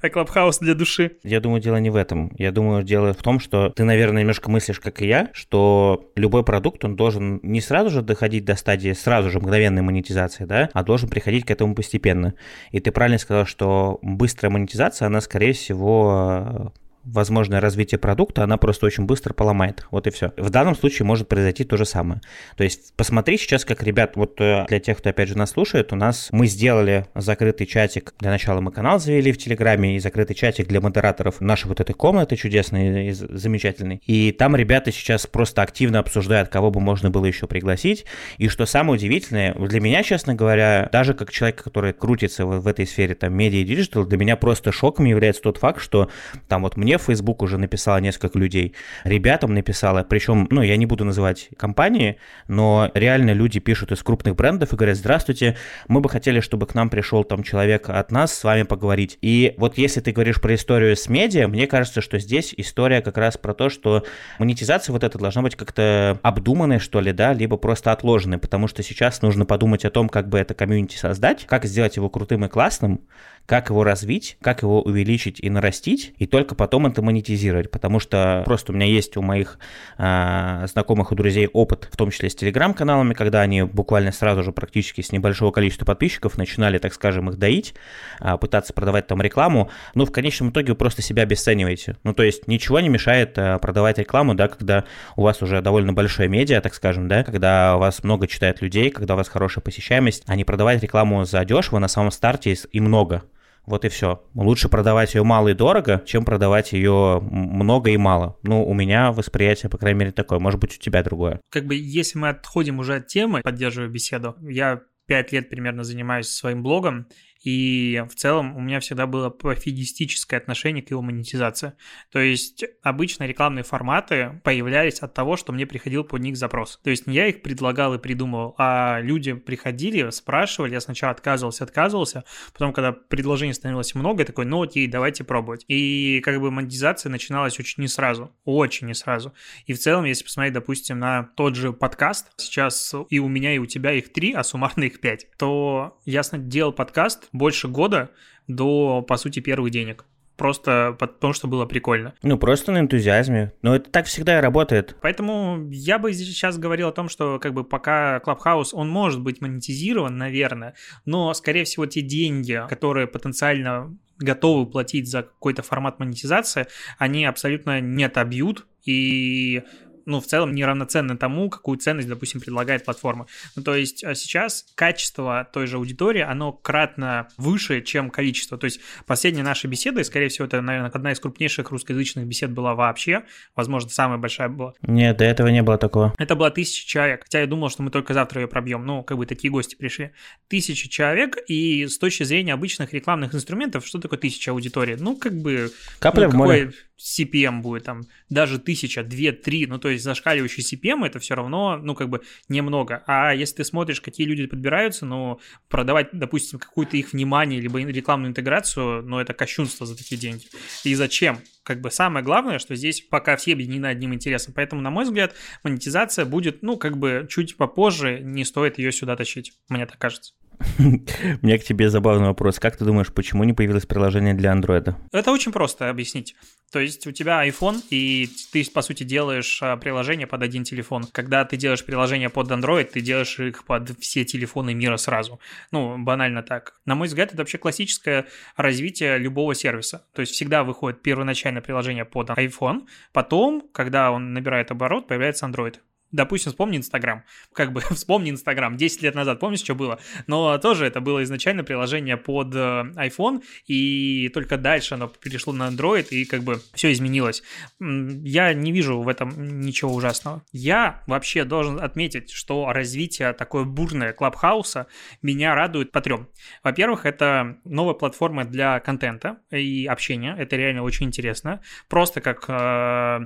а 0.00 0.08
Клабхаус 0.08 0.58
для 0.58 0.74
души. 0.74 1.12
Я 1.22 1.40
думаю, 1.40 1.60
дело 1.60 1.76
не 1.76 1.90
в 1.90 1.96
этом. 1.96 2.32
Я 2.38 2.52
думаю, 2.52 2.82
дело 2.82 3.12
в 3.12 3.22
том, 3.22 3.40
что 3.40 3.70
ты, 3.70 3.84
наверное, 3.84 4.22
немножко 4.22 4.50
мыслишь, 4.50 4.80
как 4.80 5.02
и 5.02 5.06
я, 5.06 5.30
что 5.32 6.10
любой 6.16 6.44
продукт, 6.44 6.84
он 6.84 6.96
должен 6.96 7.40
не 7.42 7.60
сразу 7.60 7.90
же 7.90 8.02
доходить 8.02 8.44
до 8.44 8.56
стадии 8.56 8.92
сразу 8.92 9.30
же 9.30 9.40
мгновенной 9.40 9.82
монетизации, 9.82 10.44
да, 10.44 10.70
а 10.72 10.82
должен 10.82 11.08
приходить 11.08 11.44
к 11.44 11.50
этому 11.50 11.74
постепенно. 11.74 12.34
И 12.70 12.80
ты 12.80 12.90
правильно 12.92 13.18
сказал, 13.18 13.46
что 13.46 13.98
быстрая 14.02 14.50
монетизация, 14.50 15.06
она, 15.06 15.20
скорее 15.20 15.52
всего, 15.52 16.72
возможное 17.12 17.60
развитие 17.60 17.98
продукта, 17.98 18.44
она 18.44 18.56
просто 18.56 18.86
очень 18.86 19.04
быстро 19.04 19.32
поломает. 19.32 19.86
Вот 19.90 20.06
и 20.06 20.10
все. 20.10 20.32
В 20.36 20.50
данном 20.50 20.76
случае 20.76 21.06
может 21.06 21.28
произойти 21.28 21.64
то 21.64 21.76
же 21.76 21.84
самое. 21.84 22.20
То 22.56 22.64
есть 22.64 22.92
посмотри 22.96 23.38
сейчас, 23.38 23.64
как 23.64 23.82
ребят, 23.82 24.16
вот 24.16 24.40
э, 24.40 24.66
для 24.68 24.80
тех, 24.80 24.98
кто 24.98 25.10
опять 25.10 25.28
же 25.28 25.38
нас 25.38 25.50
слушает, 25.50 25.92
у 25.92 25.96
нас 25.96 26.28
мы 26.32 26.46
сделали 26.46 27.06
закрытый 27.14 27.66
чатик. 27.66 28.14
Для 28.18 28.30
начала 28.30 28.60
мы 28.60 28.72
канал 28.72 28.98
завели 28.98 29.32
в 29.32 29.38
Телеграме 29.38 29.96
и 29.96 29.98
закрытый 29.98 30.36
чатик 30.36 30.68
для 30.68 30.80
модераторов 30.80 31.40
нашей 31.40 31.68
вот 31.68 31.80
этой 31.80 31.94
комнаты 31.94 32.36
чудесной 32.36 33.08
и 33.08 33.12
замечательной. 33.12 34.02
И 34.06 34.32
там 34.32 34.56
ребята 34.56 34.92
сейчас 34.92 35.26
просто 35.26 35.62
активно 35.62 35.98
обсуждают, 35.98 36.48
кого 36.48 36.70
бы 36.70 36.80
можно 36.80 37.10
было 37.10 37.24
еще 37.26 37.46
пригласить. 37.46 38.04
И 38.36 38.48
что 38.48 38.66
самое 38.66 38.94
удивительное, 38.94 39.54
для 39.54 39.80
меня, 39.80 40.02
честно 40.02 40.34
говоря, 40.34 40.88
даже 40.92 41.14
как 41.14 41.30
человек, 41.30 41.62
который 41.62 41.92
крутится 41.92 42.44
в, 42.44 42.60
в 42.60 42.66
этой 42.66 42.86
сфере 42.86 43.14
там 43.14 43.34
медиа 43.34 43.60
и 43.60 43.64
digital, 43.64 44.04
для 44.04 44.18
меня 44.18 44.36
просто 44.36 44.72
шоком 44.72 45.06
является 45.06 45.42
тот 45.42 45.58
факт, 45.58 45.80
что 45.80 46.10
там 46.48 46.62
вот 46.62 46.76
мне 46.76 46.97
в 46.98 47.02
Facebook 47.02 47.42
уже 47.42 47.58
написало 47.58 47.98
несколько 47.98 48.38
людей, 48.38 48.74
ребятам 49.04 49.54
написала, 49.54 50.02
причем, 50.02 50.46
ну, 50.50 50.62
я 50.62 50.76
не 50.76 50.86
буду 50.86 51.04
называть 51.04 51.48
компании, 51.56 52.18
но 52.46 52.90
реально 52.94 53.32
люди 53.32 53.60
пишут 53.60 53.92
из 53.92 54.02
крупных 54.02 54.36
брендов 54.36 54.72
и 54.72 54.76
говорят, 54.76 54.96
здравствуйте, 54.96 55.56
мы 55.88 56.00
бы 56.00 56.08
хотели, 56.08 56.40
чтобы 56.40 56.66
к 56.66 56.74
нам 56.74 56.90
пришел 56.90 57.24
там 57.24 57.42
человек 57.42 57.88
от 57.88 58.10
нас 58.12 58.34
с 58.34 58.44
вами 58.44 58.64
поговорить. 58.64 59.18
И 59.22 59.54
вот 59.56 59.78
если 59.78 60.00
ты 60.00 60.12
говоришь 60.12 60.40
про 60.40 60.54
историю 60.54 60.96
с 60.96 61.08
медиа, 61.08 61.48
мне 61.48 61.66
кажется, 61.66 62.00
что 62.00 62.18
здесь 62.18 62.52
история 62.56 63.00
как 63.00 63.16
раз 63.16 63.36
про 63.36 63.54
то, 63.54 63.68
что 63.68 64.04
монетизация 64.38 64.92
вот 64.92 65.04
эта 65.04 65.18
должна 65.18 65.42
быть 65.42 65.56
как-то 65.56 66.18
обдуманной, 66.22 66.78
что 66.78 67.00
ли, 67.00 67.12
да, 67.12 67.32
либо 67.32 67.56
просто 67.56 67.92
отложенной, 67.92 68.38
потому 68.38 68.68
что 68.68 68.82
сейчас 68.82 69.22
нужно 69.22 69.46
подумать 69.46 69.84
о 69.84 69.90
том, 69.90 70.08
как 70.08 70.28
бы 70.28 70.38
это 70.38 70.54
комьюнити 70.54 70.96
создать, 70.96 71.46
как 71.46 71.64
сделать 71.64 71.96
его 71.96 72.08
крутым 72.10 72.44
и 72.44 72.48
классным, 72.48 73.00
как 73.48 73.70
его 73.70 73.82
развить, 73.82 74.36
как 74.42 74.60
его 74.60 74.82
увеличить 74.82 75.40
и 75.40 75.48
нарастить, 75.48 76.12
и 76.18 76.26
только 76.26 76.54
потом 76.54 76.86
это 76.86 77.00
монетизировать, 77.00 77.70
потому 77.70 77.98
что 77.98 78.42
просто 78.44 78.72
у 78.72 78.74
меня 78.74 78.84
есть 78.84 79.16
у 79.16 79.22
моих 79.22 79.58
э, 79.96 80.66
знакомых 80.70 81.12
и 81.12 81.14
друзей 81.14 81.48
опыт, 81.50 81.88
в 81.90 81.96
том 81.96 82.10
числе 82.10 82.28
с 82.28 82.34
телеграм-каналами, 82.34 83.14
когда 83.14 83.40
они 83.40 83.62
буквально 83.62 84.12
сразу 84.12 84.42
же 84.42 84.52
практически 84.52 85.00
с 85.00 85.12
небольшого 85.12 85.50
количества 85.50 85.86
подписчиков 85.86 86.36
начинали, 86.36 86.76
так 86.76 86.92
скажем, 86.92 87.30
их 87.30 87.38
доить, 87.38 87.74
э, 88.20 88.36
пытаться 88.36 88.74
продавать 88.74 89.06
там 89.06 89.22
рекламу, 89.22 89.70
но 89.94 90.04
в 90.04 90.12
конечном 90.12 90.50
итоге 90.50 90.72
вы 90.72 90.76
просто 90.76 91.00
себя 91.00 91.22
обесцениваете. 91.22 91.96
Ну, 92.04 92.12
то 92.12 92.24
есть 92.24 92.48
ничего 92.48 92.80
не 92.80 92.90
мешает 92.90 93.38
э, 93.38 93.58
продавать 93.60 93.96
рекламу, 93.96 94.34
да, 94.34 94.48
когда 94.48 94.84
у 95.16 95.22
вас 95.22 95.40
уже 95.40 95.62
довольно 95.62 95.94
большое 95.94 96.28
медиа, 96.28 96.60
так 96.60 96.74
скажем, 96.74 97.08
да, 97.08 97.24
когда 97.24 97.76
у 97.76 97.78
вас 97.78 98.04
много 98.04 98.26
читает 98.26 98.60
людей, 98.60 98.90
когда 98.90 99.14
у 99.14 99.16
вас 99.16 99.26
хорошая 99.26 99.62
посещаемость, 99.62 100.24
а 100.26 100.36
не 100.36 100.44
продавать 100.44 100.82
рекламу 100.82 101.24
за 101.24 101.42
дешево 101.46 101.78
на 101.78 101.88
самом 101.88 102.10
старте 102.10 102.54
и 102.72 102.80
много. 102.80 103.22
Вот 103.68 103.84
и 103.84 103.88
все. 103.88 104.22
Лучше 104.34 104.68
продавать 104.70 105.14
ее 105.14 105.22
мало 105.24 105.48
и 105.48 105.54
дорого, 105.54 106.02
чем 106.06 106.24
продавать 106.24 106.72
ее 106.72 107.20
много 107.20 107.90
и 107.90 107.96
мало. 107.98 108.38
Ну, 108.42 108.64
у 108.64 108.72
меня 108.72 109.12
восприятие, 109.12 109.68
по 109.68 109.76
крайней 109.76 110.00
мере, 110.00 110.12
такое. 110.12 110.38
Может 110.38 110.58
быть, 110.58 110.74
у 110.76 110.80
тебя 110.80 111.02
другое. 111.02 111.40
Как 111.50 111.66
бы, 111.66 111.74
если 111.74 112.18
мы 112.18 112.30
отходим 112.30 112.78
уже 112.78 112.96
от 112.96 113.08
темы, 113.08 113.42
поддерживаю 113.42 113.90
беседу, 113.90 114.36
я 114.40 114.80
пять 115.06 115.32
лет 115.32 115.48
примерно 115.50 115.84
занимаюсь 115.84 116.28
своим 116.28 116.62
блогом, 116.62 117.08
и 117.48 118.04
в 118.10 118.14
целом 118.14 118.54
у 118.58 118.60
меня 118.60 118.78
всегда 118.78 119.06
было 119.06 119.30
пофигистическое 119.30 120.38
отношение 120.38 120.82
к 120.82 120.90
его 120.90 121.00
монетизации. 121.00 121.72
То 122.12 122.18
есть 122.18 122.62
обычно 122.82 123.24
рекламные 123.24 123.62
форматы 123.62 124.38
появлялись 124.44 124.98
от 124.98 125.14
того, 125.14 125.38
что 125.38 125.54
мне 125.54 125.66
приходил 125.66 126.04
под 126.04 126.20
них 126.20 126.36
запрос. 126.36 126.78
То 126.84 126.90
есть 126.90 127.06
не 127.06 127.14
я 127.14 127.26
их 127.28 127.40
предлагал 127.40 127.94
и 127.94 127.98
придумывал, 127.98 128.54
а 128.58 129.00
люди 129.00 129.32
приходили, 129.32 130.10
спрашивали, 130.10 130.72
я 130.72 130.80
сначала 130.82 131.12
отказывался, 131.12 131.64
отказывался, 131.64 132.24
потом, 132.52 132.74
когда 132.74 132.92
предложений 132.92 133.54
становилось 133.54 133.94
много, 133.94 134.20
я 134.20 134.26
такой, 134.26 134.44
ну 134.44 134.62
окей, 134.62 134.86
давайте 134.86 135.24
пробовать. 135.24 135.64
И 135.68 136.20
как 136.22 136.38
бы 136.42 136.50
монетизация 136.50 137.08
начиналась 137.08 137.58
очень 137.58 137.82
не 137.82 137.88
сразу, 137.88 138.30
очень 138.44 138.88
не 138.88 138.94
сразу. 138.94 139.32
И 139.64 139.72
в 139.72 139.78
целом, 139.78 140.04
если 140.04 140.22
посмотреть, 140.22 140.52
допустим, 140.52 140.98
на 140.98 141.30
тот 141.34 141.56
же 141.56 141.72
подкаст, 141.72 142.26
сейчас 142.36 142.94
и 143.08 143.18
у 143.18 143.28
меня, 143.28 143.54
и 143.54 143.58
у 143.58 143.64
тебя 143.64 143.92
их 143.92 144.12
три, 144.12 144.34
а 144.34 144.44
суммарно 144.44 144.84
их 144.84 145.00
пять, 145.00 145.28
то 145.38 145.98
ясно 146.04 146.36
делал 146.36 146.72
подкаст 146.72 147.28
больше 147.38 147.68
года 147.68 148.10
до, 148.46 149.02
по 149.02 149.16
сути, 149.16 149.40
первых 149.40 149.70
денег. 149.70 150.04
просто 150.38 150.96
потому, 150.98 151.34
что 151.34 151.48
было 151.48 151.66
прикольно. 151.66 152.14
Ну, 152.22 152.38
просто 152.38 152.72
на 152.72 152.78
энтузиазме. 152.78 153.52
Но 153.60 153.76
это 153.76 153.90
так 153.90 154.06
всегда 154.06 154.38
и 154.38 154.40
работает. 154.40 154.96
Поэтому 155.02 155.68
я 155.70 155.98
бы 155.98 156.14
сейчас 156.14 156.56
говорил 156.56 156.88
о 156.88 156.92
том, 156.92 157.08
что 157.10 157.38
как 157.38 157.52
бы 157.52 157.64
пока 157.64 158.18
Clubhouse, 158.18 158.68
он 158.72 158.88
может 158.88 159.20
быть 159.20 159.40
монетизирован, 159.42 160.16
наверное, 160.16 160.74
но, 161.04 161.34
скорее 161.34 161.64
всего, 161.64 161.84
те 161.86 162.00
деньги, 162.00 162.62
которые 162.68 163.06
потенциально 163.06 163.94
готовы 164.18 164.66
платить 164.66 165.10
за 165.10 165.22
какой-то 165.22 165.62
формат 165.62 165.98
монетизации, 165.98 166.66
они 166.98 167.24
абсолютно 167.24 167.80
не 167.80 168.04
отобьют, 168.04 168.66
и 168.84 169.62
ну, 170.08 170.20
в 170.20 170.26
целом 170.26 170.54
неравноценно 170.54 171.16
тому, 171.16 171.50
какую 171.50 171.78
ценность, 171.78 172.08
допустим, 172.08 172.40
предлагает 172.40 172.84
платформа. 172.84 173.26
Ну, 173.54 173.62
то 173.62 173.74
есть 173.74 174.02
а 174.02 174.14
сейчас 174.14 174.64
качество 174.74 175.46
той 175.52 175.66
же 175.66 175.76
аудитории, 175.76 176.22
оно 176.22 176.52
кратно 176.52 177.28
выше, 177.36 177.82
чем 177.82 178.10
количество. 178.10 178.56
То 178.58 178.64
есть 178.64 178.80
последняя 179.06 179.42
наша 179.42 179.68
беседа, 179.68 180.00
и, 180.00 180.04
скорее 180.04 180.28
всего, 180.28 180.46
это, 180.46 180.60
наверное, 180.60 180.90
одна 180.90 181.12
из 181.12 181.20
крупнейших 181.20 181.70
русскоязычных 181.70 182.26
бесед 182.26 182.50
была 182.50 182.74
вообще, 182.74 183.24
возможно, 183.54 183.90
самая 183.90 184.18
большая 184.18 184.48
была. 184.48 184.72
Нет, 184.82 185.18
до 185.18 185.24
этого 185.24 185.48
не 185.48 185.62
было 185.62 185.76
такого. 185.76 186.14
Это 186.18 186.34
было 186.34 186.50
тысяча 186.50 186.86
человек, 186.86 187.24
хотя 187.24 187.40
я 187.40 187.46
думал, 187.46 187.68
что 187.68 187.82
мы 187.82 187.90
только 187.90 188.14
завтра 188.14 188.40
ее 188.40 188.48
пробьем, 188.48 188.84
ну, 188.86 189.02
как 189.02 189.18
бы 189.18 189.26
такие 189.26 189.50
гости 189.50 189.76
пришли. 189.76 190.12
Тысяча 190.48 190.88
человек, 190.88 191.36
и 191.46 191.86
с 191.86 191.98
точки 191.98 192.22
зрения 192.22 192.54
обычных 192.54 192.94
рекламных 192.94 193.34
инструментов, 193.34 193.86
что 193.86 193.98
такое 193.98 194.18
тысяча 194.18 194.52
аудитории? 194.52 194.96
Ну, 194.98 195.16
как 195.16 195.34
бы... 195.34 195.70
Капля 195.98 196.28
ну, 196.28 196.32
в 196.32 196.34
море. 196.34 196.72
CPM 196.98 197.60
будет 197.60 197.84
там 197.84 198.02
даже 198.28 198.58
тысяча, 198.58 199.02
две, 199.02 199.32
три, 199.32 199.66
ну 199.66 199.78
то 199.78 199.88
есть 199.88 200.04
зашкаливающий 200.04 200.62
CPM 200.62 201.06
это 201.06 201.18
все 201.18 201.34
равно, 201.34 201.78
ну 201.78 201.94
как 201.94 202.08
бы 202.08 202.22
немного. 202.48 203.02
А 203.06 203.32
если 203.32 203.56
ты 203.56 203.64
смотришь, 203.64 204.00
какие 204.00 204.26
люди 204.26 204.46
подбираются, 204.46 205.06
ну 205.06 205.40
продавать, 205.68 206.08
допустим, 206.12 206.58
какую-то 206.58 206.96
их 206.96 207.12
внимание 207.12 207.60
либо 207.60 207.78
рекламную 207.78 208.30
интеграцию, 208.30 209.02
ну 209.02 209.18
это 209.18 209.32
кощунство 209.32 209.86
за 209.86 209.96
такие 209.96 210.20
деньги. 210.20 210.46
И 210.84 210.94
зачем? 210.94 211.38
Как 211.62 211.80
бы 211.80 211.90
самое 211.90 212.24
главное, 212.24 212.58
что 212.58 212.74
здесь 212.74 213.02
пока 213.02 213.36
все 213.36 213.52
объединены 213.52 213.86
одним 213.86 214.14
интересом. 214.14 214.54
Поэтому, 214.54 214.80
на 214.80 214.90
мой 214.90 215.04
взгляд, 215.04 215.34
монетизация 215.62 216.24
будет, 216.24 216.62
ну 216.62 216.76
как 216.76 216.96
бы 216.96 217.26
чуть 217.28 217.56
попозже, 217.56 218.20
не 218.20 218.44
стоит 218.44 218.78
ее 218.78 218.90
сюда 218.90 219.16
тащить, 219.16 219.52
мне 219.68 219.86
так 219.86 219.98
кажется. 219.98 220.32
У 220.78 221.46
меня 221.46 221.58
к 221.58 221.64
тебе 221.64 221.90
забавный 221.90 222.28
вопрос. 222.28 222.58
Как 222.58 222.76
ты 222.76 222.84
думаешь, 222.84 223.12
почему 223.12 223.44
не 223.44 223.52
появилось 223.52 223.86
приложение 223.86 224.34
для 224.34 224.52
Android? 224.52 224.94
Это 225.12 225.32
очень 225.32 225.52
просто 225.52 225.88
объяснить. 225.88 226.34
То 226.72 226.80
есть 226.80 227.06
у 227.06 227.12
тебя 227.12 227.46
iPhone, 227.46 227.80
и 227.90 228.28
ты, 228.52 228.64
по 228.70 228.82
сути, 228.82 229.02
делаешь 229.04 229.60
а, 229.62 229.76
приложение 229.76 230.26
под 230.26 230.42
один 230.42 230.64
телефон. 230.64 231.04
Когда 231.12 231.44
ты 231.44 231.56
делаешь 231.56 231.84
приложение 231.84 232.28
под 232.28 232.50
Android, 232.50 232.84
ты 232.84 233.00
делаешь 233.00 233.38
их 233.38 233.64
под 233.64 233.98
все 234.00 234.24
телефоны 234.24 234.74
мира 234.74 234.96
сразу. 234.96 235.40
Ну, 235.70 235.96
банально 235.98 236.42
так. 236.42 236.74
На 236.84 236.94
мой 236.94 237.08
взгляд, 237.08 237.28
это 237.28 237.38
вообще 237.38 237.58
классическое 237.58 238.26
развитие 238.56 239.18
любого 239.18 239.54
сервиса. 239.54 240.04
То 240.12 240.20
есть 240.20 240.32
всегда 240.32 240.64
выходит 240.64 241.02
первоначальное 241.02 241.62
приложение 241.62 242.04
под 242.04 242.30
iPhone, 242.30 242.86
потом, 243.12 243.66
когда 243.72 244.10
он 244.10 244.34
набирает 244.34 244.70
оборот, 244.70 245.08
появляется 245.08 245.46
Android. 245.46 245.76
Допустим, 246.10 246.52
вспомни 246.52 246.78
Инстаграм. 246.78 247.24
Как 247.52 247.72
бы 247.72 247.80
вспомни 247.90 248.30
Инстаграм. 248.30 248.76
10 248.76 249.02
лет 249.02 249.14
назад, 249.14 249.40
помнишь, 249.40 249.60
что 249.60 249.74
было? 249.74 249.98
Но 250.26 250.56
тоже 250.58 250.86
это 250.86 251.00
было 251.00 251.22
изначально 251.22 251.64
приложение 251.64 252.16
под 252.16 252.54
э, 252.54 252.58
iPhone, 252.96 253.42
и 253.66 254.30
только 254.32 254.56
дальше 254.56 254.94
оно 254.94 255.08
перешло 255.08 255.52
на 255.52 255.68
Android, 255.68 256.08
и 256.10 256.24
как 256.24 256.42
бы 256.42 256.60
все 256.74 256.92
изменилось. 256.92 257.42
Я 257.80 258.54
не 258.54 258.72
вижу 258.72 259.00
в 259.00 259.08
этом 259.08 259.60
ничего 259.60 259.94
ужасного. 259.94 260.42
Я 260.52 261.02
вообще 261.06 261.44
должен 261.44 261.78
отметить, 261.80 262.30
что 262.30 262.72
развитие 262.72 263.32
такое 263.32 263.64
бурное 263.64 264.12
Клабхауса 264.12 264.86
меня 265.22 265.54
радует 265.54 265.92
по 265.92 266.00
трем. 266.00 266.28
Во-первых, 266.62 267.04
это 267.04 267.58
новая 267.64 267.94
платформа 267.94 268.44
для 268.44 268.80
контента 268.80 269.38
и 269.50 269.86
общения. 269.86 270.34
Это 270.38 270.56
реально 270.56 270.82
очень 270.82 271.06
интересно. 271.06 271.60
Просто 271.88 272.20
как 272.20 272.44
э, 272.48 272.52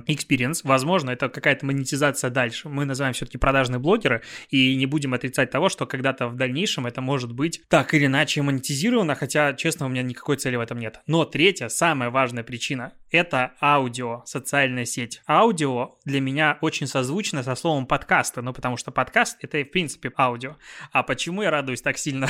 experience. 0.07 0.61
Возможно, 0.63 1.11
это 1.11 1.29
какая-то 1.29 1.65
монетизация 1.65 2.29
дальше 2.29 2.69
мы 2.73 2.85
называем 2.85 3.13
все-таки 3.13 3.37
продажные 3.37 3.79
блогеры, 3.79 4.21
и 4.49 4.75
не 4.75 4.85
будем 4.85 5.13
отрицать 5.13 5.51
того, 5.51 5.69
что 5.69 5.85
когда-то 5.85 6.27
в 6.27 6.35
дальнейшем 6.35 6.85
это 6.87 7.01
может 7.01 7.31
быть 7.33 7.61
так 7.69 7.93
или 7.93 8.07
иначе 8.07 8.41
монетизировано, 8.41 9.15
хотя, 9.15 9.53
честно, 9.53 9.85
у 9.85 9.89
меня 9.89 10.01
никакой 10.01 10.37
цели 10.37 10.55
в 10.55 10.59
этом 10.59 10.79
нет. 10.79 10.99
Но 11.07 11.25
третья, 11.25 11.69
самая 11.69 12.09
важная 12.09 12.43
причина— 12.43 12.93
это 13.13 13.53
аудио, 13.61 14.23
социальная 14.25 14.85
сеть. 14.85 15.21
Аудио 15.27 15.95
для 16.03 16.19
меня 16.19 16.57
очень 16.61 16.87
созвучно 16.87 17.43
со 17.43 17.55
словом 17.55 17.85
подкаста, 17.85 18.41
ну 18.41 18.53
потому 18.53 18.75
что 18.77 18.91
подкаст— 18.91 19.37
это, 19.41 19.59
в 19.59 19.71
принципе, 19.71 20.11
аудио. 20.17 20.55
А 20.91 21.03
почему 21.03 21.43
я 21.43 21.51
радуюсь 21.51 21.81
так 21.81 21.97
сильно 21.97 22.27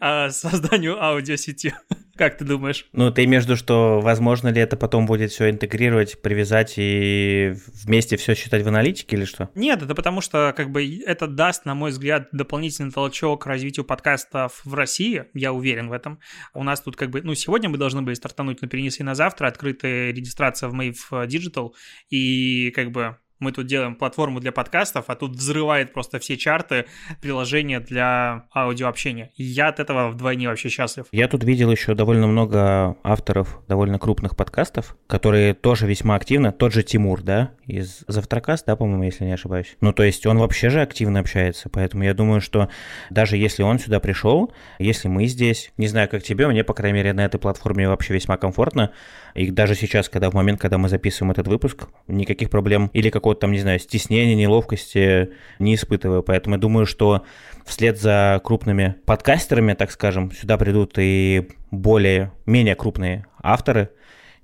созданию 0.30 1.02
аудиосети? 1.02 1.74
Как 2.20 2.36
ты 2.36 2.44
думаешь? 2.44 2.86
Ну, 2.92 3.10
ты 3.10 3.24
виду, 3.24 3.56
что 3.56 4.00
возможно 4.02 4.48
ли 4.48 4.60
это 4.60 4.76
потом 4.76 5.06
будет 5.06 5.30
все 5.30 5.48
интегрировать, 5.48 6.20
привязать 6.20 6.74
и 6.76 7.54
вместе 7.82 8.18
все 8.18 8.34
считать 8.34 8.62
в 8.62 8.68
аналитике 8.68 9.16
или 9.16 9.24
что? 9.24 9.48
Нет, 9.54 9.80
это 9.80 9.94
потому 9.94 10.20
что 10.20 10.52
как 10.54 10.70
бы 10.70 10.98
это 11.06 11.26
даст, 11.26 11.64
на 11.64 11.74
мой 11.74 11.92
взгляд, 11.92 12.28
дополнительный 12.32 12.90
толчок 12.90 13.44
к 13.44 13.46
развитию 13.46 13.86
подкастов 13.86 14.60
в 14.66 14.74
России, 14.74 15.24
я 15.32 15.54
уверен 15.54 15.88
в 15.88 15.92
этом. 15.92 16.20
У 16.52 16.62
нас 16.62 16.82
тут 16.82 16.94
как 16.94 17.08
бы, 17.08 17.22
ну, 17.22 17.34
сегодня 17.34 17.70
мы 17.70 17.78
должны 17.78 18.02
были 18.02 18.14
стартануть, 18.14 18.60
но 18.60 18.68
перенесли 18.68 19.02
на 19.02 19.14
завтра, 19.14 19.39
открытая 19.48 20.12
регистрация 20.12 20.68
в 20.68 20.74
Mave 20.74 21.26
Digital, 21.26 21.74
и 22.10 22.70
как 22.74 22.90
бы 22.90 23.16
мы 23.40 23.52
тут 23.52 23.66
делаем 23.66 23.94
платформу 23.94 24.40
для 24.40 24.52
подкастов, 24.52 25.06
а 25.08 25.16
тут 25.16 25.32
взрывает 25.32 25.92
просто 25.92 26.18
все 26.18 26.36
чарты 26.36 26.86
приложения 27.20 27.80
для 27.80 28.44
аудиообщения. 28.54 29.30
Я 29.34 29.68
от 29.68 29.80
этого 29.80 30.10
вдвойне 30.10 30.48
вообще 30.48 30.68
счастлив. 30.68 31.06
Я 31.10 31.26
тут 31.26 31.42
видел 31.44 31.70
еще 31.70 31.94
довольно 31.94 32.26
много 32.26 32.96
авторов 33.02 33.60
довольно 33.66 33.98
крупных 33.98 34.36
подкастов, 34.36 34.96
которые 35.06 35.54
тоже 35.54 35.86
весьма 35.86 36.14
активно, 36.14 36.52
тот 36.52 36.72
же 36.72 36.82
Тимур, 36.82 37.22
да, 37.22 37.52
из 37.66 38.04
Завтракаст, 38.06 38.66
да, 38.66 38.76
по-моему, 38.76 39.04
если 39.04 39.24
не 39.24 39.32
ошибаюсь. 39.32 39.76
Ну, 39.80 39.92
то 39.92 40.02
есть 40.02 40.26
он 40.26 40.38
вообще 40.38 40.70
же 40.70 40.82
активно 40.82 41.20
общается, 41.20 41.68
поэтому 41.68 42.04
я 42.04 42.14
думаю, 42.14 42.40
что 42.40 42.68
даже 43.10 43.36
если 43.36 43.62
он 43.62 43.78
сюда 43.78 44.00
пришел, 44.00 44.52
если 44.78 45.08
мы 45.08 45.26
здесь, 45.26 45.72
не 45.76 45.86
знаю, 45.86 46.08
как 46.08 46.22
тебе, 46.22 46.46
мне, 46.48 46.64
по 46.64 46.74
крайней 46.74 46.98
мере, 46.98 47.12
на 47.12 47.24
этой 47.24 47.38
платформе 47.38 47.88
вообще 47.88 48.14
весьма 48.14 48.36
комфортно, 48.36 48.92
и 49.34 49.50
даже 49.50 49.74
сейчас, 49.74 50.08
когда 50.08 50.30
в 50.30 50.34
момент, 50.34 50.60
когда 50.60 50.78
мы 50.78 50.88
записываем 50.88 51.30
этот 51.30 51.46
выпуск, 51.46 51.86
никаких 52.08 52.50
проблем 52.50 52.90
или 52.92 53.08
какого-то 53.30 53.40
там, 53.40 53.52
не 53.52 53.60
знаю, 53.60 53.78
стеснения, 53.78 54.34
неловкости 54.34 55.30
не 55.58 55.74
испытываю. 55.74 56.22
Поэтому 56.22 56.56
я 56.56 56.60
думаю, 56.60 56.86
что 56.86 57.24
вслед 57.64 58.00
за 58.00 58.40
крупными 58.42 58.96
подкастерами, 59.06 59.74
так 59.74 59.90
скажем, 59.90 60.32
сюда 60.32 60.58
придут 60.58 60.94
и 60.98 61.48
более, 61.70 62.32
менее 62.46 62.74
крупные 62.74 63.26
авторы, 63.42 63.90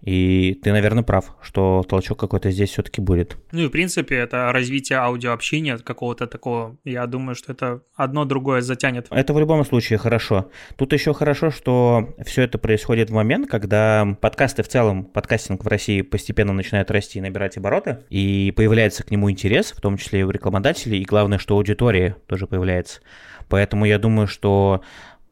и 0.06 0.54
ты, 0.62 0.70
наверное, 0.70 1.02
прав, 1.02 1.34
что 1.42 1.84
толчок 1.86 2.20
какой-то 2.20 2.52
здесь 2.52 2.70
все-таки 2.70 3.00
будет. 3.00 3.36
Ну 3.50 3.62
и, 3.62 3.66
в 3.66 3.70
принципе, 3.70 4.14
это 4.14 4.52
развитие 4.52 5.00
аудиообщения 5.00 5.78
какого-то 5.78 6.28
такого. 6.28 6.76
Я 6.84 7.06
думаю, 7.08 7.34
что 7.34 7.52
это 7.52 7.82
одно 7.96 8.24
другое 8.24 8.60
затянет. 8.60 9.08
Это 9.10 9.34
в 9.34 9.40
любом 9.40 9.64
случае 9.64 9.98
хорошо. 9.98 10.48
Тут 10.76 10.92
еще 10.92 11.12
хорошо, 11.12 11.50
что 11.50 12.14
все 12.24 12.42
это 12.42 12.56
происходит 12.56 13.10
в 13.10 13.14
момент, 13.14 13.50
когда 13.50 14.16
подкасты 14.20 14.62
в 14.62 14.68
целом, 14.68 15.04
подкастинг 15.04 15.64
в 15.64 15.66
России 15.66 16.02
постепенно 16.02 16.52
начинает 16.52 16.92
расти 16.92 17.18
и 17.18 17.22
набирать 17.22 17.56
обороты, 17.56 17.98
и 18.08 18.52
появляется 18.54 19.02
к 19.02 19.10
нему 19.10 19.28
интерес, 19.28 19.72
в 19.72 19.80
том 19.80 19.96
числе 19.96 20.20
и 20.20 20.22
у 20.22 20.30
рекламодателей, 20.30 21.00
и 21.00 21.04
главное, 21.04 21.38
что 21.38 21.56
аудитория 21.56 22.14
тоже 22.28 22.46
появляется. 22.46 23.00
Поэтому 23.48 23.84
я 23.84 23.98
думаю, 23.98 24.28
что 24.28 24.82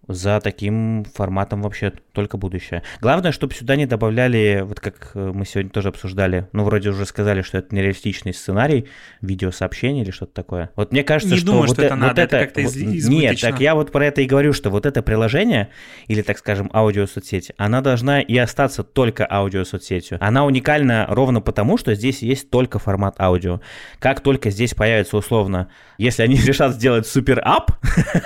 за 0.08 0.40
таким 0.40 1.04
форматом 1.14 1.62
вообще 1.62 1.92
только 2.14 2.36
будущее. 2.36 2.82
Главное, 3.00 3.32
чтобы 3.32 3.54
сюда 3.54 3.76
не 3.76 3.86
добавляли, 3.86 4.62
вот 4.64 4.80
как 4.80 5.10
э, 5.14 5.32
мы 5.34 5.44
сегодня 5.44 5.70
тоже 5.70 5.88
обсуждали, 5.88 6.48
ну, 6.52 6.64
вроде 6.64 6.90
уже 6.90 7.04
сказали, 7.04 7.42
что 7.42 7.58
это 7.58 7.74
нереалистичный 7.74 8.32
сценарий, 8.32 8.86
видеосообщение 9.20 10.04
или 10.04 10.10
что-то 10.10 10.32
такое. 10.32 10.70
Вот 10.76 10.92
мне 10.92 11.02
кажется, 11.04 11.34
не 11.34 11.40
что... 11.40 11.46
думаю, 11.48 11.66
вот 11.66 11.74
что 11.74 11.82
это, 11.82 11.94
это 11.94 11.96
надо, 11.96 12.08
вот 12.08 12.18
это 12.18 12.38
как-то 12.38 12.60
из- 12.60 13.08
Нет, 13.08 13.40
так 13.40 13.60
я 13.60 13.74
вот 13.74 13.92
про 13.92 14.06
это 14.06 14.22
и 14.22 14.26
говорю, 14.26 14.52
что 14.52 14.70
вот 14.70 14.86
это 14.86 15.02
приложение, 15.02 15.68
или, 16.06 16.22
так 16.22 16.38
скажем, 16.38 16.70
аудиосоцсеть, 16.72 17.52
она 17.56 17.80
должна 17.80 18.20
и 18.20 18.36
остаться 18.36 18.84
только 18.84 19.26
аудиосоцсетью. 19.28 20.18
Она 20.20 20.44
уникальна 20.44 21.06
ровно 21.08 21.40
потому, 21.40 21.76
что 21.76 21.94
здесь 21.94 22.22
есть 22.22 22.48
только 22.50 22.78
формат 22.78 23.20
аудио. 23.20 23.60
Как 23.98 24.20
только 24.20 24.50
здесь 24.50 24.74
появится 24.74 25.16
условно, 25.16 25.68
если 25.98 26.22
они 26.22 26.36
решат 26.44 26.74
сделать 26.74 27.06
супер-ап, 27.06 27.72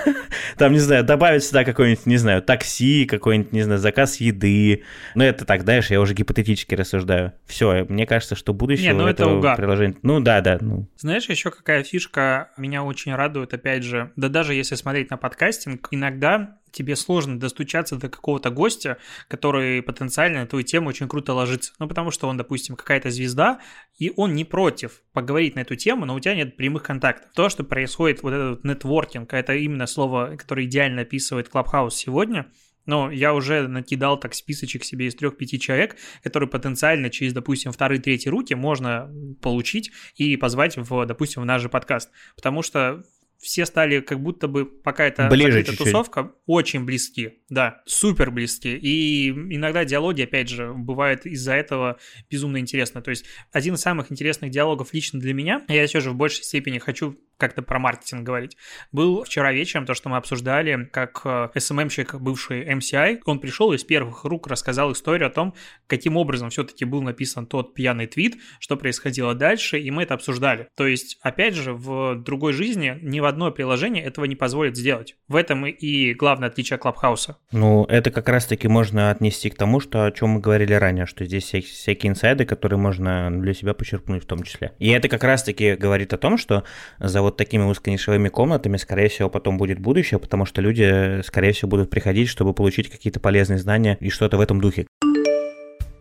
там, 0.57 0.73
не 0.73 0.79
знаю, 0.79 1.03
добавить 1.03 1.43
сюда 1.43 1.63
какой-нибудь, 1.63 2.05
не 2.05 2.17
знаю, 2.17 2.41
такси, 2.41 3.05
какой-нибудь, 3.05 3.51
не 3.51 3.63
знаю, 3.63 3.78
заказ 3.79 4.17
еды. 4.17 4.83
Ну, 5.15 5.23
это 5.23 5.45
так, 5.45 5.63
знаешь, 5.63 5.89
я 5.89 5.99
уже 5.99 6.13
гипотетически 6.13 6.75
рассуждаю. 6.75 7.33
Все, 7.45 7.85
мне 7.89 8.05
кажется, 8.05 8.35
что 8.35 8.53
будущее 8.53 8.93
Не, 8.93 8.93
ну, 8.93 9.07
это 9.07 9.23
этого 9.23 9.37
угар. 9.37 9.57
приложения... 9.57 9.95
Ну, 10.01 10.19
да, 10.19 10.41
да. 10.41 10.57
Ну. 10.61 10.87
Знаешь, 10.97 11.29
еще 11.29 11.51
какая 11.51 11.83
фишка 11.83 12.51
меня 12.57 12.83
очень 12.83 13.13
радует, 13.13 13.53
опять 13.53 13.83
же, 13.83 14.11
да 14.15 14.29
даже 14.29 14.53
если 14.53 14.75
смотреть 14.75 15.09
на 15.09 15.17
подкастинг, 15.17 15.87
иногда 15.91 16.59
тебе 16.71 16.95
сложно 16.95 17.39
достучаться 17.39 17.95
до 17.95 18.09
какого-то 18.09 18.49
гостя, 18.49 18.97
который 19.27 19.81
потенциально 19.81 20.41
на 20.41 20.47
твою 20.47 20.63
тему 20.63 20.89
очень 20.89 21.07
круто 21.07 21.33
ложится. 21.33 21.73
Ну, 21.79 21.87
потому 21.87 22.11
что 22.11 22.27
он, 22.27 22.37
допустим, 22.37 22.75
какая-то 22.75 23.09
звезда, 23.09 23.59
и 23.97 24.11
он 24.15 24.33
не 24.33 24.45
против 24.45 25.01
поговорить 25.13 25.55
на 25.55 25.61
эту 25.61 25.75
тему, 25.75 26.05
но 26.05 26.15
у 26.15 26.19
тебя 26.19 26.35
нет 26.35 26.57
прямых 26.57 26.83
контактов. 26.83 27.31
То, 27.33 27.49
что 27.49 27.63
происходит, 27.63 28.23
вот 28.23 28.33
этот 28.33 28.63
нетворкинг, 28.63 29.33
это 29.33 29.55
именно 29.55 29.87
слово, 29.87 30.35
которое 30.37 30.65
идеально 30.65 31.01
описывает 31.01 31.49
Clubhouse 31.49 31.91
сегодня– 31.91 32.47
Но 32.89 33.11
я 33.11 33.35
уже 33.35 33.67
накидал 33.67 34.19
так 34.19 34.33
списочек 34.33 34.83
себе 34.83 35.05
из 35.05 35.15
трех-пяти 35.15 35.59
человек, 35.59 35.95
которые 36.23 36.49
потенциально 36.49 37.11
через, 37.11 37.33
допустим, 37.33 37.71
вторые, 37.71 38.01
третьи 38.01 38.29
руки 38.29 38.55
можно 38.55 39.13
получить 39.43 39.91
и 40.15 40.35
позвать 40.37 40.75
в, 40.75 41.05
допустим, 41.05 41.43
в 41.43 41.45
наш 41.45 41.61
же 41.61 41.69
подкаст. 41.69 42.09
Потому 42.35 42.63
что 42.63 43.03
все 43.37 43.67
стали 43.67 43.99
как 43.99 44.19
будто 44.21 44.47
бы, 44.47 44.65
пока 44.65 45.05
это 45.05 45.27
Ближе 45.29 45.63
тусовка, 45.63 46.31
очень 46.47 46.83
близки, 46.83 47.43
да, 47.47 47.83
супер 47.85 48.31
близки. 48.31 48.75
И 48.75 49.29
иногда 49.29 49.85
диалоги, 49.85 50.23
опять 50.23 50.49
же, 50.49 50.73
бывает 50.73 51.27
из-за 51.27 51.53
этого 51.53 51.99
безумно 52.27 52.57
интересно. 52.57 53.03
То 53.03 53.11
есть 53.11 53.25
один 53.51 53.75
из 53.75 53.81
самых 53.81 54.11
интересных 54.11 54.49
диалогов 54.49 54.95
лично 54.95 55.19
для 55.19 55.35
меня, 55.35 55.63
я 55.67 55.85
все 55.85 55.99
же 55.99 56.09
в 56.09 56.15
большей 56.15 56.43
степени 56.43 56.79
хочу 56.79 57.15
как-то 57.39 57.61
про 57.61 57.79
маркетинг 57.79 58.23
говорить. 58.23 58.57
Был 58.91 59.23
вчера 59.23 59.51
вечером 59.51 59.85
то, 59.85 59.93
что 59.93 60.09
мы 60.09 60.17
обсуждали, 60.17 60.87
как 60.91 61.21
SMM-щик, 61.25 62.15
э, 62.15 62.17
бывший 62.19 62.65
MCI, 62.65 63.21
он 63.25 63.39
пришел 63.39 63.73
и 63.73 63.77
с 63.77 63.83
первых 63.83 64.25
рук 64.25 64.47
рассказал 64.47 64.91
историю 64.91 65.27
о 65.27 65.31
том, 65.31 65.55
каким 65.87 66.17
образом 66.17 66.49
все-таки 66.49 66.85
был 66.85 67.01
написан 67.01 67.47
тот 67.47 67.73
пьяный 67.73 68.07
твит, 68.07 68.37
что 68.59 68.75
происходило 68.75 69.33
дальше, 69.33 69.79
и 69.79 69.89
мы 69.89 70.03
это 70.03 70.13
обсуждали. 70.13 70.67
То 70.75 70.85
есть, 70.85 71.17
опять 71.21 71.55
же, 71.55 71.73
в 71.73 72.15
другой 72.15 72.53
жизни 72.53 72.97
ни 73.01 73.19
в 73.19 73.25
одно 73.25 73.51
приложение 73.51 74.03
этого 74.03 74.25
не 74.25 74.35
позволит 74.35 74.75
сделать. 74.75 75.15
В 75.27 75.35
этом 75.35 75.65
и 75.65 76.13
главное 76.13 76.49
отличие 76.49 76.77
Клабхауса. 76.77 77.37
Ну, 77.51 77.85
это 77.85 78.11
как 78.11 78.27
раз-таки 78.29 78.67
можно 78.67 79.11
отнести 79.11 79.49
к 79.49 79.55
тому, 79.55 79.79
что 79.79 80.05
о 80.05 80.11
чем 80.11 80.29
мы 80.29 80.39
говорили 80.41 80.73
ранее, 80.73 81.05
что 81.05 81.25
здесь 81.25 81.45
всякие, 81.45 82.09
инсайды, 82.09 82.45
которые 82.45 82.79
можно 82.79 83.31
для 83.31 83.53
себя 83.53 83.73
почерпнуть 83.73 84.23
в 84.23 84.25
том 84.25 84.43
числе. 84.43 84.73
И 84.79 84.89
это 84.89 85.07
как 85.07 85.23
раз-таки 85.23 85.75
говорит 85.75 86.13
о 86.13 86.17
том, 86.17 86.37
что 86.37 86.63
за 86.99 87.21
вот 87.29 87.37
такими 87.37 87.63
узконишевыми 87.63 88.29
комнатами, 88.29 88.77
скорее 88.77 89.07
всего, 89.07 89.29
потом 89.29 89.57
будет 89.57 89.79
будущее, 89.79 90.19
потому 90.19 90.45
что 90.45 90.61
люди, 90.61 91.21
скорее 91.23 91.53
всего, 91.53 91.69
будут 91.69 91.89
приходить, 91.89 92.27
чтобы 92.27 92.53
получить 92.53 92.89
какие-то 92.89 93.19
полезные 93.19 93.59
знания 93.59 93.97
и 93.99 94.09
что-то 94.09 94.37
в 94.37 94.41
этом 94.41 94.59
духе. 94.59 94.87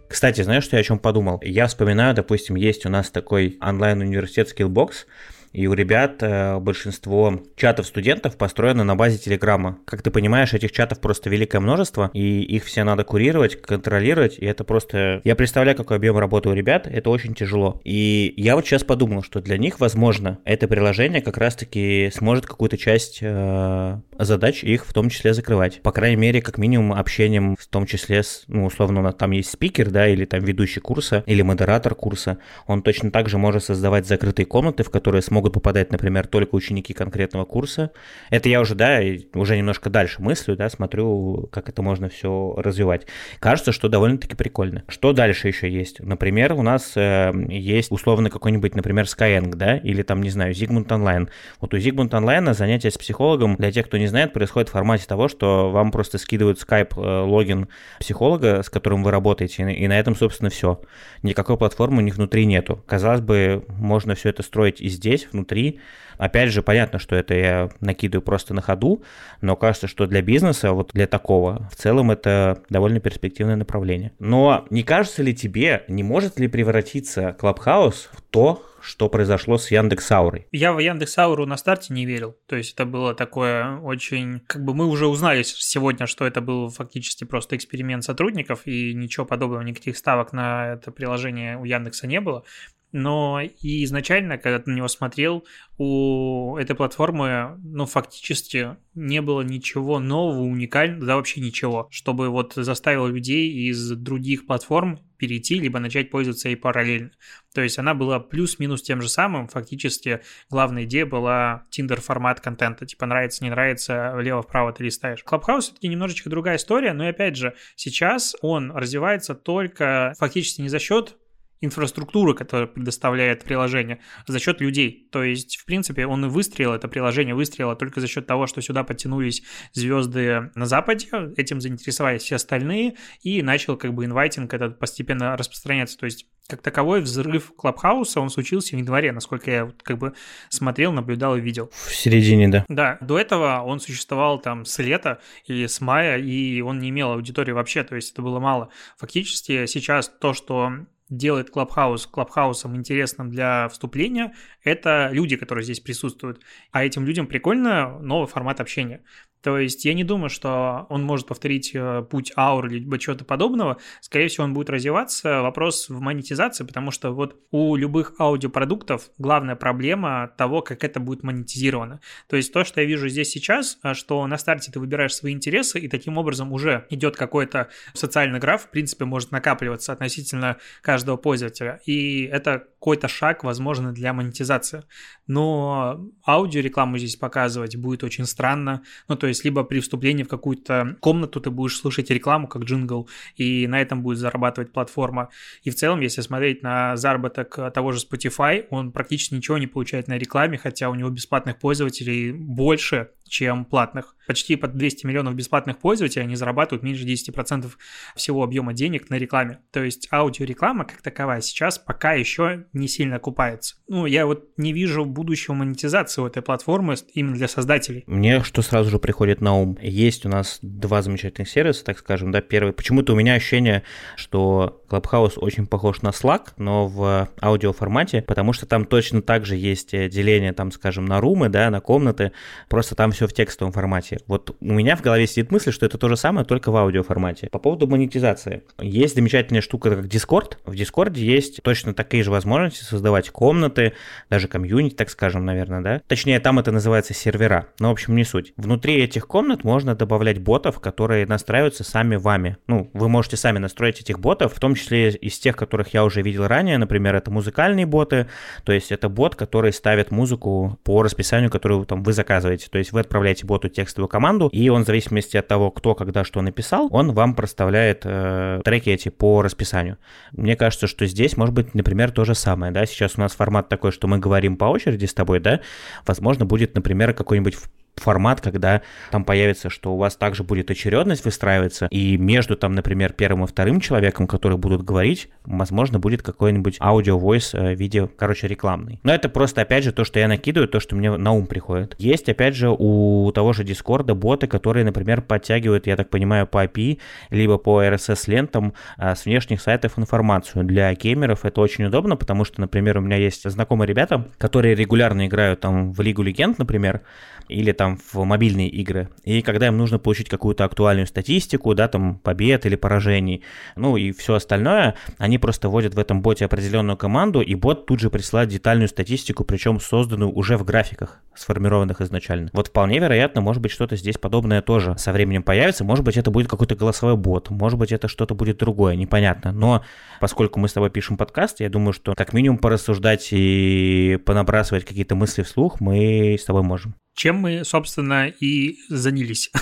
Кстати, 0.09 0.41
знаешь, 0.41 0.65
что 0.65 0.77
я 0.77 0.81
о 0.81 0.85
чем 0.85 0.99
подумал? 0.99 1.39
Я 1.45 1.67
вспоминаю, 1.67 2.15
допустим, 2.15 2.57
есть 2.57 2.87
у 2.87 2.89
нас 2.89 3.11
такой 3.11 3.59
онлайн-университет 3.61 4.55
Skillbox, 4.57 5.05
и 5.53 5.67
у 5.67 5.75
ребят 5.75 6.23
э, 6.23 6.59
большинство 6.59 7.41
чатов 7.57 7.87
студентов 7.87 8.37
построено 8.37 8.85
на 8.85 8.97
базе 8.97 9.19
Телеграма. 9.19 9.79
Как 9.85 10.03
ты 10.03 10.11
понимаешь, 10.11 10.55
этих 10.55 10.73
чатов 10.73 11.01
просто 11.01 11.31
великое 11.31 11.61
множество, 11.61 12.11
и 12.13 12.43
их 12.43 12.65
все 12.65 12.85
надо 12.85 13.05
курировать, 13.05 13.61
контролировать, 13.61 14.39
и 14.39 14.47
это 14.47 14.65
просто... 14.65 15.21
Я 15.25 15.37
представляю, 15.37 15.77
какой 15.77 15.97
объем 15.97 16.19
работы 16.19 16.49
у 16.49 16.53
ребят, 16.53 16.87
это 16.87 17.11
очень 17.11 17.35
тяжело. 17.35 17.81
И 17.85 18.35
я 18.37 18.57
вот 18.57 18.67
сейчас 18.67 18.85
подумал, 18.85 19.23
что 19.23 19.41
для 19.41 19.59
них, 19.59 19.81
возможно, 19.81 20.39
это 20.45 20.69
приложение 20.69 21.23
как 21.23 21.37
раз-таки 21.39 22.11
сможет 22.15 22.47
какую-то 22.47 22.77
часть 22.77 23.19
э, 23.23 24.01
задач 24.19 24.65
их 24.65 24.87
в 24.87 24.93
том 24.93 25.09
числе 25.09 25.35
закрывать. 25.35 25.81
По 25.83 25.93
крайней 25.93 26.17
мере, 26.17 26.43
как 26.43 26.59
минимум 26.59 26.93
общением, 26.93 27.57
в 27.59 27.67
том 27.67 27.87
числе 27.87 28.23
с, 28.23 28.45
ну, 28.49 28.67
условно, 28.67 29.13
там 29.13 29.31
есть 29.31 29.51
спикер, 29.51 29.91
да, 29.91 30.09
или 30.09 30.25
там 30.25 30.41
ведущий 30.41 30.81
курса, 30.81 31.23
или 31.27 31.43
модератор 31.43 31.95
курса. 31.95 32.39
Он 32.67 32.83
точно 32.83 33.11
так 33.11 33.29
же 33.29 33.39
может 33.39 33.65
создавать 33.65 34.07
закрытые 34.07 34.47
комнаты, 34.47 34.83
в 34.83 34.91
которые 34.91 35.23
смогут 35.23 35.38
могут 35.39 35.53
попадать, 35.53 35.93
например, 35.93 36.27
только 36.27 36.57
ученики 36.57 36.93
конкретного 36.93 37.45
курса. 37.45 37.93
Это 38.29 38.49
я 38.49 38.61
уже, 38.61 38.75
да, 38.75 39.01
уже 39.35 39.57
немножко 39.57 39.89
дальше 39.89 40.21
мыслю, 40.21 40.57
да, 40.57 40.69
смотрю, 40.69 41.49
как 41.53 41.69
это 41.69 41.81
можно 41.81 42.09
все 42.09 42.55
развивать. 42.57 43.07
Кажется, 43.39 43.71
что 43.71 43.89
довольно-таки 43.89 44.35
прикольно. 44.35 44.83
Что 44.89 45.13
дальше 45.13 45.47
еще 45.47 45.71
есть? 45.71 46.01
Например, 46.01 46.55
у 46.55 46.63
нас 46.63 46.95
э, 46.97 47.33
есть 47.51 47.93
условно 47.93 48.31
какой-нибудь, 48.31 48.75
например, 48.75 49.05
Skyeng, 49.05 49.55
да, 49.55 49.77
или 49.77 50.03
там, 50.03 50.23
не 50.23 50.31
знаю, 50.31 50.55
Zigmund 50.55 50.89
Online. 50.89 51.29
Вот 51.61 51.73
у 51.73 51.77
Zigmund 51.77 52.11
Online 52.11 52.53
занятие 52.53 52.91
с 52.91 52.99
психологом, 52.99 53.55
для 53.55 53.71
тех, 53.71 53.87
кто 53.87 53.97
не 53.97 54.09
знает, 54.09 54.33
происходит 54.33 54.71
в 54.71 54.73
формате 54.73 55.05
того, 55.07 55.29
что 55.29 55.71
вам 55.71 55.93
просто 55.93 56.19
скидывают 56.19 56.59
Skype 56.59 56.95
э, 56.97 57.21
логин 57.23 57.69
психолога, 58.01 58.65
с 58.65 58.71
которым 58.71 59.05
вы 59.05 59.13
работаете, 59.13 59.71
и 59.73 59.87
на 59.87 60.01
этом, 60.01 60.17
собственно, 60.17 60.51
все. 60.51 60.81
Никакой 61.23 61.57
платформы 61.57 61.99
у 61.99 62.05
них 62.05 62.17
внутри 62.17 62.45
нету. 62.45 62.83
Казалось 62.89 63.21
бы, 63.21 63.65
можно 63.69 64.17
все 64.17 64.31
это 64.31 64.43
строить 64.43 64.81
и 64.81 64.89
здесь, 64.89 65.28
внутри. 65.33 65.81
Опять 66.17 66.51
же, 66.51 66.63
понятно, 66.63 66.99
что 66.99 67.15
это 67.15 67.35
я 67.35 67.71
накидываю 67.81 68.23
просто 68.23 68.53
на 68.53 68.61
ходу, 68.61 69.03
но 69.41 69.55
кажется, 69.55 69.87
что 69.87 70.07
для 70.07 70.21
бизнеса, 70.21 70.73
вот 70.73 70.91
для 70.93 71.07
такого, 71.07 71.69
в 71.71 71.77
целом 71.77 72.11
это 72.11 72.63
довольно 72.69 72.99
перспективное 72.99 73.57
направление. 73.57 74.13
Но 74.19 74.67
не 74.71 74.83
кажется 74.83 75.23
ли 75.23 75.35
тебе, 75.35 75.85
не 75.89 76.03
может 76.03 76.41
ли 76.41 76.49
превратиться 76.49 77.37
Clubhouse 77.39 78.09
в 78.13 78.21
то, 78.23 78.65
что 78.81 79.09
произошло 79.09 79.59
с 79.59 79.71
Яндекс.Аурой. 79.71 80.47
Я 80.53 80.73
в 80.73 80.79
Яндекс.Ауру 80.79 81.47
на 81.47 81.57
старте 81.57 81.93
не 81.93 82.07
верил. 82.07 82.37
То 82.47 82.57
есть 82.57 82.75
это 82.75 82.85
было 82.85 83.15
такое 83.15 83.79
очень... 83.79 84.41
Как 84.47 84.65
бы 84.65 84.75
мы 84.75 84.87
уже 84.87 85.07
узнали 85.07 85.43
сегодня, 85.43 86.07
что 86.07 86.27
это 86.27 86.41
был 86.41 86.69
фактически 86.71 87.25
просто 87.25 87.57
эксперимент 87.57 88.05
сотрудников, 88.05 88.63
и 88.67 88.95
ничего 88.95 89.27
подобного, 89.27 89.63
никаких 89.63 89.97
ставок 89.97 90.33
на 90.33 90.75
это 90.75 90.91
приложение 90.91 91.59
у 91.59 91.65
Яндекса 91.65 92.07
не 92.07 92.21
было. 92.21 92.45
Но 92.93 93.41
и 93.41 93.85
изначально, 93.85 94.39
когда 94.39 94.59
ты 94.59 94.71
на 94.71 94.77
него 94.77 94.89
смотрел, 94.89 95.45
у 95.77 96.57
этой 96.57 96.75
платформы, 96.75 97.59
ну, 97.63 97.85
фактически 97.87 98.77
не 98.95 99.21
было 99.21 99.43
ничего 99.43 99.99
нового, 100.01 100.41
уникального, 100.41 101.05
да 101.05 101.17
вообще 101.17 101.41
ничего, 101.41 101.89
чтобы 101.91 102.31
вот 102.31 102.55
заставило 102.55 103.07
людей 103.07 103.69
из 103.69 103.91
других 103.91 104.47
платформ 104.47 105.01
перейти, 105.19 105.59
либо 105.59 105.79
начать 105.79 106.11
пользоваться 106.11 106.49
ей 106.49 106.57
параллельно. 106.57 107.11
То 107.53 107.61
есть 107.61 107.79
она 107.79 107.95
была 107.95 108.21
плюс-минус 108.21 108.83
тем 108.83 109.03
же 109.03 109.09
самым, 109.09 109.49
фактически 109.49 110.21
главная 110.49 110.85
идея 110.85 111.07
была 111.07 111.65
Tinder 111.71 112.01
формат 112.01 112.41
контента, 112.41 112.87
типа 112.87 113.07
нравится, 113.07 113.45
не 113.45 113.51
нравится, 113.51 114.13
влево-вправо 114.15 114.73
ты 114.73 114.85
листаешь. 114.85 115.25
Clubhouse 115.27 115.61
все-таки 115.61 115.89
немножечко 115.89 116.31
другая 116.31 116.57
история, 116.57 116.93
но 116.93 117.05
и 117.05 117.11
опять 117.11 117.37
же, 117.37 117.55
сейчас 117.77 118.35
он 118.41 118.73
развивается 118.73 119.35
только 119.35 120.15
фактически 120.19 120.63
не 120.63 120.69
за 120.69 120.79
счет 120.79 121.17
инфраструктуры, 121.61 122.35
которую 122.35 122.69
предоставляет 122.69 123.45
приложение, 123.45 124.01
за 124.27 124.39
счет 124.39 124.61
людей. 124.61 125.09
То 125.11 125.23
есть, 125.23 125.57
в 125.57 125.65
принципе, 125.65 126.07
он 126.07 126.25
и 126.25 126.29
выстрелил, 126.29 126.73
это 126.73 126.89
приложение 126.89 127.35
выстрелило 127.35 127.77
только 127.77 128.01
за 128.01 128.07
счет 128.07 128.27
того, 128.27 128.47
что 128.47 128.61
сюда 128.61 128.85
подтянулись 128.85 129.43
звезды 129.73 130.51
на 130.55 130.67
Западе, 130.67 131.09
этим 131.37 131.61
заинтересовались 131.61 132.23
все 132.23 132.37
остальные, 132.37 132.97
и 133.23 133.43
начал 133.43 133.77
как 133.77 133.95
бы 133.95 134.05
inviting 134.05 134.53
этот 134.55 134.79
постепенно 134.79 135.37
распространяться. 135.37 135.99
То 135.99 136.07
есть, 136.07 136.27
как 136.49 136.63
таковой 136.63 137.01
взрыв 137.01 137.53
Клабхауса, 137.57 138.21
он 138.21 138.31
случился 138.31 138.77
в 138.77 138.79
январе, 138.79 139.13
насколько 139.13 139.51
я 139.51 139.73
как 139.83 139.99
бы 139.99 140.15
смотрел, 140.49 140.93
наблюдал 140.93 141.37
и 141.37 141.41
видел. 141.41 141.71
В 141.73 141.95
середине, 141.95 142.49
да. 142.49 142.65
Да, 142.69 142.99
до 143.01 143.19
этого 143.19 143.63
он 143.63 143.81
существовал 143.81 144.41
там 144.41 144.65
с 144.65 144.79
лета 144.79 145.21
или 145.47 145.67
с 145.67 145.81
мая, 145.81 146.19
и 146.19 146.61
он 146.61 146.79
не 146.79 146.89
имел 146.91 147.13
аудитории 147.13 147.53
вообще, 147.53 147.85
то 147.85 147.97
есть 147.97 148.13
это 148.13 148.23
было 148.23 148.41
мало. 148.41 148.71
Фактически 148.97 149.67
сейчас 149.67 150.09
то, 150.09 150.33
что 150.33 150.73
делает 151.09 151.51
Клабхаус 151.51 152.07
Клабхаусом 152.07 152.77
интересным 152.77 153.31
для 153.31 153.69
вступления, 153.69 154.35
это 154.63 155.09
люди, 155.13 155.37
которые 155.37 155.65
здесь 155.65 155.81
присутствуют. 155.81 156.41
А 156.71 156.85
этим 156.85 157.05
людям 157.05 157.27
прикольно 157.27 157.99
новый 157.99 158.27
формат 158.27 158.61
общения. 158.61 159.03
То 159.43 159.59
есть 159.59 159.85
я 159.85 159.95
не 159.95 160.05
думаю, 160.05 160.31
что 160.31 160.87
он 160.89 161.05
может 161.05 161.27
повторить 161.27 161.73
э, 161.75 162.03
путь 162.03 162.33
аур 162.37 162.69
либо 162.69 162.99
чего-то 162.99 163.25
подобного. 163.25 163.79
Скорее 164.01 164.29
всего, 164.29 164.45
он 164.45 164.55
будет 164.55 164.71
развиваться. 164.71 165.43
Вопрос 165.43 165.89
в 165.89 166.01
монетизации, 166.01 166.65
потому 166.65 166.91
что 166.91 167.13
вот 167.13 167.37
у 167.51 167.77
любых 167.77 168.15
аудиопродуктов 168.19 169.11
главная 169.19 169.57
проблема 169.57 170.33
того, 170.37 170.63
как 170.63 170.85
это 170.85 171.01
будет 171.01 171.23
монетизировано. 171.23 172.01
То 172.29 172.37
есть 172.37 172.53
то, 172.53 172.65
что 172.65 172.81
я 172.81 172.87
вижу 172.87 173.09
здесь 173.09 173.31
сейчас, 173.31 173.79
э, 173.83 173.95
что 173.95 174.27
на 174.27 174.39
старте 174.39 174.73
ты 174.73 174.81
выбираешь 174.81 175.15
свои 175.15 175.33
интересы, 175.33 175.79
и 175.79 175.89
таким 175.89 176.19
образом 176.19 176.53
уже 176.53 176.87
идет 176.91 177.17
какой-то 177.17 177.69
социальный 177.95 178.39
граф, 178.39 178.65
в 178.65 178.71
принципе, 178.71 179.05
может 179.05 179.31
накапливаться 179.31 179.93
относительно 179.93 180.57
каждого 180.83 181.17
пользователя. 181.17 181.81
И 181.87 182.25
это 182.25 182.65
какой-то 182.79 183.09
шаг, 183.09 183.43
возможно, 183.43 183.93
для 183.93 184.13
монетизации. 184.13 184.85
Но 185.27 186.09
аудиорекламу 186.25 186.97
здесь 186.99 187.17
показывать 187.17 187.77
будет 187.77 188.05
очень 188.05 188.25
странно. 188.25 188.83
Ну, 189.09 189.17
то 189.17 189.27
есть 189.27 189.45
либо 189.45 189.65
при 189.65 189.81
вступлении 189.81 190.23
в 190.23 190.29
какую-то 190.29 190.97
комнату 191.01 191.41
ты 191.41 191.51
будешь 191.51 191.77
слушать 191.77 192.11
рекламу 192.11 192.47
как 192.47 192.63
джингл, 192.63 193.09
и 193.37 193.67
на 193.67 193.81
этом 193.81 194.03
будет 194.03 194.19
зарабатывать 194.19 194.73
платформа. 194.73 195.29
И 195.65 195.71
в 195.71 195.75
целом, 195.75 196.01
если 196.01 196.21
смотреть 196.21 196.63
на 196.63 196.97
заработок 196.97 197.59
того 197.75 197.93
же 197.93 198.01
Spotify, 198.01 198.67
он 198.71 198.93
практически 198.93 199.35
ничего 199.35 199.59
не 199.59 199.67
получает 199.67 200.07
на 200.07 200.17
рекламе, 200.17 200.57
хотя 200.57 200.89
у 200.89 200.95
него 200.95 201.11
бесплатных 201.11 201.59
пользователей 201.59 202.33
больше, 202.33 203.11
чем 203.29 203.65
платных. 203.65 204.17
Почти 204.27 204.57
под 204.57 204.77
200 204.77 205.07
миллионов 205.07 205.35
бесплатных 205.35 205.79
пользователей 205.79 206.25
они 206.25 206.37
зарабатывают 206.37 206.83
меньше 206.83 207.05
10% 207.05 207.67
всего 208.15 208.43
объема 208.43 208.75
денег 208.75 209.11
на 209.11 209.15
рекламе. 209.15 209.61
То 209.71 209.83
есть 209.83 210.09
аудиореклама 210.13 210.85
как 210.85 211.03
таковая 211.03 211.41
сейчас 211.41 211.79
пока 211.79 212.13
еще 212.13 212.67
не 212.73 212.89
сильно 212.89 213.17
окупается. 213.17 213.77
Ну, 213.89 214.07
я 214.07 214.27
вот 214.27 214.49
не 214.57 214.73
вижу 214.73 215.05
будущего 215.05 215.55
монетизации 215.55 216.21
у 216.21 216.27
этой 216.27 216.43
платформы 216.43 216.97
именно 217.15 217.37
для 217.37 217.49
создателей. 217.49 218.05
Мне 218.07 218.43
что 218.43 218.63
сразу 218.63 218.91
же 218.91 218.99
приходит 218.99 219.41
на 219.41 219.55
ум. 219.55 219.79
Есть 219.81 220.27
у 220.27 220.29
нас 220.29 220.59
два 220.63 221.03
замечательных 221.03 221.49
сервиса, 221.49 221.85
так 221.85 221.99
скажем, 221.99 222.31
да, 222.31 222.41
первый. 222.41 222.73
Почему-то 222.73 223.13
у 223.13 223.17
меня 223.17 223.35
ощущение, 223.35 223.83
что 224.17 224.83
Clubhouse 224.89 225.39
очень 225.39 225.67
похож 225.67 226.03
на 226.03 226.09
Slack, 226.09 226.49
но 226.57 226.87
в 226.87 227.29
аудиоформате, 227.43 228.23
потому 228.23 228.53
что 228.53 228.67
там 228.67 228.85
точно 228.85 229.23
так 229.23 229.45
же 229.47 229.57
есть 229.57 229.95
э, 229.95 230.09
деление, 230.09 230.53
там, 230.53 230.73
скажем, 230.73 231.05
на 231.05 231.21
румы, 231.21 231.49
да, 231.49 231.71
на 231.71 231.81
комнаты, 231.81 232.33
просто 232.69 232.95
там 232.95 233.13
все 233.13 233.27
в 233.27 233.33
текстовом 233.33 233.73
формате. 233.73 234.19
Вот 234.27 234.57
у 234.61 234.73
меня 234.73 234.97
в 234.97 235.03
голове 235.03 235.27
сидит 235.27 235.51
мысль, 235.51 235.73
что 235.73 235.87
это 235.87 235.99
то 235.99 236.09
же 236.09 236.17
самое, 236.17 236.47
только 236.47 236.71
в 236.71 236.77
аудиоформате. 236.77 237.49
По 237.51 237.59
поводу 237.59 237.87
монетизации. 237.87 238.63
Есть 238.81 239.15
замечательная 239.15 239.61
штука, 239.61 239.95
как 239.95 240.07
Discord. 240.07 240.57
В 240.65 240.73
Discord 240.73 241.19
есть 241.19 241.63
точно 241.63 241.95
такие 241.95 242.23
же 242.23 242.31
возможности 242.31 242.85
создавать 242.85 243.31
комнаты, 243.31 243.93
даже 244.31 244.49
комьюнити, 244.49 244.95
так 244.95 245.11
скажем, 245.11 245.45
наверное, 245.45 245.81
да. 245.81 246.03
Точнее, 246.07 246.41
там 246.41 246.59
это 246.59 246.73
называется 246.73 247.15
сервера. 247.15 247.69
Но, 247.79 247.89
в 247.89 247.93
общем, 247.93 248.17
не 248.17 248.25
суть. 248.25 248.53
Внутри 248.57 248.97
этих 249.03 249.27
комнат 249.27 249.65
можно 249.65 249.95
добавлять 249.95 250.39
ботов, 250.39 250.81
которые 250.81 251.27
настраиваются 251.27 251.85
сами 251.85 252.17
вами. 252.17 252.57
Ну, 252.67 252.91
вы 252.93 253.09
можете 253.09 253.37
сами 253.37 253.59
настроить 253.59 254.01
этих 254.01 254.19
ботов, 254.19 254.55
в 254.55 254.61
том 254.61 254.75
числе 254.79 255.11
из 255.11 255.39
тех, 255.39 255.57
которых 255.57 255.95
я 255.95 256.05
уже 256.05 256.23
видел 256.23 256.47
ранее. 256.47 256.79
Например, 256.79 257.15
это 257.15 257.31
музыкальные 257.31 257.87
боты, 257.87 258.29
то 258.65 258.73
есть 258.73 258.93
это 258.93 259.09
бот, 259.09 259.35
который 259.35 259.73
ставит 259.73 260.11
музыку 260.11 260.79
по 260.85 261.03
расписанию, 261.03 261.51
которую 261.51 261.85
там 261.85 262.03
вы 262.03 262.13
заказываете. 262.13 262.69
То 262.71 262.79
есть 262.79 262.93
вы 262.93 263.01
отправляете 263.01 263.47
боту 263.47 263.69
текстовую 263.69 264.09
команду, 264.09 264.49
и 264.49 264.69
он 264.69 264.85
в 264.85 264.87
зависимости 264.87 265.37
от 265.37 265.49
того, 265.49 265.71
кто 265.71 265.95
когда 265.95 266.25
что 266.25 266.41
написал, 266.41 266.89
он 266.91 267.13
вам 267.13 267.35
проставляет 267.35 268.03
э, 268.05 268.61
треки 268.65 268.91
эти 268.91 269.09
по 269.09 269.43
расписанию. 269.43 269.99
Мне 270.33 270.57
кажется, 270.57 270.87
что 270.87 271.07
здесь 271.07 271.37
может 271.37 271.55
быть, 271.55 271.75
например, 271.75 272.11
то 272.11 272.25
же 272.25 272.35
самое, 272.35 272.73
да, 272.73 272.87
сейчас 272.87 273.15
у 273.17 273.21
нас 273.21 273.35
формат 273.35 273.69
такой, 273.69 273.93
что 273.93 274.07
мы 274.09 274.19
говорим 274.19 274.57
по 274.57 274.67
очереди 274.67 275.07
с 275.07 275.15
тобой, 275.15 275.41
да, 275.41 275.61
возможно, 276.07 276.45
будет, 276.45 276.75
например, 276.75 277.15
какой-нибудь 277.15 277.57
формат, 277.99 278.41
когда 278.41 278.83
там 279.11 279.25
появится, 279.25 279.71
что 279.71 279.95
у 279.95 279.97
вас 279.97 280.17
также 280.17 280.45
будет 280.45 280.71
очередность 280.71 281.25
выстраиваться, 281.25 281.87
и 281.91 282.17
между 282.17 282.57
там, 282.57 282.75
например, 282.75 283.13
первым 283.13 283.45
и 283.45 283.47
вторым 283.47 283.81
человеком, 283.81 284.27
которые 284.27 284.59
будут 284.59 284.83
говорить, 284.83 285.29
возможно, 285.45 285.99
будет 285.99 286.23
какой-нибудь 286.23 286.77
аудио-войс 286.81 287.55
э, 287.55 287.75
видео, 287.75 288.09
короче, 288.09 288.49
рекламный. 288.49 289.01
Но 289.03 289.13
это 289.15 289.29
просто, 289.29 289.63
опять 289.63 289.85
же, 289.85 289.93
то, 289.93 290.05
что 290.05 290.19
я 290.19 290.29
накидываю, 290.29 290.69
то, 290.69 290.81
что 290.81 290.97
мне 290.97 291.17
на 291.17 291.33
ум 291.33 291.47
приходит. 291.47 291.95
Есть, 291.99 292.29
опять 292.29 292.55
же, 292.55 292.69
у 292.71 293.31
того 293.33 293.53
же 293.53 293.65
Дискорда 293.65 294.15
боты, 294.15 294.47
которые, 294.47 294.85
например, 294.85 295.23
подтягивают, 295.23 295.87
я 295.87 295.97
так 295.97 296.11
понимаю, 296.11 296.47
по 296.47 296.65
API, 296.65 296.99
либо 297.31 297.59
по 297.59 297.83
RSS-лентам 297.83 298.75
а, 298.97 299.15
с 299.15 299.25
внешних 299.25 299.61
сайтов 299.61 299.99
информацию. 299.99 300.65
Для 300.65 300.93
геймеров 300.95 301.45
это 301.45 301.61
очень 301.61 301.85
удобно, 301.85 302.17
потому 302.17 302.45
что, 302.45 302.61
например, 302.61 302.99
у 302.99 303.01
меня 303.01 303.17
есть 303.17 303.49
знакомые 303.49 303.89
ребята, 303.89 304.29
которые 304.39 304.75
регулярно 304.75 305.27
играют 305.27 305.61
там 305.61 305.93
в 305.93 306.01
Лигу 306.01 306.23
Легенд, 306.23 306.59
например, 306.59 307.03
или 307.49 307.73
там 307.73 307.99
в 308.13 308.25
мобильные 308.25 308.69
игры. 308.69 309.09
И 309.25 309.43
когда 309.43 309.69
им 309.69 309.77
нужно 309.77 309.99
получить 309.99 310.29
какую-то 310.29 310.65
актуальную 310.65 311.07
статистику, 311.07 311.75
да, 311.75 311.89
там 311.89 312.17
побед 312.17 312.67
или 312.67 312.77
поражений, 312.77 313.43
ну 313.77 313.97
и 313.97 314.13
все 314.13 314.35
остальное, 314.35 314.95
они 315.19 315.39
просто 315.39 315.69
вводят 315.69 315.95
в 315.95 315.99
этом 315.99 316.23
боте 316.23 316.45
определенную 316.45 316.97
команду, 316.97 317.41
и 317.41 317.55
бот 317.55 317.87
тут 317.87 318.01
же 318.01 318.11
присылает 318.11 318.49
детальную 318.49 318.89
статистику, 318.89 319.45
причем 319.45 319.81
созданную 319.81 320.31
уже 320.31 320.57
в 320.57 320.65
графиках, 320.65 321.21
сформированных 321.35 322.01
изначально. 322.01 322.51
Вот 322.53 322.69
вполне 322.69 322.99
вероятно, 322.99 323.41
может 323.41 323.63
быть, 323.63 323.73
что-то 323.73 323.97
здесь 323.97 324.19
подобное 324.19 324.63
тоже 324.63 324.97
со 324.99 325.13
временем 325.13 325.43
появится. 325.43 325.85
Может 325.85 326.05
быть, 326.05 326.17
это 326.17 326.31
будет 326.31 326.49
какой-то 326.49 326.75
голосовой 326.75 327.17
бот, 327.17 327.51
может 327.51 327.79
быть, 327.79 327.93
это 327.93 328.09
что-то 328.09 328.35
будет 328.35 328.59
другое, 328.59 328.97
непонятно. 328.97 329.53
Но 329.53 329.85
поскольку 330.21 330.61
мы 330.61 330.69
с 330.69 330.73
тобой 330.73 330.91
пишем 330.91 331.17
подкаст, 331.17 331.61
я 331.61 331.69
думаю, 331.69 331.93
что 331.93 332.15
как 332.15 332.33
минимум 332.33 332.59
порассуждать 332.59 333.29
и 333.33 334.19
понабрасывать 334.25 334.85
какие-то 334.85 335.15
мысли 335.15 335.43
вслух 335.43 335.81
мы 335.81 336.37
с 336.39 336.45
тобой 336.45 336.63
можем 336.63 336.95
чем 337.19 337.38
мы, 337.39 337.65
собственно, 337.65 338.29
и 338.29 338.79
занялись. 338.89 339.51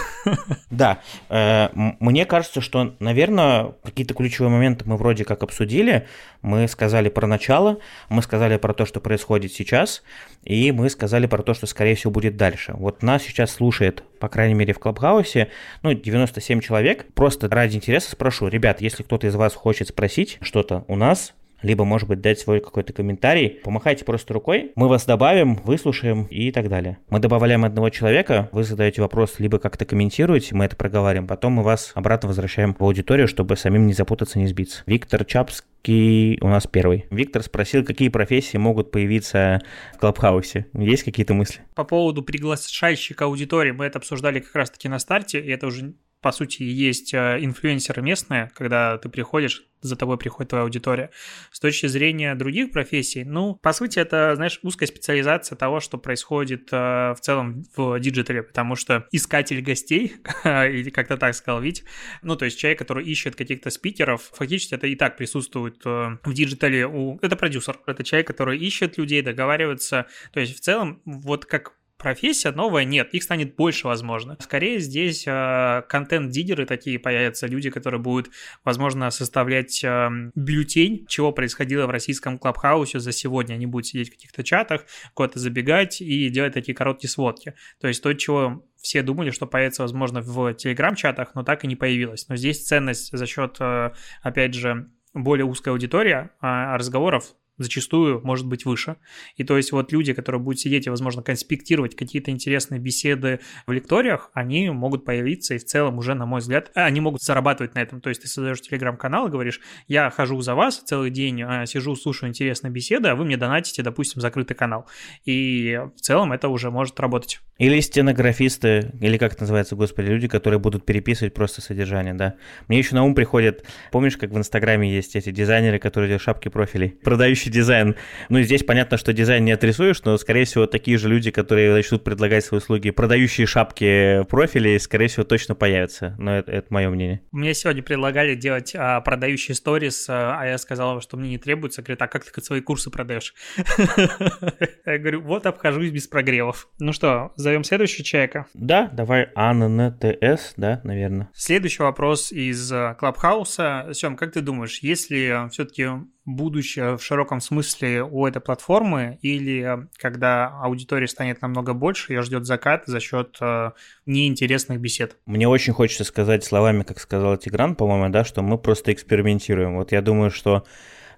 Да, 0.71 1.01
э, 1.29 1.69
мне 1.75 2.27
кажется, 2.27 2.61
что, 2.61 2.97
наверное, 2.99 3.75
какие-то 3.85 4.13
ключевые 4.13 4.51
моменты 4.51 4.85
мы 4.85 4.97
вроде 4.97 5.25
как 5.25 5.45
обсудили. 5.45 6.09
Мы 6.43 6.67
сказали 6.67 7.09
про 7.09 7.27
начало, 7.29 7.79
мы 8.09 8.21
сказали 8.23 8.57
про 8.57 8.75
то, 8.75 8.85
что 8.85 9.01
происходит 9.01 9.53
сейчас, 9.53 10.03
и 10.43 10.73
мы 10.73 10.91
сказали 10.91 11.27
про 11.27 11.43
то, 11.43 11.55
что, 11.55 11.67
скорее 11.67 11.95
всего, 11.95 12.11
будет 12.11 12.37
дальше. 12.37 12.75
Вот 12.77 13.03
нас 13.03 13.23
сейчас 13.23 13.53
слушает, 13.53 14.03
по 14.19 14.29
крайней 14.29 14.55
мере, 14.55 14.75
в 14.75 14.81
Клабхаусе, 14.81 15.49
ну, 15.83 15.95
97 15.95 16.61
человек. 16.61 17.07
Просто 17.15 17.49
ради 17.49 17.77
интереса 17.77 18.11
спрошу, 18.11 18.49
ребят, 18.49 18.81
если 18.81 19.05
кто-то 19.05 19.29
из 19.29 19.37
вас 19.37 19.55
хочет 19.55 19.89
спросить 19.89 20.39
что-то 20.43 20.85
у 20.89 20.97
нас, 20.97 21.33
либо, 21.63 21.85
может 21.85 22.09
быть, 22.09 22.21
дать 22.21 22.39
свой 22.39 22.61
какой-то 22.61 22.93
комментарий. 22.93 23.61
Помахайте 23.65 24.05
просто 24.05 24.35
рукой, 24.35 24.73
мы 24.77 24.89
вас 24.89 25.05
добавим, 25.07 25.57
выслушаем 25.65 26.25
и 26.25 26.51
так 26.51 26.69
далее. 26.69 26.99
Мы 27.09 27.19
добавляем 27.19 27.65
одного 27.65 27.91
человека, 27.91 28.49
вы 28.53 28.65
задаете 28.65 29.03
вопрос, 29.03 29.39
либо 29.39 29.59
как-то 29.59 29.85
комментируете, 29.85 30.55
мы 30.55 30.65
это 30.65 30.77
проговариваем, 30.77 31.27
потом 31.27 31.55
мы 31.55 31.63
вас 31.63 31.93
обратно 31.95 32.29
возвращаем 32.29 32.75
в 32.79 32.83
аудиторию, 32.83 33.29
чтобы 33.29 33.57
самим 33.57 33.87
не 33.87 33.93
запутаться, 33.93 34.39
не 34.39 34.47
сбиться. 34.47 34.83
Виктор 34.87 35.25
Чапский 35.25 36.39
у 36.41 36.49
нас 36.49 36.67
первый. 36.67 37.07
Виктор 37.11 37.43
спросил, 37.43 37.85
какие 37.85 38.09
профессии 38.09 38.57
могут 38.57 38.91
появиться 38.91 39.61
в 39.95 39.99
Клабхаусе. 39.99 40.67
Есть 40.75 41.05
какие-то 41.05 41.35
мысли? 41.35 41.61
По 41.75 41.85
поводу 41.85 42.23
приглашающих 42.23 43.21
аудитории 43.23 43.71
мы 43.71 43.87
это 43.87 43.99
обсуждали 43.99 44.41
как 44.41 44.55
раз-таки 44.55 44.89
на 44.89 44.99
старте, 44.99 45.41
и 45.41 45.51
это 45.51 45.67
уже 45.67 45.95
по 46.21 46.33
сути, 46.33 46.63
есть 46.63 47.15
э, 47.15 47.39
инфлюенсеры 47.41 48.03
местные, 48.03 48.51
когда 48.55 48.99
ты 48.99 49.09
приходишь, 49.09 49.65
за 49.83 49.97
тобой 49.97 50.19
приходит 50.19 50.51
твоя 50.51 50.65
аудитория. 50.65 51.11
С 51.53 51.61
точки 51.61 51.87
зрения 51.87 52.35
других 52.35 52.73
профессий, 52.73 53.25
ну, 53.25 53.55
по 53.55 53.73
сути, 53.73 53.99
это, 53.99 54.35
знаешь, 54.35 54.59
узкая 54.63 54.89
специализация 54.89 55.55
того, 55.57 55.81
что 55.81 55.99
происходит 55.99 56.69
э, 56.73 57.15
в 57.15 57.19
целом 57.21 57.65
в 57.77 57.99
диджитале, 58.01 58.43
потому 58.43 58.75
что 58.75 59.07
искатель 59.13 59.61
гостей, 59.61 60.17
или 60.45 60.91
как-то 60.91 61.17
так 61.17 61.35
сказал 61.35 61.61
Витя, 61.61 61.85
ну, 62.23 62.37
то 62.37 62.45
есть 62.45 62.59
человек, 62.59 62.79
который 62.79 63.05
ищет 63.05 63.37
каких-то 63.37 63.71
спикеров, 63.71 64.31
фактически 64.35 64.75
это 64.75 64.87
и 64.87 64.97
так 64.97 65.17
присутствует 65.17 65.81
э, 65.85 66.19
в 66.25 66.33
диджитале. 66.33 66.87
У... 66.87 67.19
Это 67.23 67.37
продюсер, 67.37 67.79
это 67.87 68.03
человек, 68.03 68.27
который 68.27 68.59
ищет 68.59 68.99
людей, 68.99 69.23
договаривается. 69.23 70.07
То 70.33 70.41
есть 70.41 70.57
в 70.57 70.61
целом, 70.61 71.03
вот 71.05 71.45
как 71.45 71.76
профессия 71.99 72.53
новая, 72.53 72.85
нет, 72.85 73.15
их 73.15 73.23
станет 73.23 73.57
больше, 73.57 73.87
возможно. 73.87 74.37
Скорее 74.41 74.79
здесь 74.79 75.25
э, 75.27 75.83
контент-дидеры 75.89 76.67
такие 76.67 76.99
появятся, 76.99 77.47
люди, 77.47 77.71
которые 77.71 78.01
будут, 78.01 78.31
возможно, 78.65 79.11
составлять 79.11 79.83
э, 79.83 80.09
бюллетень, 80.35 81.07
чего 81.09 81.33
происходило 81.33 81.87
в 81.87 81.91
российском 81.91 82.39
клабхаусе 82.39 83.01
за 83.01 83.13
сегодня. 83.13 83.55
Они 83.55 83.67
будут 83.67 83.87
сидеть 83.87 84.09
в 84.09 84.13
каких-то 84.13 84.45
чатах, 84.45 84.85
куда-то 85.15 85.39
забегать 85.39 86.01
и 86.01 86.29
делать 86.29 86.55
такие 86.55 86.75
короткие 86.75 87.11
сводки. 87.11 87.55
То 87.81 87.89
есть 87.89 88.03
то, 88.03 88.13
чего 88.13 88.65
все 88.77 89.03
думали, 89.03 89.31
что 89.31 89.47
появится, 89.47 89.83
возможно, 89.83 90.21
в 90.21 90.55
телеграм-чатах, 90.55 91.35
но 91.35 91.43
так 91.43 91.65
и 91.65 91.67
не 91.67 91.77
появилось. 91.77 92.29
Но 92.29 92.37
здесь 92.37 92.65
ценность 92.65 93.17
за 93.17 93.27
счет, 93.27 93.57
э, 93.61 93.93
опять 94.23 94.55
же, 94.55 94.91
более 95.15 95.47
узкой 95.47 95.71
аудитории, 95.71 96.29
а 96.41 96.77
разговоров 96.77 97.35
зачастую 97.59 98.21
может 98.25 98.47
быть 98.47 98.65
выше. 98.65 98.97
И 99.37 99.45
то 99.45 99.57
есть 99.57 99.73
вот 99.73 99.93
люди, 99.93 100.13
которые 100.13 100.41
будут 100.41 100.61
сидеть 100.61 100.87
и, 100.87 100.91
возможно, 100.91 101.23
конспектировать 101.23 101.95
какие-то 101.97 102.31
интересные 102.31 102.81
беседы 102.81 103.41
в 103.67 103.73
лекториях, 103.73 104.31
они 104.35 104.71
могут 104.71 105.05
появиться 105.05 105.55
и 105.55 105.59
в 105.59 105.65
целом 105.65 105.99
уже, 105.99 106.15
на 106.15 106.27
мой 106.27 106.41
взгляд, 106.41 106.71
они 106.75 107.01
могут 107.01 107.23
зарабатывать 107.23 107.75
на 107.75 107.81
этом. 107.81 108.01
То 108.01 108.09
есть 108.09 108.23
ты 108.23 108.29
создаешь 108.29 108.61
телеграм-канал 108.61 109.29
и 109.29 109.31
говоришь, 109.31 109.61
я 109.89 110.11
хожу 110.11 110.41
за 110.41 110.55
вас 110.55 110.79
целый 110.79 111.11
день, 111.11 111.43
а, 111.43 111.67
сижу, 111.67 111.97
слушаю 111.97 112.31
интересные 112.31 112.71
беседы, 112.71 113.09
а 113.09 113.15
вы 113.15 113.25
мне 113.25 113.37
донатите, 113.37 113.83
допустим, 113.83 114.21
закрытый 114.21 114.57
канал. 114.57 114.87
И 115.25 115.81
в 115.97 116.01
целом 116.01 116.33
это 116.33 116.49
уже 116.49 116.71
может 116.71 116.99
работать. 117.01 117.41
Или 117.59 117.81
стенографисты, 117.81 118.93
или 119.01 119.17
как 119.17 119.33
это 119.33 119.43
называется, 119.43 119.77
господи, 119.77 120.09
люди, 120.09 120.29
которые 120.29 120.61
будут 120.61 120.85
переписывать 120.85 121.33
просто 121.33 121.63
содержание, 121.63 122.13
да. 122.13 122.35
Мне 122.69 122.79
еще 122.79 122.95
на 122.95 123.03
ум 123.03 123.15
приходит, 123.15 123.65
помнишь, 123.93 124.19
как 124.19 124.31
в 124.31 124.37
Инстаграме 124.37 124.95
есть 124.95 125.17
эти 125.17 125.31
дизайнеры, 125.31 125.79
которые 125.79 126.09
делают 126.09 126.23
шапки 126.23 126.49
профилей, 126.49 126.91
продающие 126.91 127.46
текущий 127.47 127.51
дизайн. 127.51 127.97
Ну, 128.29 128.41
здесь 128.43 128.63
понятно, 128.63 128.97
что 128.97 129.13
дизайн 129.13 129.45
не 129.45 129.53
отрисуешь, 129.53 130.03
но, 130.05 130.17
скорее 130.19 130.45
всего, 130.45 130.67
такие 130.67 130.99
же 130.99 131.09
люди, 131.09 131.31
которые 131.31 131.73
начнут 131.73 132.05
предлагать 132.05 132.45
свои 132.45 132.59
услуги, 132.59 132.91
продающие 132.91 133.47
шапки 133.47 134.25
профилей, 134.29 134.79
скорее 134.81 135.09
всего, 135.09 135.25
точно 135.25 135.55
появятся. 135.55 136.15
Но 136.19 136.37
это, 136.37 136.53
это 136.53 136.67
мое 136.71 136.89
мнение. 136.91 137.21
Мне 137.33 137.55
сегодня 137.55 137.83
предлагали 137.83 138.35
делать 138.35 138.75
а, 138.75 139.01
продающие 139.01 139.55
сторис, 139.55 140.07
а, 140.09 140.39
а 140.41 140.47
я 140.47 140.59
сказал, 140.59 141.01
что 141.01 141.17
мне 141.17 141.31
не 141.31 141.39
требуется. 141.39 141.83
Говорит, 141.83 142.03
а 142.03 142.09
как 142.09 142.25
ты 142.25 142.41
свои 142.43 142.61
курсы 142.61 142.91
продаешь? 142.91 143.35
Я 144.87 144.99
говорю, 144.99 145.23
вот 145.23 145.47
обхожусь 145.47 145.91
без 145.91 146.07
прогревов. 146.07 146.69
Ну 146.79 146.93
что, 146.93 147.33
зовем 147.37 147.65
следующего 147.65 148.05
человека? 148.05 148.47
Да, 148.55 148.89
давай 148.93 149.29
АННТС, 149.35 150.55
да, 150.57 150.81
наверное. 150.85 151.29
Следующий 151.35 151.83
вопрос 151.83 152.33
из 152.33 152.71
а, 152.73 152.95
Клабхауса. 152.95 153.91
Сем, 153.93 154.17
как 154.17 154.33
ты 154.33 154.41
думаешь, 154.41 154.79
если 154.81 155.49
все-таки 155.51 155.87
будущее 156.27 156.99
в 156.99 157.03
широком 157.03 157.41
смысле 157.41 158.03
у 158.03 158.27
этой 158.27 158.41
платформы, 158.41 159.19
или 159.23 159.87
когда 159.97 160.49
аудитория 160.61 161.07
станет 161.07 161.41
намного 161.41 161.73
больше, 161.73 162.13
ее 162.13 162.23
ждет 162.23 162.45
закат 162.45 162.83
за 162.87 163.01
счет 163.01 163.39
э, 163.41 163.71
неинтересных 164.05 164.81
бесед? 164.81 165.17
Мне 165.25 165.49
очень 165.49 165.73
хочется 165.73 166.05
сказать 166.05 166.45
словами, 166.45 166.83
как 166.83 166.99
сказал 166.99 167.37
Тигран, 167.37 167.77
по-моему, 167.77 168.13
да, 168.13 168.25
что 168.25 168.43
мы 168.43 168.59
просто 168.59 168.93
экспериментируем. 168.93 169.77
Вот 169.77 169.93
я 169.93 170.03
думаю, 170.03 170.31
что 170.31 170.65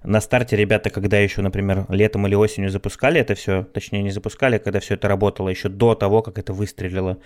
на 0.04 0.20
старте 0.20 0.56
ребята, 0.56 0.90
когда 0.90 1.18
еще, 1.18 1.42
например, 1.42 1.86
летом 1.88 2.26
или 2.26 2.34
осенью 2.34 2.70
запускали 2.70 3.20
это 3.20 3.34
все, 3.34 3.64
точнее 3.64 4.02
не 4.02 4.10
запускали, 4.10 4.58
когда 4.58 4.80
все 4.80 4.94
это 4.94 5.08
работало, 5.08 5.48
еще 5.48 5.68
до 5.68 5.94
того, 5.94 6.22
как 6.22 6.38
это 6.38 6.52
выстрелило, 6.52 7.18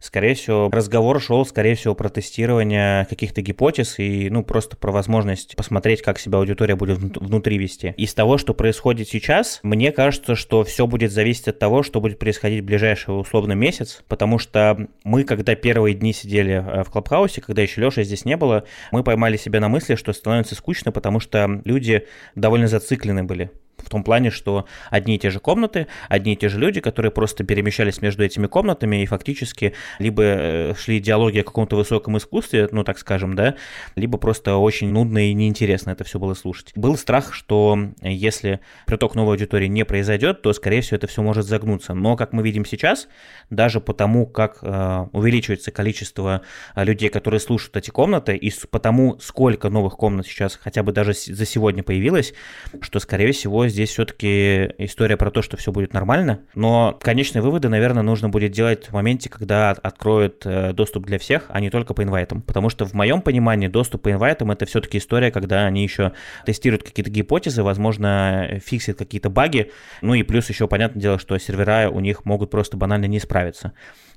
скорее 0.00 0.34
всего, 0.34 0.68
разговор 0.70 1.20
шел, 1.20 1.44
скорее 1.44 1.74
всего, 1.74 1.94
про 1.94 2.08
тестирование 2.08 3.06
каких-то 3.06 3.42
гипотез 3.42 3.98
и, 3.98 4.30
ну, 4.30 4.44
просто 4.44 4.76
про 4.76 4.92
возможность 4.92 5.56
посмотреть, 5.56 6.02
как 6.02 6.18
себя 6.18 6.38
аудитория 6.38 6.76
будет 6.76 6.98
внутри 6.98 7.58
вести. 7.58 7.94
Из 7.96 8.14
того, 8.14 8.38
что 8.38 8.54
происходит 8.54 9.08
сейчас, 9.08 9.60
мне 9.62 9.92
кажется, 9.92 10.34
что 10.34 10.64
все 10.64 10.86
будет 10.86 11.12
зависеть 11.12 11.48
от 11.48 11.58
того, 11.58 11.82
что 11.82 12.00
будет 12.00 12.18
происходить 12.18 12.62
в 12.62 12.66
ближайший 12.66 13.18
условно 13.18 13.52
месяц, 13.52 14.02
потому 14.08 14.38
что 14.38 14.88
мы, 15.04 15.24
когда 15.24 15.54
первые 15.54 15.94
дни 15.94 16.12
сидели 16.12 16.54
э, 16.54 16.84
в 16.84 16.90
Клабхаусе, 16.90 17.40
когда 17.40 17.62
еще 17.62 17.80
Леша 17.80 18.02
здесь 18.02 18.24
не 18.24 18.36
было, 18.36 18.64
мы 18.92 19.02
поймали 19.02 19.36
себя 19.36 19.60
на 19.60 19.68
мысли, 19.68 19.94
что 19.94 20.12
становится 20.12 20.54
скучно, 20.54 20.92
потому 20.92 21.20
что 21.20 21.60
люди 21.64 22.06
довольно 22.34 22.68
зациклены 22.68 23.24
были 23.24 23.50
в 23.82 23.90
том 23.90 24.02
плане, 24.04 24.30
что 24.30 24.66
одни 24.90 25.16
и 25.16 25.18
те 25.18 25.30
же 25.30 25.40
комнаты, 25.40 25.86
одни 26.08 26.34
и 26.34 26.36
те 26.36 26.48
же 26.48 26.58
люди, 26.58 26.80
которые 26.80 27.12
просто 27.12 27.44
перемещались 27.44 28.00
между 28.02 28.24
этими 28.24 28.46
комнатами 28.46 29.02
и 29.02 29.06
фактически 29.06 29.74
либо 29.98 30.22
э, 30.22 30.74
шли 30.74 31.00
диалоги 31.00 31.38
о 31.38 31.44
каком-то 31.44 31.76
высоком 31.76 32.16
искусстве, 32.18 32.68
ну 32.72 32.84
так 32.84 32.98
скажем, 32.98 33.34
да, 33.34 33.54
либо 33.96 34.18
просто 34.18 34.56
очень 34.56 34.90
нудно 34.90 35.30
и 35.30 35.32
неинтересно 35.32 35.90
это 35.90 36.04
все 36.04 36.18
было 36.18 36.34
слушать. 36.34 36.72
Был 36.74 36.96
страх, 36.96 37.32
что 37.32 37.78
если 38.02 38.60
приток 38.86 39.14
новой 39.14 39.34
аудитории 39.34 39.66
не 39.66 39.84
произойдет, 39.84 40.42
то, 40.42 40.52
скорее 40.52 40.80
всего, 40.80 40.96
это 40.96 41.06
все 41.06 41.22
может 41.22 41.46
загнуться. 41.46 41.94
Но, 41.94 42.16
как 42.16 42.32
мы 42.32 42.42
видим 42.42 42.64
сейчас, 42.64 43.08
даже 43.50 43.80
потому, 43.80 44.26
как 44.26 44.58
э, 44.62 45.06
увеличивается 45.12 45.70
количество 45.70 46.42
э, 46.74 46.84
людей, 46.84 47.08
которые 47.08 47.40
слушают 47.40 47.76
эти 47.76 47.90
комнаты, 47.90 48.36
и 48.36 48.52
потому, 48.70 49.18
сколько 49.20 49.68
новых 49.68 49.96
комнат 49.96 50.26
сейчас 50.26 50.56
хотя 50.56 50.82
бы 50.82 50.92
даже 50.92 51.12
за 51.12 51.46
сегодня 51.46 51.82
появилось, 51.82 52.34
что, 52.80 53.00
скорее 53.00 53.32
всего, 53.32 53.67
здесь 53.68 53.90
все-таки 53.90 54.74
история 54.78 55.16
про 55.16 55.30
то, 55.30 55.42
что 55.42 55.56
все 55.56 55.72
будет 55.72 55.92
нормально. 55.92 56.40
Но 56.54 56.98
конечные 57.00 57.42
выводы, 57.42 57.68
наверное, 57.68 58.02
нужно 58.02 58.28
будет 58.28 58.52
делать 58.52 58.88
в 58.88 58.92
моменте, 58.92 59.28
когда 59.28 59.70
откроют 59.70 60.42
э, 60.44 60.72
доступ 60.72 61.06
для 61.06 61.18
всех, 61.18 61.46
а 61.48 61.60
не 61.60 61.70
только 61.70 61.94
по 61.94 62.02
инвайтам. 62.02 62.42
Потому 62.42 62.68
что 62.70 62.84
в 62.84 62.94
моем 62.94 63.22
понимании 63.22 63.68
доступ 63.68 64.02
по 64.02 64.12
инвайтам 64.12 64.50
это 64.50 64.66
все-таки 64.66 64.98
история, 64.98 65.30
когда 65.30 65.66
они 65.66 65.82
еще 65.82 66.12
тестируют 66.46 66.82
какие-то 66.82 67.10
гипотезы, 67.10 67.62
возможно, 67.62 68.60
фиксят 68.64 68.98
какие-то 68.98 69.30
баги. 69.30 69.70
Ну 70.02 70.14
и 70.14 70.22
плюс 70.22 70.48
еще 70.48 70.68
понятное 70.68 71.00
дело, 71.00 71.18
что 71.18 71.38
сервера 71.38 71.90
у 71.90 72.00
них 72.00 72.24
могут 72.24 72.50
просто 72.50 72.76
банально 72.76 73.06
не 73.06 73.20
справиться. 73.20 73.72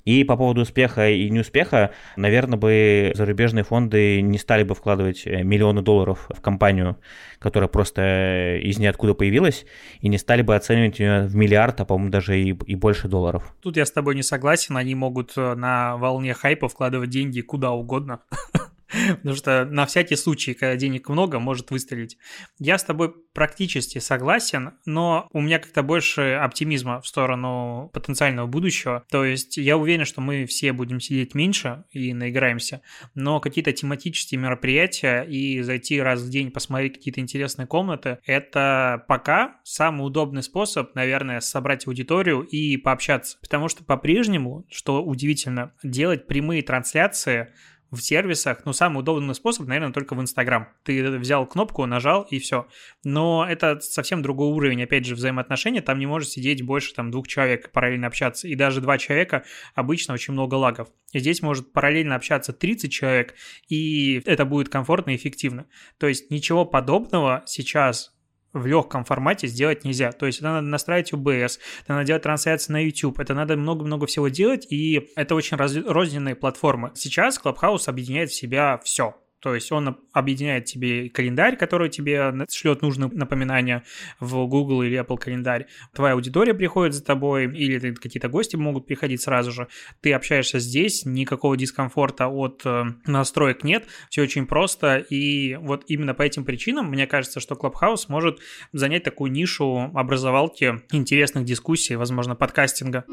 И 0.05 0.23
по 0.23 0.35
поводу 0.35 0.61
успеха 0.61 1.09
и 1.09 1.29
неуспеха, 1.29 1.91
наверное, 2.15 2.57
бы 2.57 3.11
зарубежные 3.15 3.63
фонды 3.63 4.21
не 4.21 4.37
стали 4.37 4.63
бы 4.63 4.75
вкладывать 4.75 5.23
э, 5.25 5.43
миллионы 5.43 5.81
долларов 5.81 6.27
в 6.29 6.41
компанию, 6.41 6.97
которая 7.39 7.67
просто 7.67 8.01
э, 8.01 8.59
из 8.61 8.79
ниоткуда 8.79 9.13
появилась, 9.13 9.65
и 9.99 10.07
не 10.07 10.17
стали 10.17 10.41
бы 10.41 10.55
оценивать 10.55 10.99
ее 10.99 11.23
в 11.27 11.35
миллиард, 11.35 11.81
а, 11.81 11.85
по-моему, 11.85 12.11
даже 12.11 12.39
и, 12.39 12.49
и 12.49 12.75
больше 12.75 13.07
долларов. 13.07 13.53
Тут 13.61 13.77
я 13.77 13.85
с 13.85 13.91
тобой 13.91 14.15
не 14.15 14.23
согласен, 14.23 14.77
они 14.77 14.95
могут 14.95 15.33
э, 15.37 15.55
на 15.55 15.97
волне 15.97 16.33
хайпа 16.33 16.67
вкладывать 16.67 17.09
деньги 17.09 17.41
куда 17.41 17.71
угодно. 17.71 18.21
Потому 18.91 19.35
что 19.35 19.65
на 19.65 19.85
всякий 19.85 20.15
случай, 20.15 20.53
когда 20.53 20.75
денег 20.75 21.09
много, 21.09 21.39
может 21.39 21.71
выстрелить. 21.71 22.17
Я 22.59 22.77
с 22.77 22.83
тобой 22.83 23.13
практически 23.33 23.99
согласен, 23.99 24.73
но 24.85 25.27
у 25.31 25.41
меня 25.41 25.59
как-то 25.59 25.83
больше 25.83 26.33
оптимизма 26.41 27.01
в 27.01 27.07
сторону 27.07 27.89
потенциального 27.93 28.47
будущего. 28.47 29.05
То 29.09 29.23
есть 29.23 29.57
я 29.57 29.77
уверен, 29.77 30.05
что 30.05 30.21
мы 30.21 30.45
все 30.45 30.73
будем 30.73 30.99
сидеть 30.99 31.33
меньше 31.35 31.85
и 31.91 32.13
наиграемся, 32.13 32.81
но 33.15 33.39
какие-то 33.39 33.71
тематические 33.71 34.39
мероприятия 34.39 35.23
и 35.23 35.61
зайти 35.61 36.01
раз 36.01 36.21
в 36.21 36.29
день 36.29 36.51
посмотреть 36.51 36.95
какие-то 36.95 37.21
интересные 37.21 37.67
комнаты, 37.67 38.19
это 38.25 39.05
пока 39.07 39.59
самый 39.63 40.05
удобный 40.05 40.43
способ, 40.43 40.93
наверное, 40.95 41.39
собрать 41.39 41.87
аудиторию 41.87 42.41
и 42.41 42.77
пообщаться. 42.77 43.37
Потому 43.41 43.69
что 43.69 43.83
по-прежнему, 43.83 44.65
что 44.69 45.03
удивительно, 45.03 45.73
делать 45.83 46.27
прямые 46.27 46.61
трансляции 46.61 47.53
в 47.91 48.01
сервисах, 48.01 48.59
ну, 48.65 48.73
самый 48.73 48.99
удобный 48.99 49.35
способ, 49.35 49.67
наверное, 49.67 49.91
только 49.91 50.15
в 50.15 50.21
Инстаграм. 50.21 50.69
Ты 50.83 51.17
взял 51.17 51.45
кнопку, 51.45 51.85
нажал 51.85 52.23
и 52.23 52.39
все. 52.39 52.67
Но 53.03 53.45
это 53.47 53.79
совсем 53.81 54.21
другой 54.21 54.47
уровень, 54.47 54.83
опять 54.83 55.05
же, 55.05 55.15
взаимоотношений. 55.15 55.81
Там 55.81 55.99
не 55.99 56.05
может 56.05 56.29
сидеть 56.29 56.61
больше 56.61 56.93
там 56.93 57.11
двух 57.11 57.27
человек, 57.27 57.71
параллельно 57.71 58.07
общаться. 58.07 58.47
И 58.47 58.55
даже 58.55 58.79
два 58.79 58.97
человека 58.97 59.43
обычно 59.75 60.13
очень 60.13 60.33
много 60.33 60.55
лагов. 60.55 60.87
И 61.11 61.19
здесь 61.19 61.41
может 61.41 61.73
параллельно 61.73 62.15
общаться 62.15 62.53
30 62.53 62.91
человек, 62.91 63.35
и 63.67 64.21
это 64.25 64.45
будет 64.45 64.69
комфортно 64.69 65.11
и 65.11 65.15
эффективно. 65.17 65.67
То 65.97 66.07
есть 66.07 66.31
ничего 66.31 66.65
подобного 66.65 67.43
сейчас 67.45 68.15
в 68.53 68.65
легком 68.65 69.05
формате 69.05 69.47
сделать 69.47 69.83
нельзя. 69.83 70.11
То 70.11 70.25
есть 70.25 70.39
это 70.39 70.49
надо 70.49 70.67
настраивать 70.67 71.13
OBS, 71.13 71.59
это 71.83 71.93
надо 71.93 72.05
делать 72.05 72.23
трансляции 72.23 72.73
на 72.73 72.83
YouTube, 72.83 73.19
это 73.19 73.33
надо 73.33 73.57
много-много 73.57 74.05
всего 74.05 74.27
делать, 74.27 74.67
и 74.69 75.09
это 75.15 75.35
очень 75.35 75.57
раз, 75.57 75.75
розненные 75.75 76.35
платформы. 76.35 76.91
Сейчас 76.95 77.39
Clubhouse 77.39 77.87
объединяет 77.87 78.29
в 78.29 78.35
себя 78.35 78.79
все. 78.83 79.15
То 79.41 79.55
есть 79.55 79.71
он 79.71 79.97
объединяет 80.13 80.65
тебе 80.65 81.09
календарь, 81.09 81.57
который 81.57 81.89
тебе 81.89 82.33
шлет 82.49 82.81
нужные 82.81 83.09
напоминания 83.11 83.83
в 84.19 84.45
Google 84.47 84.83
или 84.83 84.99
Apple 84.99 85.17
календарь. 85.17 85.67
Твоя 85.93 86.13
аудитория 86.13 86.53
приходит 86.53 86.93
за 86.93 87.03
тобой, 87.03 87.45
или 87.45 87.93
какие-то 87.93 88.29
гости 88.29 88.55
могут 88.55 88.85
приходить 88.85 89.21
сразу 89.21 89.51
же. 89.51 89.67
Ты 90.01 90.13
общаешься 90.13 90.59
здесь, 90.59 91.05
никакого 91.05 91.57
дискомфорта 91.57 92.27
от 92.27 92.61
э, 92.65 92.83
настроек 93.05 93.63
нет, 93.63 93.85
все 94.09 94.21
очень 94.21 94.45
просто. 94.45 94.97
И 94.97 95.55
вот 95.55 95.83
именно 95.87 96.13
по 96.13 96.21
этим 96.21 96.45
причинам 96.45 96.89
мне 96.89 97.07
кажется, 97.07 97.39
что 97.39 97.55
Clubhouse 97.55 98.05
может 98.07 98.39
занять 98.73 99.03
такую 99.03 99.31
нишу 99.31 99.91
образовалки 99.93 100.81
интересных 100.91 101.45
дискуссий, 101.45 101.95
возможно, 101.95 102.35
подкастинга. 102.35 103.05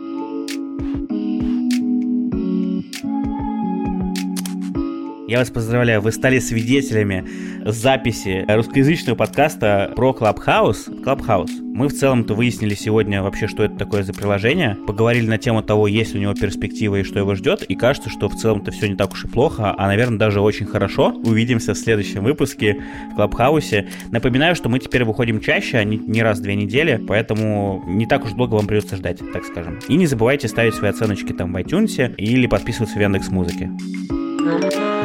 Я 5.29 5.41
вас 5.41 5.51
поздравляю, 5.51 6.01
вы 6.01 6.11
стали 6.11 6.39
свидетелями 6.39 7.23
записи 7.67 8.47
русскоязычного 8.49 9.15
подкаста 9.15 9.93
про 9.95 10.17
Clubhouse. 10.19 10.89
Clubhouse. 11.05 11.51
Мы 11.75 11.89
в 11.89 11.93
целом-то 11.93 12.33
выяснили 12.33 12.73
сегодня 12.73 13.23
вообще, 13.23 13.47
что 13.47 13.63
это 13.63 13.77
такое 13.77 14.05
за 14.05 14.15
приложение. 14.15 14.79
Поговорили 14.87 15.27
на 15.29 15.37
тему 15.37 15.63
того, 15.63 15.87
есть 15.87 16.15
у 16.15 16.19
него 16.19 16.33
перспективы 16.33 17.01
и 17.01 17.03
что 17.03 17.19
его 17.19 17.35
ждет. 17.35 17.63
И 17.65 17.75
кажется, 17.75 18.09
что 18.09 18.31
в 18.31 18.37
целом-то 18.37 18.71
все 18.71 18.89
не 18.89 18.97
так 18.97 19.13
уж 19.13 19.27
и 19.27 19.29
плохо, 19.29 19.75
а, 19.77 19.87
наверное, 19.87 20.19
даже 20.19 20.41
очень 20.41 20.65
хорошо. 20.65 21.13
Увидимся 21.23 21.75
в 21.75 21.77
следующем 21.77 22.25
выпуске 22.25 22.79
в 23.15 23.21
Clubhouse. 23.21 23.87
Напоминаю, 24.11 24.57
что 24.57 24.71
мы 24.71 24.79
теперь 24.79 25.05
выходим 25.05 25.41
чаще, 25.41 25.77
а 25.77 25.85
не, 25.85 25.99
не 25.99 26.23
раз 26.23 26.39
в 26.39 26.43
две 26.43 26.55
недели, 26.55 27.05
поэтому 27.07 27.85
не 27.87 28.07
так 28.07 28.25
уж 28.25 28.33
долго 28.33 28.55
вам 28.55 28.67
придется 28.67 28.97
ждать, 28.97 29.19
так 29.35 29.45
скажем. 29.45 29.79
И 29.89 29.97
не 29.97 30.07
забывайте 30.07 30.49
ставить 30.49 30.73
свои 30.73 30.89
оценочки 30.89 31.35
там 31.35 31.53
в 31.53 31.57
iTunes 31.59 32.15
или 32.17 32.47
подписываться 32.47 32.97
в 32.97 33.03
Яндекс.Музыке. 33.03 33.67
Музыке. 33.67 34.98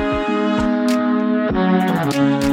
Bye. 2.12 2.53